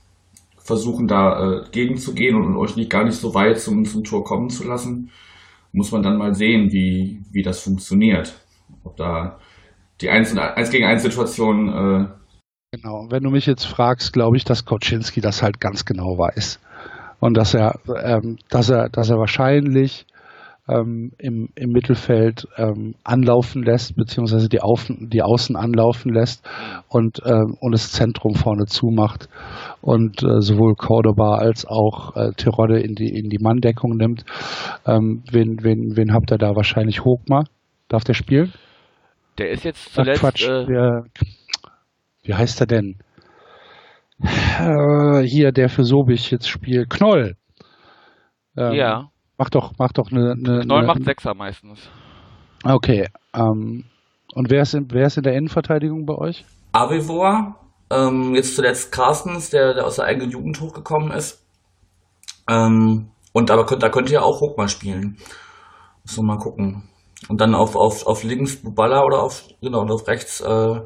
versuchen, 0.64 1.08
da 1.08 1.40
äh, 1.40 1.70
gegenzugehen 1.72 2.36
und, 2.36 2.46
und 2.46 2.56
euch 2.56 2.76
nicht 2.76 2.88
gar 2.88 3.04
nicht 3.04 3.16
so 3.16 3.34
weit 3.34 3.58
zum, 3.58 3.84
zum 3.84 4.04
Tor 4.04 4.22
kommen 4.22 4.48
zu 4.48 4.64
lassen. 4.64 5.10
Muss 5.72 5.90
man 5.90 6.02
dann 6.02 6.18
mal 6.18 6.34
sehen, 6.34 6.70
wie, 6.70 7.20
wie 7.32 7.42
das 7.42 7.60
funktioniert. 7.60 8.40
Ob 8.84 8.96
da 8.96 9.38
die 10.00 10.08
1, 10.08 10.36
1 10.36 10.70
gegen 10.70 10.84
1 10.84 11.02
Situation 11.02 11.68
äh, 11.68 12.08
Genau, 12.74 13.06
wenn 13.10 13.22
du 13.22 13.28
mich 13.28 13.44
jetzt 13.44 13.66
fragst, 13.66 14.14
glaube 14.14 14.38
ich, 14.38 14.44
dass 14.44 14.64
Koczynski 14.64 15.20
das 15.20 15.42
halt 15.42 15.60
ganz 15.60 15.84
genau 15.84 16.16
weiß. 16.16 16.58
Und 17.20 17.36
dass 17.36 17.52
er, 17.52 17.78
ähm, 18.02 18.38
dass 18.48 18.70
er, 18.70 18.88
dass 18.88 19.10
er 19.10 19.18
wahrscheinlich 19.18 20.06
ähm, 20.68 21.12
im, 21.18 21.50
im 21.54 21.70
Mittelfeld 21.70 22.48
ähm, 22.56 22.94
anlaufen 23.04 23.62
lässt, 23.62 23.94
beziehungsweise 23.94 24.48
die, 24.48 24.62
Auf, 24.62 24.86
die 24.88 25.22
Außen 25.22 25.54
anlaufen 25.54 26.14
lässt 26.14 26.48
und, 26.88 27.20
ähm, 27.26 27.58
und 27.60 27.72
das 27.72 27.92
Zentrum 27.92 28.36
vorne 28.36 28.64
zumacht 28.64 29.28
und 29.82 30.22
äh, 30.22 30.40
sowohl 30.40 30.74
Cordoba 30.74 31.36
als 31.36 31.66
auch 31.66 32.16
äh, 32.16 32.32
Tirode 32.38 32.80
in 32.80 32.94
die, 32.94 33.10
in 33.10 33.28
die 33.28 33.38
Manndeckung 33.38 33.98
nimmt. 33.98 34.24
Ähm, 34.86 35.22
wen, 35.30 35.62
wen, 35.62 35.94
wen 35.94 36.14
habt 36.14 36.32
ihr 36.32 36.38
da 36.38 36.56
wahrscheinlich? 36.56 37.04
Hogmar? 37.04 37.44
Darf 37.88 38.04
der 38.04 38.14
spielen? 38.14 38.50
Der 39.38 39.50
ist 39.50 39.64
jetzt 39.64 39.88
Ach, 39.90 39.94
zuletzt. 39.96 40.20
Quatsch, 40.20 40.48
äh, 40.48 40.64
der, 40.66 41.04
wie 42.22 42.34
heißt 42.34 42.60
er 42.60 42.66
denn? 42.66 42.98
Äh, 44.20 45.22
hier, 45.22 45.52
der 45.52 45.68
für 45.68 45.84
Sobich 45.84 46.30
jetzt 46.30 46.48
spielt. 46.48 46.90
Knoll. 46.90 47.36
Ähm, 48.56 48.72
ja, 48.74 49.12
Mach 49.42 49.50
doch, 49.50 49.72
mach 49.76 49.90
doch 49.92 50.12
eine. 50.12 50.36
eine, 50.38 50.60
Knoll 50.60 50.78
eine 50.78 50.86
macht 50.86 51.04
Sechser 51.04 51.34
meistens. 51.34 51.90
Okay. 52.64 53.08
Ähm, 53.34 53.86
und 54.36 54.50
wer 54.50 54.62
ist, 54.62 54.74
in, 54.74 54.86
wer 54.92 55.06
ist 55.06 55.16
in 55.16 55.24
der 55.24 55.34
Innenverteidigung 55.34 56.06
bei 56.06 56.14
euch? 56.14 56.44
Avivor, 56.70 57.56
ähm, 57.90 58.36
jetzt 58.36 58.54
zuletzt 58.54 58.92
Carstens, 58.92 59.50
der, 59.50 59.74
der 59.74 59.84
aus 59.84 59.96
der 59.96 60.04
eigenen 60.04 60.30
Jugend 60.30 60.60
hochgekommen 60.60 61.10
ist. 61.10 61.44
Ähm, 62.48 63.10
und 63.32 63.50
aber 63.50 63.66
könnt, 63.66 63.82
da 63.82 63.88
könnte 63.88 64.12
ja 64.12 64.20
auch 64.20 64.40
Hochmal 64.40 64.68
spielen. 64.68 65.16
Muss 66.04 66.16
man 66.18 66.26
mal 66.26 66.38
gucken. 66.38 66.88
Und 67.28 67.40
dann 67.40 67.56
auf, 67.56 67.74
auf, 67.74 68.06
auf 68.06 68.22
links 68.22 68.62
Bubala 68.62 69.02
oder 69.02 69.24
auf, 69.24 69.42
genau, 69.60 69.80
und 69.80 69.90
auf 69.90 70.06
rechts 70.06 70.40
äh, 70.40 70.80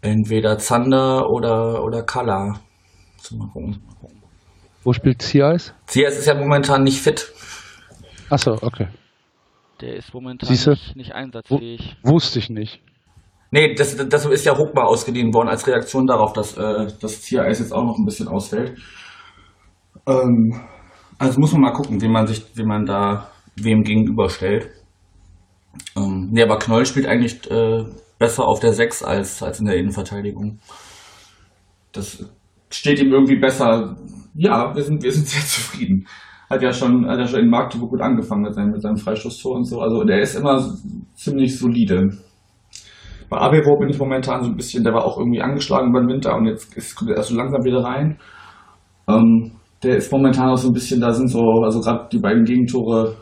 entweder 0.00 0.58
Zander 0.58 1.28
oder, 1.30 1.82
oder 1.82 2.04
mal 3.38 3.48
gucken. 3.52 3.82
Wo 4.84 4.92
spielt 4.92 5.22
Ziais? 5.22 5.74
Zias 5.86 6.18
ist 6.18 6.26
ja 6.26 6.34
momentan 6.34 6.82
nicht 6.82 7.00
fit. 7.00 7.32
Achso, 8.30 8.52
okay. 8.62 8.88
Der 9.80 9.96
ist 9.96 10.12
momentan 10.12 10.48
Siehste? 10.48 10.70
nicht, 10.70 10.96
nicht 10.96 11.12
einsatzfähig. 11.12 11.96
Wusste 12.02 12.38
ich 12.38 12.50
nicht. 12.50 12.80
Nee, 13.50 13.74
das, 13.74 13.96
das 13.96 14.26
ist 14.26 14.44
ja 14.44 14.56
Hochmal 14.56 14.84
ausgeliehen 14.84 15.32
worden 15.32 15.48
als 15.48 15.66
Reaktion 15.66 16.06
darauf, 16.06 16.32
dass 16.32 16.56
äh, 16.56 16.86
das 17.00 17.22
Zias 17.22 17.58
jetzt 17.60 17.72
auch 17.72 17.84
noch 17.84 17.96
ein 17.98 18.04
bisschen 18.04 18.28
ausfällt. 18.28 18.78
Ähm, 20.06 20.60
also 21.18 21.40
muss 21.40 21.52
man 21.52 21.62
mal 21.62 21.72
gucken, 21.72 22.00
wie 22.02 22.08
man 22.08 22.26
sich, 22.26 22.44
wie 22.54 22.64
man 22.64 22.84
da 22.84 23.30
wem 23.56 23.82
gegenüberstellt. 23.82 24.70
Ähm, 25.96 26.28
nee, 26.32 26.42
aber 26.42 26.58
Knoll 26.58 26.84
spielt 26.84 27.06
eigentlich 27.06 27.50
äh, 27.50 27.84
besser 28.18 28.46
auf 28.46 28.60
der 28.60 28.72
6 28.72 29.02
als, 29.02 29.42
als 29.42 29.60
in 29.60 29.66
der 29.66 29.76
Innenverteidigung. 29.76 30.58
Das 31.92 32.24
steht 32.70 33.00
ihm 33.00 33.12
irgendwie 33.12 33.38
besser. 33.38 33.96
Ja, 34.34 34.74
wir 34.74 34.82
sind, 34.82 35.02
wir 35.02 35.12
sind 35.12 35.26
sehr 35.26 35.42
zufrieden. 35.42 36.06
Hat 36.50 36.62
ja 36.62 36.72
schon, 36.72 37.06
hat 37.06 37.18
ja 37.18 37.26
schon 37.26 37.40
in 37.40 37.50
Magdeburg 37.50 37.90
gut 37.90 38.00
angefangen 38.00 38.42
mit 38.42 38.54
seinem, 38.54 38.70
mit 38.70 38.82
seinem 38.82 38.96
Freistoßtor 38.96 39.56
und 39.56 39.64
so. 39.64 39.80
Also 39.80 40.04
der 40.04 40.20
ist 40.20 40.34
immer 40.34 40.58
ziemlich 41.14 41.58
solide. 41.58 42.08
Bei 43.28 43.38
Avevo 43.38 43.78
bin 43.78 43.90
ich 43.90 43.98
momentan 43.98 44.42
so 44.42 44.50
ein 44.50 44.56
bisschen, 44.56 44.82
der 44.82 44.94
war 44.94 45.04
auch 45.04 45.18
irgendwie 45.18 45.42
angeschlagen 45.42 45.92
beim 45.92 46.08
Winter 46.08 46.34
und 46.34 46.46
jetzt 46.46 46.74
ist, 46.76 46.94
kommt 46.94 47.10
er 47.10 47.18
erst 47.18 47.28
so 47.28 47.36
langsam 47.36 47.62
wieder 47.62 47.84
rein. 47.84 48.18
Ähm, 49.06 49.52
der 49.82 49.96
ist 49.96 50.10
momentan 50.10 50.48
auch 50.48 50.56
so 50.56 50.68
ein 50.68 50.72
bisschen, 50.72 51.00
da 51.00 51.12
sind 51.12 51.28
so, 51.28 51.42
also 51.62 51.80
gerade 51.80 52.08
die 52.10 52.18
beiden 52.18 52.44
Gegentore 52.44 53.16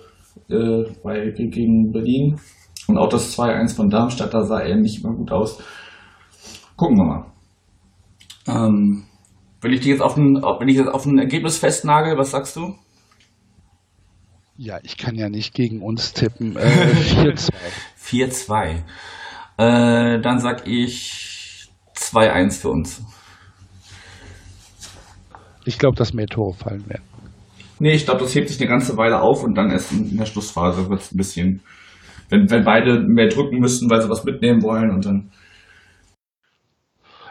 äh, 0.48 0.84
bei, 1.02 1.32
gegen 1.34 1.90
Berlin 1.92 2.36
und 2.88 2.98
auch 2.98 3.08
das 3.08 3.36
2-1 3.36 3.74
von 3.76 3.90
Darmstadt, 3.90 4.34
da 4.34 4.42
sah 4.42 4.60
er 4.60 4.76
nicht 4.76 5.02
immer 5.02 5.14
gut 5.14 5.32
aus. 5.32 5.62
Gucken 6.76 6.96
wir 6.98 7.04
mal. 7.04 7.32
Ähm, 8.48 9.04
wenn 9.60 9.72
ich 9.72 9.80
dich 9.80 9.88
jetzt 9.88 10.02
auf 10.02 10.16
ein, 10.16 10.36
wenn 10.36 10.68
ich 10.68 10.76
jetzt 10.76 10.88
auf 10.92 11.06
ein 11.06 11.18
Ergebnis 11.18 11.58
festnagel, 11.58 12.16
was 12.16 12.30
sagst 12.30 12.56
du? 12.56 12.74
Ja, 14.56 14.78
ich 14.82 14.96
kann 14.96 15.16
ja 15.16 15.28
nicht 15.28 15.54
gegen 15.54 15.82
uns 15.82 16.12
tippen. 16.12 16.56
Äh, 16.56 16.60
4-2. 17.26 17.52
4-2. 18.00 18.82
Äh, 19.58 20.20
dann 20.20 20.38
sag 20.38 20.66
ich 20.66 21.68
2-1 21.94 22.60
für 22.60 22.70
uns. 22.70 23.02
Ich 25.64 25.78
glaube, 25.78 25.96
dass 25.96 26.14
mehr 26.14 26.26
Tore 26.26 26.54
fallen 26.54 26.88
werden. 26.88 27.02
Nee, 27.78 27.92
ich 27.92 28.04
glaube, 28.04 28.20
das 28.20 28.34
hebt 28.34 28.48
sich 28.48 28.60
eine 28.60 28.70
ganze 28.70 28.96
Weile 28.96 29.20
auf 29.20 29.42
und 29.42 29.54
dann 29.54 29.70
erst 29.70 29.92
in 29.92 30.16
der 30.16 30.26
Schlussphase 30.26 30.88
wird 30.88 31.00
es 31.00 31.12
ein 31.12 31.16
bisschen, 31.16 31.62
wenn, 32.28 32.50
wenn 32.50 32.64
beide 32.64 33.00
mehr 33.00 33.28
drücken 33.28 33.58
müssen, 33.58 33.88
weil 33.90 34.02
sie 34.02 34.08
was 34.08 34.24
mitnehmen 34.24 34.62
wollen 34.62 34.90
und 34.90 35.04
dann. 35.04 35.30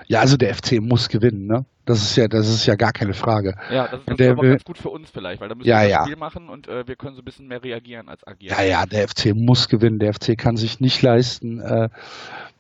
Ja, 0.08 0.20
also 0.20 0.38
der 0.38 0.54
FC 0.54 0.74
muss 0.82 1.10
gewinnen, 1.10 1.48
ne? 1.48 1.66
Das 1.86 2.02
ist 2.02 2.16
ja, 2.16 2.28
das 2.28 2.48
ist 2.48 2.66
ja 2.66 2.76
gar 2.76 2.92
keine 2.94 3.14
Frage. 3.14 3.56
Ja, 3.72 3.88
das, 3.88 4.02
das 4.06 4.18
Der 4.18 4.28
ist 4.28 4.32
aber 4.34 4.42
will- 4.44 4.50
ganz 4.52 4.64
gut 4.64 4.78
für 4.78 4.90
uns 4.90 5.10
vielleicht, 5.10 5.40
weil 5.42 5.50
da 5.50 5.56
müssen 5.56 5.68
Ja, 5.68 5.82
wir 5.82 5.88
ja. 5.90 5.98
das 6.00 6.08
Spiel 6.08 6.18
machen 6.20 6.50
und 6.50 6.68
äh, 6.68 6.88
wir 6.88 6.96
können 6.96 7.16
so 7.16 7.22
ein 7.22 7.26
bisschen 7.26 7.48
mehr 7.48 7.64
reagieren 7.64 8.08
als 8.10 8.26
agieren. 8.26 8.56
Ja, 8.58 8.64
ja, 8.64 8.86
der 8.86 9.08
FC 9.08 9.34
muss 9.36 9.68
gewinnen. 9.68 10.00
Der 10.00 10.14
FC 10.14 10.38
kann 10.38 10.58
sich 10.58 10.80
nicht 10.80 11.02
leisten, 11.02 11.60
äh, 11.60 11.90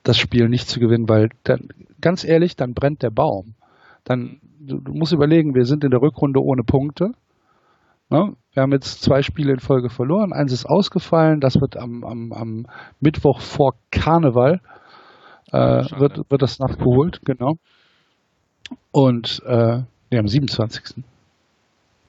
das 0.03 0.17
Spiel 0.17 0.49
nicht 0.49 0.67
zu 0.69 0.79
gewinnen, 0.79 1.07
weil 1.09 1.29
dann, 1.43 1.69
ganz 2.01 2.23
ehrlich, 2.23 2.55
dann 2.55 2.73
brennt 2.75 3.01
der 3.03 3.09
Baum. 3.11 3.55
Dann, 4.03 4.39
du, 4.59 4.79
du 4.79 4.93
musst 4.93 5.13
überlegen, 5.13 5.55
wir 5.55 5.65
sind 5.65 5.83
in 5.83 5.91
der 5.91 6.01
Rückrunde 6.01 6.39
ohne 6.41 6.63
Punkte. 6.63 7.11
Ne? 8.09 8.33
Wir 8.55 8.63
haben 8.63 8.71
jetzt 8.71 9.03
zwei 9.03 9.21
Spiele 9.21 9.51
in 9.51 9.59
Folge 9.59 9.89
verloren. 9.89 10.31
Eins 10.31 10.53
ist 10.53 10.65
ausgefallen. 10.65 11.41
Das 11.41 11.59
wird 11.59 11.75
am, 11.75 12.05
am, 12.05 12.31
am 12.31 12.65
Mittwoch 13.01 13.41
vor 13.41 13.75
Karneval 13.91 14.61
äh, 15.51 15.99
wird, 15.99 16.29
wird 16.29 16.41
das 16.41 16.57
nachgeholt, 16.59 17.19
genau. 17.25 17.55
Und 18.91 19.43
äh, 19.45 19.83
nee, 20.09 20.17
am 20.17 20.27
27. 20.27 21.03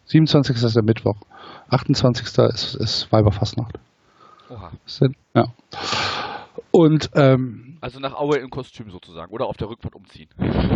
27. 0.07 0.63
ist 0.63 0.77
der 0.77 0.85
Mittwoch. 0.85 1.17
28. 1.71 2.27
ist, 2.55 2.77
ist 2.77 3.13
Weiberfastnacht. 3.13 3.79
Oha. 4.49 4.71
Ja. 5.35 5.47
Und 6.71 7.11
ähm, 7.15 7.79
Also 7.81 7.99
nach 7.99 8.15
Aue 8.15 8.37
im 8.37 8.51
Kostüm 8.51 8.91
sozusagen 8.91 9.33
oder 9.33 9.47
auf 9.47 9.57
der 9.57 9.69
Rückfahrt 9.69 9.97
umziehen. 9.97 10.29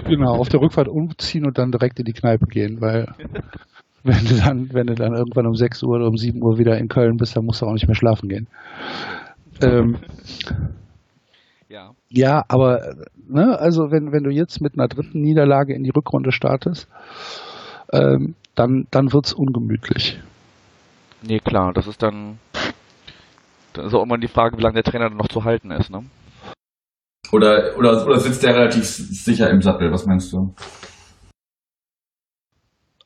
genau, 0.05 0.35
auf 0.35 0.49
der 0.49 0.61
Rückfahrt 0.61 0.89
umziehen 0.89 1.47
und 1.47 1.59
dann 1.59 1.71
direkt 1.71 2.01
in 2.01 2.07
die 2.07 2.13
Kneipe 2.13 2.47
gehen, 2.47 2.81
weil 2.81 3.15
wenn 4.05 4.25
du 4.25 4.35
dann, 4.37 4.73
wenn 4.73 4.87
du 4.87 4.95
dann 4.95 5.15
irgendwann 5.15 5.47
um 5.47 5.55
6 5.55 5.83
Uhr 5.83 5.97
oder 5.97 6.07
um 6.07 6.17
7 6.17 6.43
Uhr 6.43 6.59
wieder 6.59 6.79
in 6.79 6.89
Köln 6.89 7.17
bist, 7.17 7.37
dann 7.37 7.45
musst 7.45 7.61
du 7.63 7.67
auch 7.67 7.73
nicht 7.73 7.87
mehr 7.87 7.97
schlafen 7.97 8.29
gehen. 8.29 8.47
Ähm, 9.63 9.99
Ja. 11.69 11.93
ja, 12.09 12.45
aber 12.49 12.95
ne, 13.29 13.59
also 13.59 13.91
wenn, 13.91 14.11
wenn 14.13 14.25
du 14.25 14.31
jetzt 14.31 14.61
mit 14.61 14.75
einer 14.77 14.89
dritten 14.89 15.21
Niederlage 15.21 15.75
in 15.75 15.85
die 15.85 15.91
Rückrunde 15.91 16.33
startest, 16.33 16.89
ähm, 17.93 18.35
dann, 18.55 18.87
dann 18.91 19.13
wird's 19.13 19.33
ungemütlich. 19.33 20.21
Nee, 21.23 21.39
klar, 21.39 21.73
das 21.73 21.87
ist 21.87 22.03
dann. 22.03 22.39
Dann 23.73 23.87
ist 23.87 23.95
auch 23.95 24.03
immer 24.03 24.19
die 24.19 24.29
Frage, 24.29 24.59
wie 24.59 24.63
lange 24.63 24.83
der 24.83 24.83
Trainer 24.83 25.09
dann 25.09 25.19
noch 25.19 25.29
zu 25.29 25.45
halten 25.45 25.71
ist, 25.71 25.91
ne? 25.91 26.03
Oder, 27.31 27.77
oder, 27.79 28.05
oder 28.05 28.19
sitzt 28.19 28.43
der 28.43 28.57
relativ 28.57 28.85
sicher 28.85 29.49
im 29.51 29.63
Sattel? 29.63 29.93
Was 29.93 30.07
meinst 30.07 30.33
du? 30.33 30.53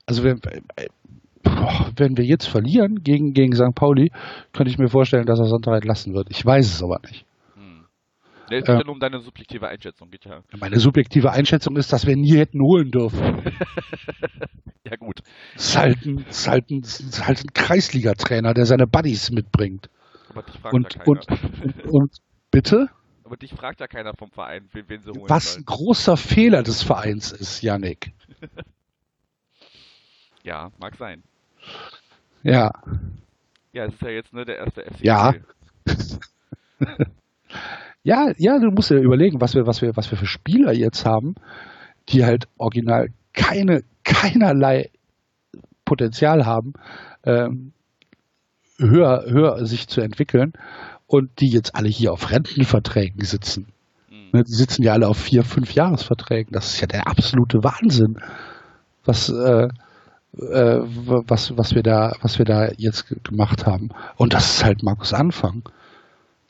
Also 0.07 0.23
wenn, 0.25 0.41
äh, 0.77 0.87
wenn 1.97 2.17
wir 2.17 2.25
jetzt 2.25 2.47
verlieren 2.47 3.03
gegen, 3.03 3.33
gegen 3.33 3.55
St. 3.55 3.75
Pauli, 3.75 4.11
könnte 4.53 4.71
ich 4.71 4.79
mir 4.79 4.89
vorstellen, 4.89 5.27
dass 5.27 5.39
er 5.39 5.47
Sonntag 5.47 5.75
entlassen 5.75 6.15
wird. 6.15 6.29
Ich 6.31 6.45
weiß 6.45 6.67
es 6.67 6.83
aber 6.83 7.01
nicht. 7.09 7.25
Hm. 7.55 7.85
Nee, 8.51 8.57
es 8.59 8.65
geht 8.65 8.69
Ja. 8.69 8.79
ja 8.79 8.85
nur 8.85 8.95
um 8.95 9.01
deine 9.01 9.21
subjektive 9.21 9.69
Einschätzung, 9.69 10.11
geht 10.11 10.25
ja. 10.25 10.41
Meine 10.59 10.79
subjektive 10.79 11.31
Einschätzung 11.33 11.77
ist, 11.77 11.93
dass 11.93 12.07
wir 12.07 12.17
nie 12.17 12.37
hätten 12.37 12.61
holen 12.61 12.91
dürfen. 12.91 13.43
Ja, 14.87 14.97
gut. 14.97 15.21
Es 15.57 15.69
ist 15.71 15.79
halt 15.79 16.05
ein, 16.05 16.19
ist 16.29 16.47
halt 16.47 16.71
ein, 16.71 16.81
ist 16.81 17.27
halt 17.27 17.41
ein 17.43 17.55
Kreisliga-Trainer, 17.55 18.53
der 18.53 18.67
seine 18.67 18.87
Buddies 18.87 19.31
mitbringt. 19.31 19.89
Aber 20.29 20.43
dich 20.43 20.59
fragt 20.61 20.75
Und, 20.75 20.95
ja 20.95 21.01
und, 21.07 21.27
keiner. 21.27 21.41
und, 21.65 21.85
und 21.91 22.13
bitte? 22.51 22.89
Aber 23.25 23.39
dich 23.39 23.55
fragt 23.55 23.81
ja 23.81 23.87
keiner 23.87 24.13
vom 24.15 24.31
Verein, 24.31 24.69
wen, 24.75 24.85
wen 24.89 25.01
sie 25.01 25.09
holen 25.11 25.25
Was 25.31 25.47
ein 25.47 25.53
sollen. 25.53 25.65
großer 25.65 26.17
Fehler 26.19 26.63
des 26.63 26.83
Vereins 26.83 27.33
ist, 27.33 27.63
Yannick. 27.63 28.13
Ja, 30.45 30.71
mag 30.79 30.95
sein. 30.97 31.23
Ja, 32.43 32.71
Ja, 33.73 33.87
es 33.87 33.95
ist 33.95 34.03
ja 34.03 34.11
jetzt 34.11 34.33
ne, 34.33 34.45
der 34.45 34.59
erste 34.59 34.83
FC. 34.83 35.03
Ja. 35.03 35.35
Ja, 38.07 38.33
ja, 38.37 38.59
du 38.59 38.71
musst 38.71 38.91
ja 38.91 38.99
überlegen, 38.99 39.41
was 39.41 39.55
wir, 39.55 39.67
was 39.67 39.81
wir, 39.81 39.97
was 39.97 40.11
wir 40.11 40.19
für 40.19 40.27
Spieler 40.27 40.75
jetzt 40.75 41.07
haben, 41.07 41.37
die 42.11 42.23
halt 42.27 42.49
original 42.59 43.09
keine, 43.33 43.83
keinerlei 44.05 44.91
Potenzial 45.87 46.45
haben, 46.45 46.75
ähm, 47.25 47.73
höher, 48.79 49.25
höher 49.27 49.65
sich 49.65 49.89
zu 49.89 50.03
entwickeln 50.03 50.53
und 51.07 51.41
die 51.41 51.49
jetzt 51.49 51.75
alle 51.75 51.89
hier 51.89 52.13
auf 52.13 52.31
Rentenverträgen 52.31 53.25
sitzen. 53.25 53.69
Mhm. 54.11 54.29
Ne, 54.33 54.45
Die 54.45 54.53
sitzen 54.53 54.83
ja 54.83 54.93
alle 54.93 55.09
auf 55.09 55.17
vier, 55.17 55.43
fünf 55.43 55.73
Jahresverträgen. 55.73 56.53
Das 56.53 56.75
ist 56.75 56.83
ja 56.83 56.87
der 56.87 57.07
absolute 57.07 57.65
Wahnsinn, 57.65 58.19
was, 59.07 59.31
äh, 59.31 59.69
äh, 60.39 60.81
was, 60.83 61.57
was 61.57 61.75
wir 61.75 61.83
da, 61.83 62.13
was 62.23 62.39
wir 62.39 62.45
da 62.45 62.69
jetzt 62.77 63.09
ge- 63.09 63.19
gemacht 63.23 63.67
haben. 63.67 63.91
Und 64.17 64.33
das 64.35 64.57
ist 64.57 64.65
halt 64.65 64.83
Markus 64.83 65.13
Anfang, 65.13 65.69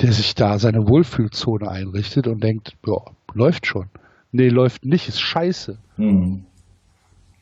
der 0.01 0.12
sich 0.12 0.35
da 0.35 0.59
seine 0.59 0.89
Wohlfühlzone 0.89 1.68
einrichtet 1.68 2.26
und 2.26 2.43
denkt, 2.43 2.72
ja, 2.87 2.97
läuft 3.35 3.66
schon. 3.66 3.89
Nee, 4.32 4.49
läuft 4.49 4.85
nicht, 4.85 5.09
ist 5.09 5.20
scheiße. 5.20 5.78
Hm. 5.97 6.45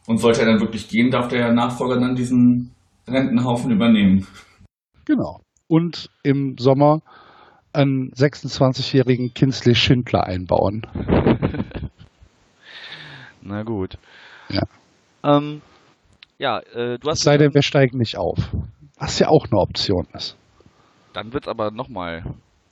Und 0.07 0.18
sollte 0.18 0.40
er 0.40 0.47
dann 0.47 0.61
wirklich 0.61 0.88
gehen, 0.88 1.11
darf 1.11 1.28
der 1.28 1.53
Nachfolger 1.53 1.99
dann 2.01 2.16
diesen 2.16 2.72
Rentenhaufen 3.07 3.70
übernehmen. 3.70 4.26
Genau. 5.05 5.40
Und 5.68 6.11
im 6.22 6.59
Sommer 6.59 7.01
einen 7.72 8.11
26-jährigen 8.11 9.32
Kinsley 9.32 9.74
Schindler 9.74 10.24
einbauen. 10.24 10.82
Na 13.43 13.62
gut. 13.62 13.97
Ja. 14.51 14.62
Ähm, 15.24 15.62
ja, 16.39 16.59
äh, 16.61 16.99
du 16.99 17.09
Es 17.09 17.09
hast 17.09 17.22
sei 17.22 17.39
denn, 17.39 17.55
wir 17.55 17.62
steigen 17.62 17.99
nicht 17.99 18.16
auf. 18.18 18.39
Was 18.99 19.18
ja 19.18 19.28
auch 19.28 19.47
eine 19.51 19.61
Option 19.61 20.07
ist. 20.14 20.37
dann 21.12 21.33
wird's 21.33 21.49
aber 21.49 21.70
nochmal 21.70 22.24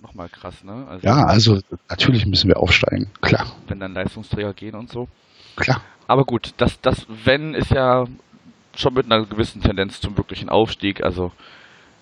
noch 0.02 0.14
mal 0.14 0.28
krass, 0.30 0.64
ne? 0.64 0.86
Also 0.88 1.06
Ja, 1.06 1.24
also 1.26 1.58
natürlich 1.88 2.24
müssen 2.26 2.48
wir 2.48 2.56
aufsteigen. 2.58 3.10
Klar, 3.20 3.46
wenn 3.68 3.80
dann 3.80 3.92
Leistungsträger 3.92 4.54
gehen 4.54 4.74
und 4.74 4.90
so. 4.90 5.08
klar. 5.56 5.82
Aber 6.06 6.24
gut, 6.24 6.54
das, 6.56 6.80
das 6.80 7.06
Wenn 7.24 7.54
ist 7.54 7.70
ja 7.70 8.06
schon 8.74 8.94
mit 8.94 9.06
einer 9.06 9.24
gewissen 9.26 9.60
Tendenz 9.62 10.00
zum 10.00 10.16
wirklichen 10.16 10.48
Aufstieg. 10.48 11.04
Also 11.04 11.32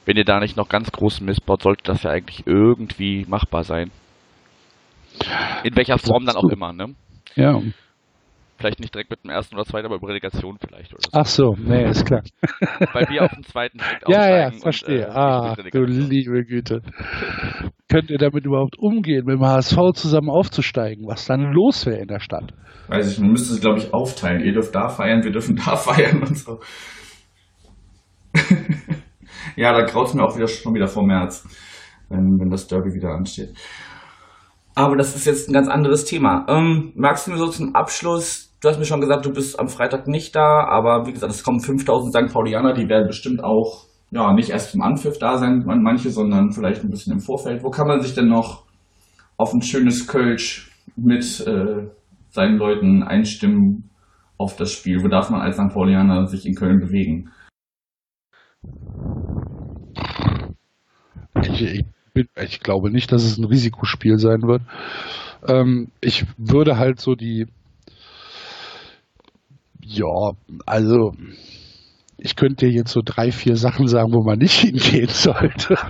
wenn 0.07 0.17
ihr 0.17 0.25
da 0.25 0.39
nicht 0.41 0.57
noch 0.57 0.69
ganz 0.69 0.91
großen 0.93 1.27
Mist 1.27 1.45
baut, 1.45 1.63
sollte 1.63 1.83
das 1.85 2.05
ja 2.05 2.11
eigentlich 2.11 2.47
irgendwie 2.47 3.27
machbar 3.29 3.65
sein. 3.65 3.91
In 5.65 5.77
welcher 5.77 5.99
Form 5.99 6.25
dann 6.25 6.37
auch 6.37 6.49
immer, 6.51 6.73
ne? 6.73 6.95
Ja. 7.35 7.61
Vielleicht 8.59 8.81
nicht 8.81 8.93
direkt 8.93 9.11
mit 9.11 9.23
dem 9.23 9.31
ersten 9.31 9.55
oder 9.55 9.65
zweiten, 9.65 9.87
aber 9.87 9.97
über 9.97 10.09
Relegation 10.09 10.59
vielleicht 10.59 10.93
oder 10.93 11.03
so. 11.05 11.11
Ach 11.13 11.27
so, 11.27 11.55
nee, 11.57 11.89
ist 11.89 12.05
klar. 12.05 12.23
Weil 12.93 13.09
wir 13.09 13.25
auf 13.25 13.31
dem 13.33 13.45
zweiten 13.45 13.79
direkt 13.79 14.09
Ja, 14.09 14.29
ja, 14.29 14.47
aufsteigen 14.47 14.55
und, 14.55 14.63
verstehe. 14.63 15.03
äh, 15.03 15.11
ah, 15.11 15.55
du 15.73 15.85
liebe 15.85 16.45
Güte. 16.45 16.83
Könnt 17.89 18.11
ihr 18.11 18.19
damit 18.19 18.45
überhaupt 18.45 18.77
umgehen, 18.79 19.25
mit 19.27 19.37
dem 19.37 19.47
HSV 19.47 19.77
zusammen 19.95 20.29
aufzusteigen? 20.29 21.07
Was 21.07 21.25
dann 21.27 21.53
los 21.53 21.87
wäre 21.87 22.01
in 22.01 22.09
der 22.09 22.21
Stadt? 22.21 22.53
Weiß 22.89 23.13
ich, 23.13 23.21
man 23.21 23.31
müsste 23.31 23.55
es, 23.55 23.61
glaube 23.61 23.79
ich, 23.79 23.95
aufteilen. 23.95 24.43
Ihr 24.45 24.53
dürft 24.53 24.75
da 24.75 24.89
feiern, 24.89 25.23
wir 25.23 25.31
dürfen 25.31 25.57
da 25.57 25.77
feiern 25.77 26.23
und 26.23 26.37
so. 26.37 26.59
ja, 29.57 29.73
da 29.73 29.83
graut 29.85 30.09
es 30.09 30.15
mir 30.15 30.23
auch 30.25 30.37
wieder 30.37 30.49
schon 30.49 30.75
wieder 30.75 30.89
vor 30.89 31.07
März, 31.07 31.47
wenn, 32.09 32.39
wenn 32.39 32.51
das 32.51 32.67
Derby 32.67 32.93
wieder 32.95 33.11
ansteht. 33.11 33.51
Aber 34.75 34.97
das 34.97 35.17
ist 35.17 35.27
jetzt 35.27 35.49
ein 35.49 35.53
ganz 35.53 35.69
anderes 35.69 36.05
Thema. 36.05 36.47
Ähm, 36.49 36.93
magst 36.95 37.27
du 37.27 37.33
mir 37.33 37.39
so 37.39 37.49
zum 37.49 37.75
Abschluss, 37.75 38.48
du 38.61 38.69
hast 38.69 38.79
mir 38.79 38.85
schon 38.85 39.01
gesagt, 39.01 39.25
du 39.27 39.33
bist 39.33 39.59
am 39.59 39.69
Freitag 39.69 40.09
nicht 40.09 40.35
da, 40.35 40.65
aber 40.65 41.07
wie 41.07 41.13
gesagt, 41.13 41.33
es 41.33 41.43
kommen 41.45 41.61
5000 41.61 42.29
St. 42.29 42.33
Paulianer, 42.33 42.73
die 42.75 42.89
werden 42.89 43.07
bestimmt 43.07 43.43
auch, 43.43 43.87
ja, 44.11 44.33
nicht 44.33 44.51
erst 44.51 44.73
zum 44.73 44.83
Anpfiff 44.83 45.19
da 45.19 45.39
sein, 45.39 45.65
man- 45.65 45.83
manche, 45.83 46.11
sondern 46.11 46.53
vielleicht 46.53 46.83
ein 46.83 46.91
bisschen 46.91 47.13
im 47.13 47.21
Vorfeld. 47.21 47.63
Wo 47.63 47.71
kann 47.71 47.87
man 47.87 48.01
sich 48.01 48.15
denn 48.15 48.29
noch 48.29 48.65
auf 49.37 49.53
ein 49.53 49.63
schönes 49.63 50.07
Kölsch 50.07 50.71
mit 50.97 51.41
äh, 51.47 51.89
seinen 52.31 52.57
Leuten 52.57 53.03
einstimmen 53.03 53.91
auf 54.39 54.57
das 54.57 54.73
Spiel? 54.73 55.03
Wo 55.03 55.09
darf 55.09 55.31
man 55.31 55.41
als 55.41 55.57
St. 55.57 55.69
Paulianer 55.73 56.27
sich 56.27 56.47
in 56.47 56.55
Köln 56.55 56.81
bewegen? 56.81 57.31
Ich, 61.43 61.63
ich, 61.63 61.85
ich 62.37 62.61
glaube 62.61 62.91
nicht, 62.91 63.13
dass 63.13 63.23
es 63.25 63.39
ein 63.39 63.45
Risikospiel 63.45 64.19
sein 64.19 64.43
wird. 64.43 64.63
Ähm, 65.47 65.89
ich 66.01 66.27
würde 66.37 66.77
halt 66.79 67.01
so 67.01 67.15
die, 67.15 67.47
ja, 69.89 70.33
also 70.67 71.15
ich 72.19 72.37
könnte 72.37 72.67
dir 72.67 72.73
jetzt 72.73 72.93
so 72.93 73.01
drei, 73.03 73.33
vier 73.33 73.57
Sachen 73.57 73.89
sagen, 73.89 74.13
wo 74.13 74.23
man 74.23 74.39
nicht 74.39 74.61
hingehen 74.61 75.09
sollte. 75.09 75.79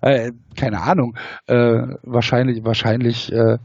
äh, 0.00 0.32
keine 0.56 0.82
Ahnung. 0.82 1.16
Äh, 1.46 1.94
wahrscheinlich, 2.02 2.64
wahrscheinlich, 2.64 3.30
äh, 3.32 3.58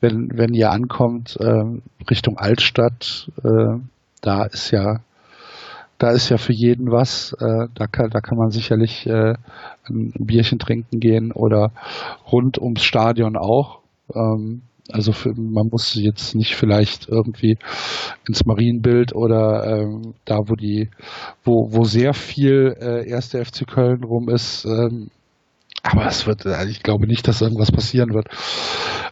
wenn, 0.00 0.30
wenn 0.34 0.52
ihr 0.52 0.70
ankommt 0.70 1.36
äh, 1.40 1.64
Richtung 2.10 2.36
Altstadt, 2.36 3.30
äh, 3.42 3.78
da 4.20 4.44
ist 4.44 4.70
ja 4.70 5.00
da 5.98 6.10
ist 6.10 6.30
ja 6.30 6.36
für 6.36 6.52
jeden 6.52 6.90
was. 6.90 7.36
Da, 7.38 7.86
kann, 7.86 8.10
da 8.10 8.20
kann 8.20 8.36
man 8.36 8.50
sicherlich 8.50 9.06
ein 9.06 9.38
Bierchen 10.18 10.58
trinken 10.58 10.98
gehen 10.98 11.30
oder 11.30 11.70
rund 12.32 12.58
ums 12.60 12.82
Stadion 12.82 13.36
auch. 13.36 13.78
Ähm, 14.12 14.62
also 14.90 15.12
für, 15.12 15.32
man 15.36 15.68
muss 15.70 15.94
jetzt 15.94 16.34
nicht 16.34 16.54
vielleicht 16.56 17.08
irgendwie 17.08 17.56
ins 18.28 18.44
Marienbild 18.44 19.14
oder 19.14 19.64
ähm, 19.64 20.14
da, 20.24 20.38
wo 20.46 20.54
die, 20.54 20.90
wo, 21.44 21.68
wo 21.70 21.84
sehr 21.84 22.14
viel 22.14 22.74
äh, 22.80 23.08
erste 23.08 23.44
FC 23.44 23.66
Köln 23.66 24.02
rum 24.04 24.28
ist. 24.28 24.64
Ähm, 24.64 25.10
aber 25.82 26.06
es 26.06 26.26
wird, 26.26 26.46
also 26.46 26.70
ich 26.70 26.82
glaube 26.82 27.06
nicht, 27.06 27.26
dass 27.26 27.40
irgendwas 27.40 27.72
passieren 27.72 28.12
wird. 28.12 28.26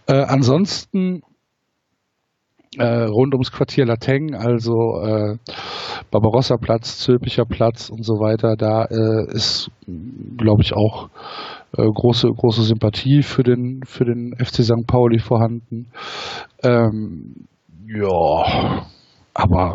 Äh, 0.06 0.24
ansonsten 0.24 1.22
äh, 2.76 3.04
rund 3.04 3.34
ums 3.34 3.50
Quartier 3.50 3.84
Lateng, 3.84 4.34
also 4.34 5.00
äh, 5.02 5.36
Barbarossa-Platz, 6.10 6.98
Zülpicher 6.98 7.44
Platz 7.44 7.90
und 7.90 8.04
so 8.04 8.14
weiter, 8.14 8.56
da 8.56 8.84
äh, 8.84 9.32
ist, 9.32 9.70
glaube 10.36 10.62
ich, 10.62 10.74
auch 10.74 11.08
äh, 11.76 11.84
große, 11.84 12.28
große 12.28 12.62
Sympathie 12.62 13.22
für 13.22 13.42
den, 13.42 13.82
für 13.84 14.04
den 14.04 14.34
FC 14.36 14.62
St. 14.64 14.86
Pauli 14.86 15.18
vorhanden. 15.18 15.90
Ähm, 16.62 17.46
ja, 17.86 18.86
aber 19.34 19.74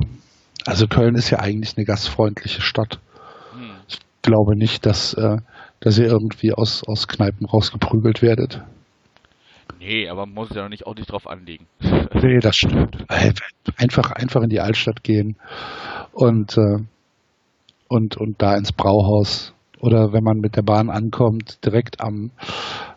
also 0.65 0.87
Köln 0.87 1.15
ist 1.15 1.29
ja 1.29 1.39
eigentlich 1.39 1.77
eine 1.77 1.85
gastfreundliche 1.85 2.61
Stadt. 2.61 2.99
Hm. 3.53 3.71
Ich 3.87 3.99
glaube 4.21 4.55
nicht, 4.55 4.85
dass, 4.85 5.13
äh, 5.13 5.37
dass 5.79 5.97
ihr 5.97 6.07
irgendwie 6.07 6.53
aus, 6.53 6.83
aus 6.87 7.07
Kneipen 7.07 7.45
rausgeprügelt 7.45 8.21
werdet. 8.21 8.61
Nee, 9.79 10.07
aber 10.09 10.25
man 10.25 10.35
muss 10.35 10.49
ja 10.49 10.63
noch 10.63 10.69
nicht 10.69 10.85
auch 10.85 10.95
nicht 10.95 11.11
drauf 11.11 11.27
anlegen. 11.27 11.67
Nee, 12.21 12.39
das 12.39 12.55
stimmt. 12.55 13.05
Äh, 13.09 13.33
Einfach, 13.77 14.11
einfach 14.11 14.41
in 14.41 14.49
die 14.49 14.61
Altstadt 14.61 15.03
gehen 15.03 15.35
und, 16.13 16.57
äh, 16.57 16.77
und, 17.89 18.15
und 18.17 18.41
da 18.41 18.55
ins 18.55 18.71
Brauhaus. 18.71 19.53
Oder 19.79 20.13
wenn 20.13 20.23
man 20.23 20.39
mit 20.39 20.55
der 20.55 20.63
Bahn 20.63 20.89
ankommt, 20.89 21.63
direkt 21.65 21.99
am, 21.99 22.31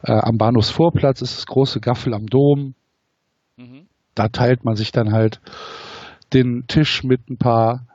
äh, 0.03 0.13
am 0.13 0.39
Bahnhofsvorplatz 0.39 1.21
ist 1.21 1.37
das 1.37 1.47
große 1.47 1.81
Gaffel 1.81 2.15
am 2.15 2.27
Dom. 2.27 2.75
Mhm. 3.57 3.89
Da 4.15 4.29
teilt 4.29 4.65
man 4.65 4.77
sich 4.77 4.93
dann 4.93 5.13
halt 5.13 5.41
den 6.33 6.65
Tisch 6.69 7.03
mit 7.03 7.29
ein 7.29 7.37
paar 7.37 7.87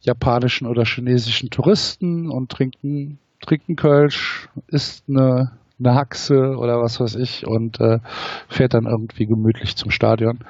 japanischen 0.00 0.66
oder 0.66 0.84
chinesischen 0.84 1.50
Touristen 1.50 2.30
und 2.30 2.50
trinken, 2.50 3.18
trinken 3.40 3.76
Kölsch, 3.76 4.48
isst 4.68 5.04
eine, 5.08 5.52
eine 5.80 5.94
Haxe 5.94 6.56
oder 6.56 6.80
was 6.80 7.00
weiß 7.00 7.16
ich 7.16 7.46
und 7.46 7.80
äh, 7.80 7.98
fährt 8.48 8.74
dann 8.74 8.86
irgendwie 8.86 9.26
gemütlich 9.26 9.76
zum 9.76 9.90
Stadion. 9.90 10.40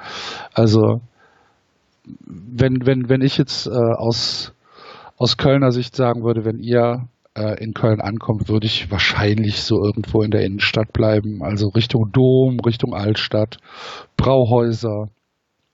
Also 0.53 1.01
wenn, 2.25 2.85
wenn, 2.85 3.09
wenn 3.09 3.21
ich 3.21 3.37
jetzt 3.37 3.67
äh, 3.67 3.71
aus, 3.71 4.53
aus 5.17 5.37
Kölner 5.37 5.71
Sicht 5.71 5.95
sagen 5.95 6.23
würde, 6.23 6.45
wenn 6.45 6.59
ihr 6.59 7.07
äh, 7.35 7.63
in 7.63 7.73
Köln 7.73 8.01
ankommt, 8.01 8.49
würde 8.49 8.65
ich 8.65 8.91
wahrscheinlich 8.91 9.61
so 9.63 9.83
irgendwo 9.83 10.21
in 10.21 10.31
der 10.31 10.43
Innenstadt 10.43 10.91
bleiben. 10.93 11.43
Also 11.43 11.69
Richtung 11.69 12.11
Dom, 12.11 12.59
Richtung 12.59 12.93
Altstadt, 12.93 13.57
Brauhäuser. 14.17 15.09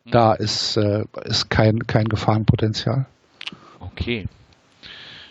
Da 0.09 0.33
ist, 0.33 0.77
äh, 0.77 1.03
ist 1.25 1.49
kein, 1.49 1.79
kein 1.79 2.05
Gefahrenpotenzial. 2.05 3.07
Okay. 3.79 4.27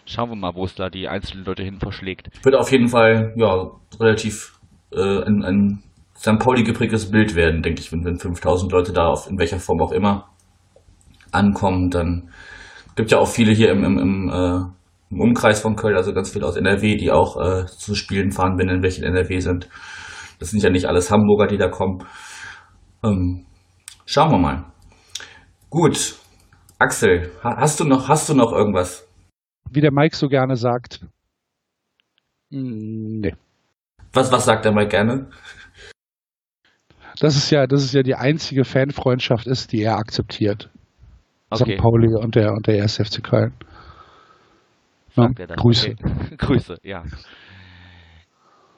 Schauen 0.06 0.30
wir 0.30 0.36
mal, 0.36 0.54
wo 0.54 0.64
es 0.64 0.74
da 0.74 0.88
die 0.88 1.08
einzelnen 1.08 1.44
Leute 1.44 1.62
hin 1.62 1.78
verschlägt. 1.80 2.28
Wird 2.44 2.54
auf 2.54 2.70
jeden 2.70 2.88
Fall, 2.88 3.32
ja, 3.36 3.70
relativ 3.98 4.58
äh, 4.92 5.22
ein, 5.24 5.42
ein 5.44 5.82
St. 6.16 6.38
Pauli 6.38 6.62
geprägtes 6.62 7.10
Bild 7.10 7.34
werden, 7.34 7.62
denke 7.62 7.80
ich, 7.80 7.92
wenn, 7.92 8.04
wenn 8.04 8.18
5000 8.18 8.70
Leute 8.72 8.92
da 8.92 9.08
auf 9.08 9.28
in 9.28 9.38
welcher 9.38 9.58
Form 9.58 9.80
auch 9.82 9.92
immer 9.92 10.28
ankommen, 11.32 11.90
dann 11.90 12.30
gibt 12.94 13.10
ja 13.10 13.18
auch 13.18 13.28
viele 13.28 13.52
hier 13.52 13.70
im, 13.70 13.84
im, 13.84 13.98
im, 13.98 14.28
äh, 14.30 14.60
im 15.10 15.20
Umkreis 15.20 15.60
von 15.60 15.76
Köln, 15.76 15.96
also 15.96 16.12
ganz 16.14 16.30
viele 16.30 16.46
aus 16.46 16.56
NRW, 16.56 16.96
die 16.96 17.10
auch 17.10 17.36
äh, 17.36 17.66
zu 17.66 17.94
Spielen 17.94 18.30
fahren, 18.32 18.58
wenn 18.58 18.68
in 18.68 18.82
welchen 18.82 19.04
NRW 19.04 19.40
sind. 19.40 19.68
Das 20.38 20.50
sind 20.50 20.62
ja 20.62 20.70
nicht 20.70 20.86
alles 20.86 21.10
Hamburger, 21.10 21.46
die 21.46 21.58
da 21.58 21.68
kommen. 21.68 22.04
Ähm, 23.04 23.44
schauen 24.06 24.30
wir 24.30 24.38
mal. 24.38 24.64
Gut. 25.68 26.14
Axel, 26.78 27.30
ha- 27.42 27.56
hast 27.58 27.80
du 27.80 27.84
noch, 27.84 28.08
hast 28.08 28.28
du 28.28 28.34
noch 28.34 28.52
irgendwas? 28.52 29.06
Wie 29.70 29.80
der 29.80 29.92
Mike 29.92 30.16
so 30.16 30.28
gerne 30.28 30.56
sagt. 30.56 31.00
mm, 32.50 33.20
Nee. 33.20 33.34
Was, 34.12 34.32
was 34.32 34.44
sagt 34.44 34.64
er 34.64 34.72
mal 34.72 34.86
gerne? 34.88 35.28
das 37.20 37.36
ist 37.36 37.50
ja, 37.50 37.66
das 37.66 37.82
ist 37.84 37.92
ja 37.94 38.02
die 38.02 38.14
einzige 38.14 38.64
Fanfreundschaft 38.64 39.46
ist, 39.46 39.72
die 39.72 39.82
er 39.82 39.96
akzeptiert. 39.96 40.70
Okay. 41.50 41.76
St. 41.76 41.82
Pauli 41.82 42.14
und 42.14 42.34
der 42.34 42.52
und 42.52 42.66
der 42.66 42.82
1. 42.82 42.96
FC 42.96 43.22
Köln. 43.22 43.52
Ja. 45.16 45.28
Grüße. 45.28 45.92
Okay. 45.92 46.36
Grüße, 46.38 46.76
ja. 46.82 47.04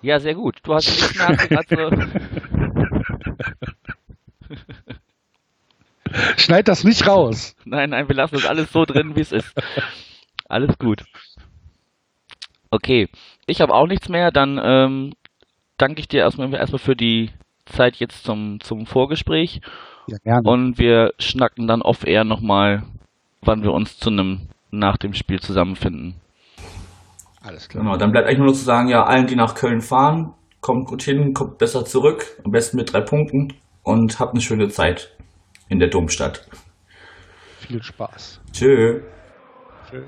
Ja, 0.02 0.18
sehr 0.20 0.34
gut. 0.34 0.58
Du 0.62 0.74
hast 0.74 0.86
nichts 0.88 1.18
mehr. 1.70 2.08
Schneid 6.36 6.68
das 6.68 6.84
nicht 6.84 7.06
raus. 7.06 7.54
Nein, 7.64 7.90
nein, 7.90 8.08
wir 8.08 8.14
lassen 8.16 8.36
das 8.36 8.46
alles 8.46 8.72
so 8.72 8.84
drin, 8.84 9.16
wie 9.16 9.20
es 9.20 9.32
ist. 9.32 9.54
Alles 10.48 10.78
gut. 10.78 11.04
Okay, 12.70 13.08
ich 13.46 13.60
habe 13.60 13.74
auch 13.74 13.86
nichts 13.86 14.08
mehr. 14.08 14.30
Dann 14.30 14.60
ähm, 14.62 15.12
danke 15.76 16.00
ich 16.00 16.08
dir 16.08 16.20
erstmal, 16.20 16.52
erstmal 16.54 16.78
für 16.78 16.96
die 16.96 17.30
Zeit 17.66 17.96
jetzt 17.96 18.24
zum, 18.24 18.60
zum 18.60 18.86
Vorgespräch. 18.86 19.60
Ja, 20.06 20.16
gerne. 20.24 20.48
Und 20.48 20.78
wir 20.78 21.12
schnacken 21.18 21.66
dann 21.66 21.82
off-air 21.82 22.24
nochmal, 22.24 22.82
wann 23.42 23.62
wir 23.62 23.72
uns 23.72 23.98
zu 23.98 24.10
einem 24.10 24.48
nach 24.70 24.96
dem 24.96 25.12
Spiel 25.12 25.40
zusammenfinden. 25.40 26.14
Alles 27.42 27.68
klar. 27.68 27.84
Genau, 27.84 27.96
dann 27.96 28.10
bleibt 28.10 28.26
eigentlich 28.26 28.38
nur 28.38 28.48
noch 28.48 28.54
zu 28.54 28.64
sagen, 28.64 28.88
ja, 28.88 29.04
allen, 29.04 29.26
die 29.26 29.36
nach 29.36 29.54
Köln 29.54 29.80
fahren, 29.80 30.34
kommt 30.60 30.86
gut 30.86 31.02
hin, 31.02 31.32
kommt 31.34 31.58
besser 31.58 31.84
zurück, 31.84 32.24
am 32.44 32.50
besten 32.50 32.76
mit 32.76 32.92
drei 32.92 33.00
Punkten 33.00 33.54
und 33.82 34.18
habt 34.18 34.32
eine 34.32 34.40
schöne 34.40 34.68
Zeit 34.68 35.14
in 35.68 35.78
der 35.78 35.88
Domstadt. 35.88 36.46
Viel 37.60 37.82
Spaß. 37.82 38.40
Tschö. 38.52 39.02
Tschö. 39.90 40.02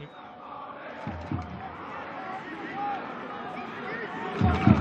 Thank 4.39 4.67
you. 4.69 4.80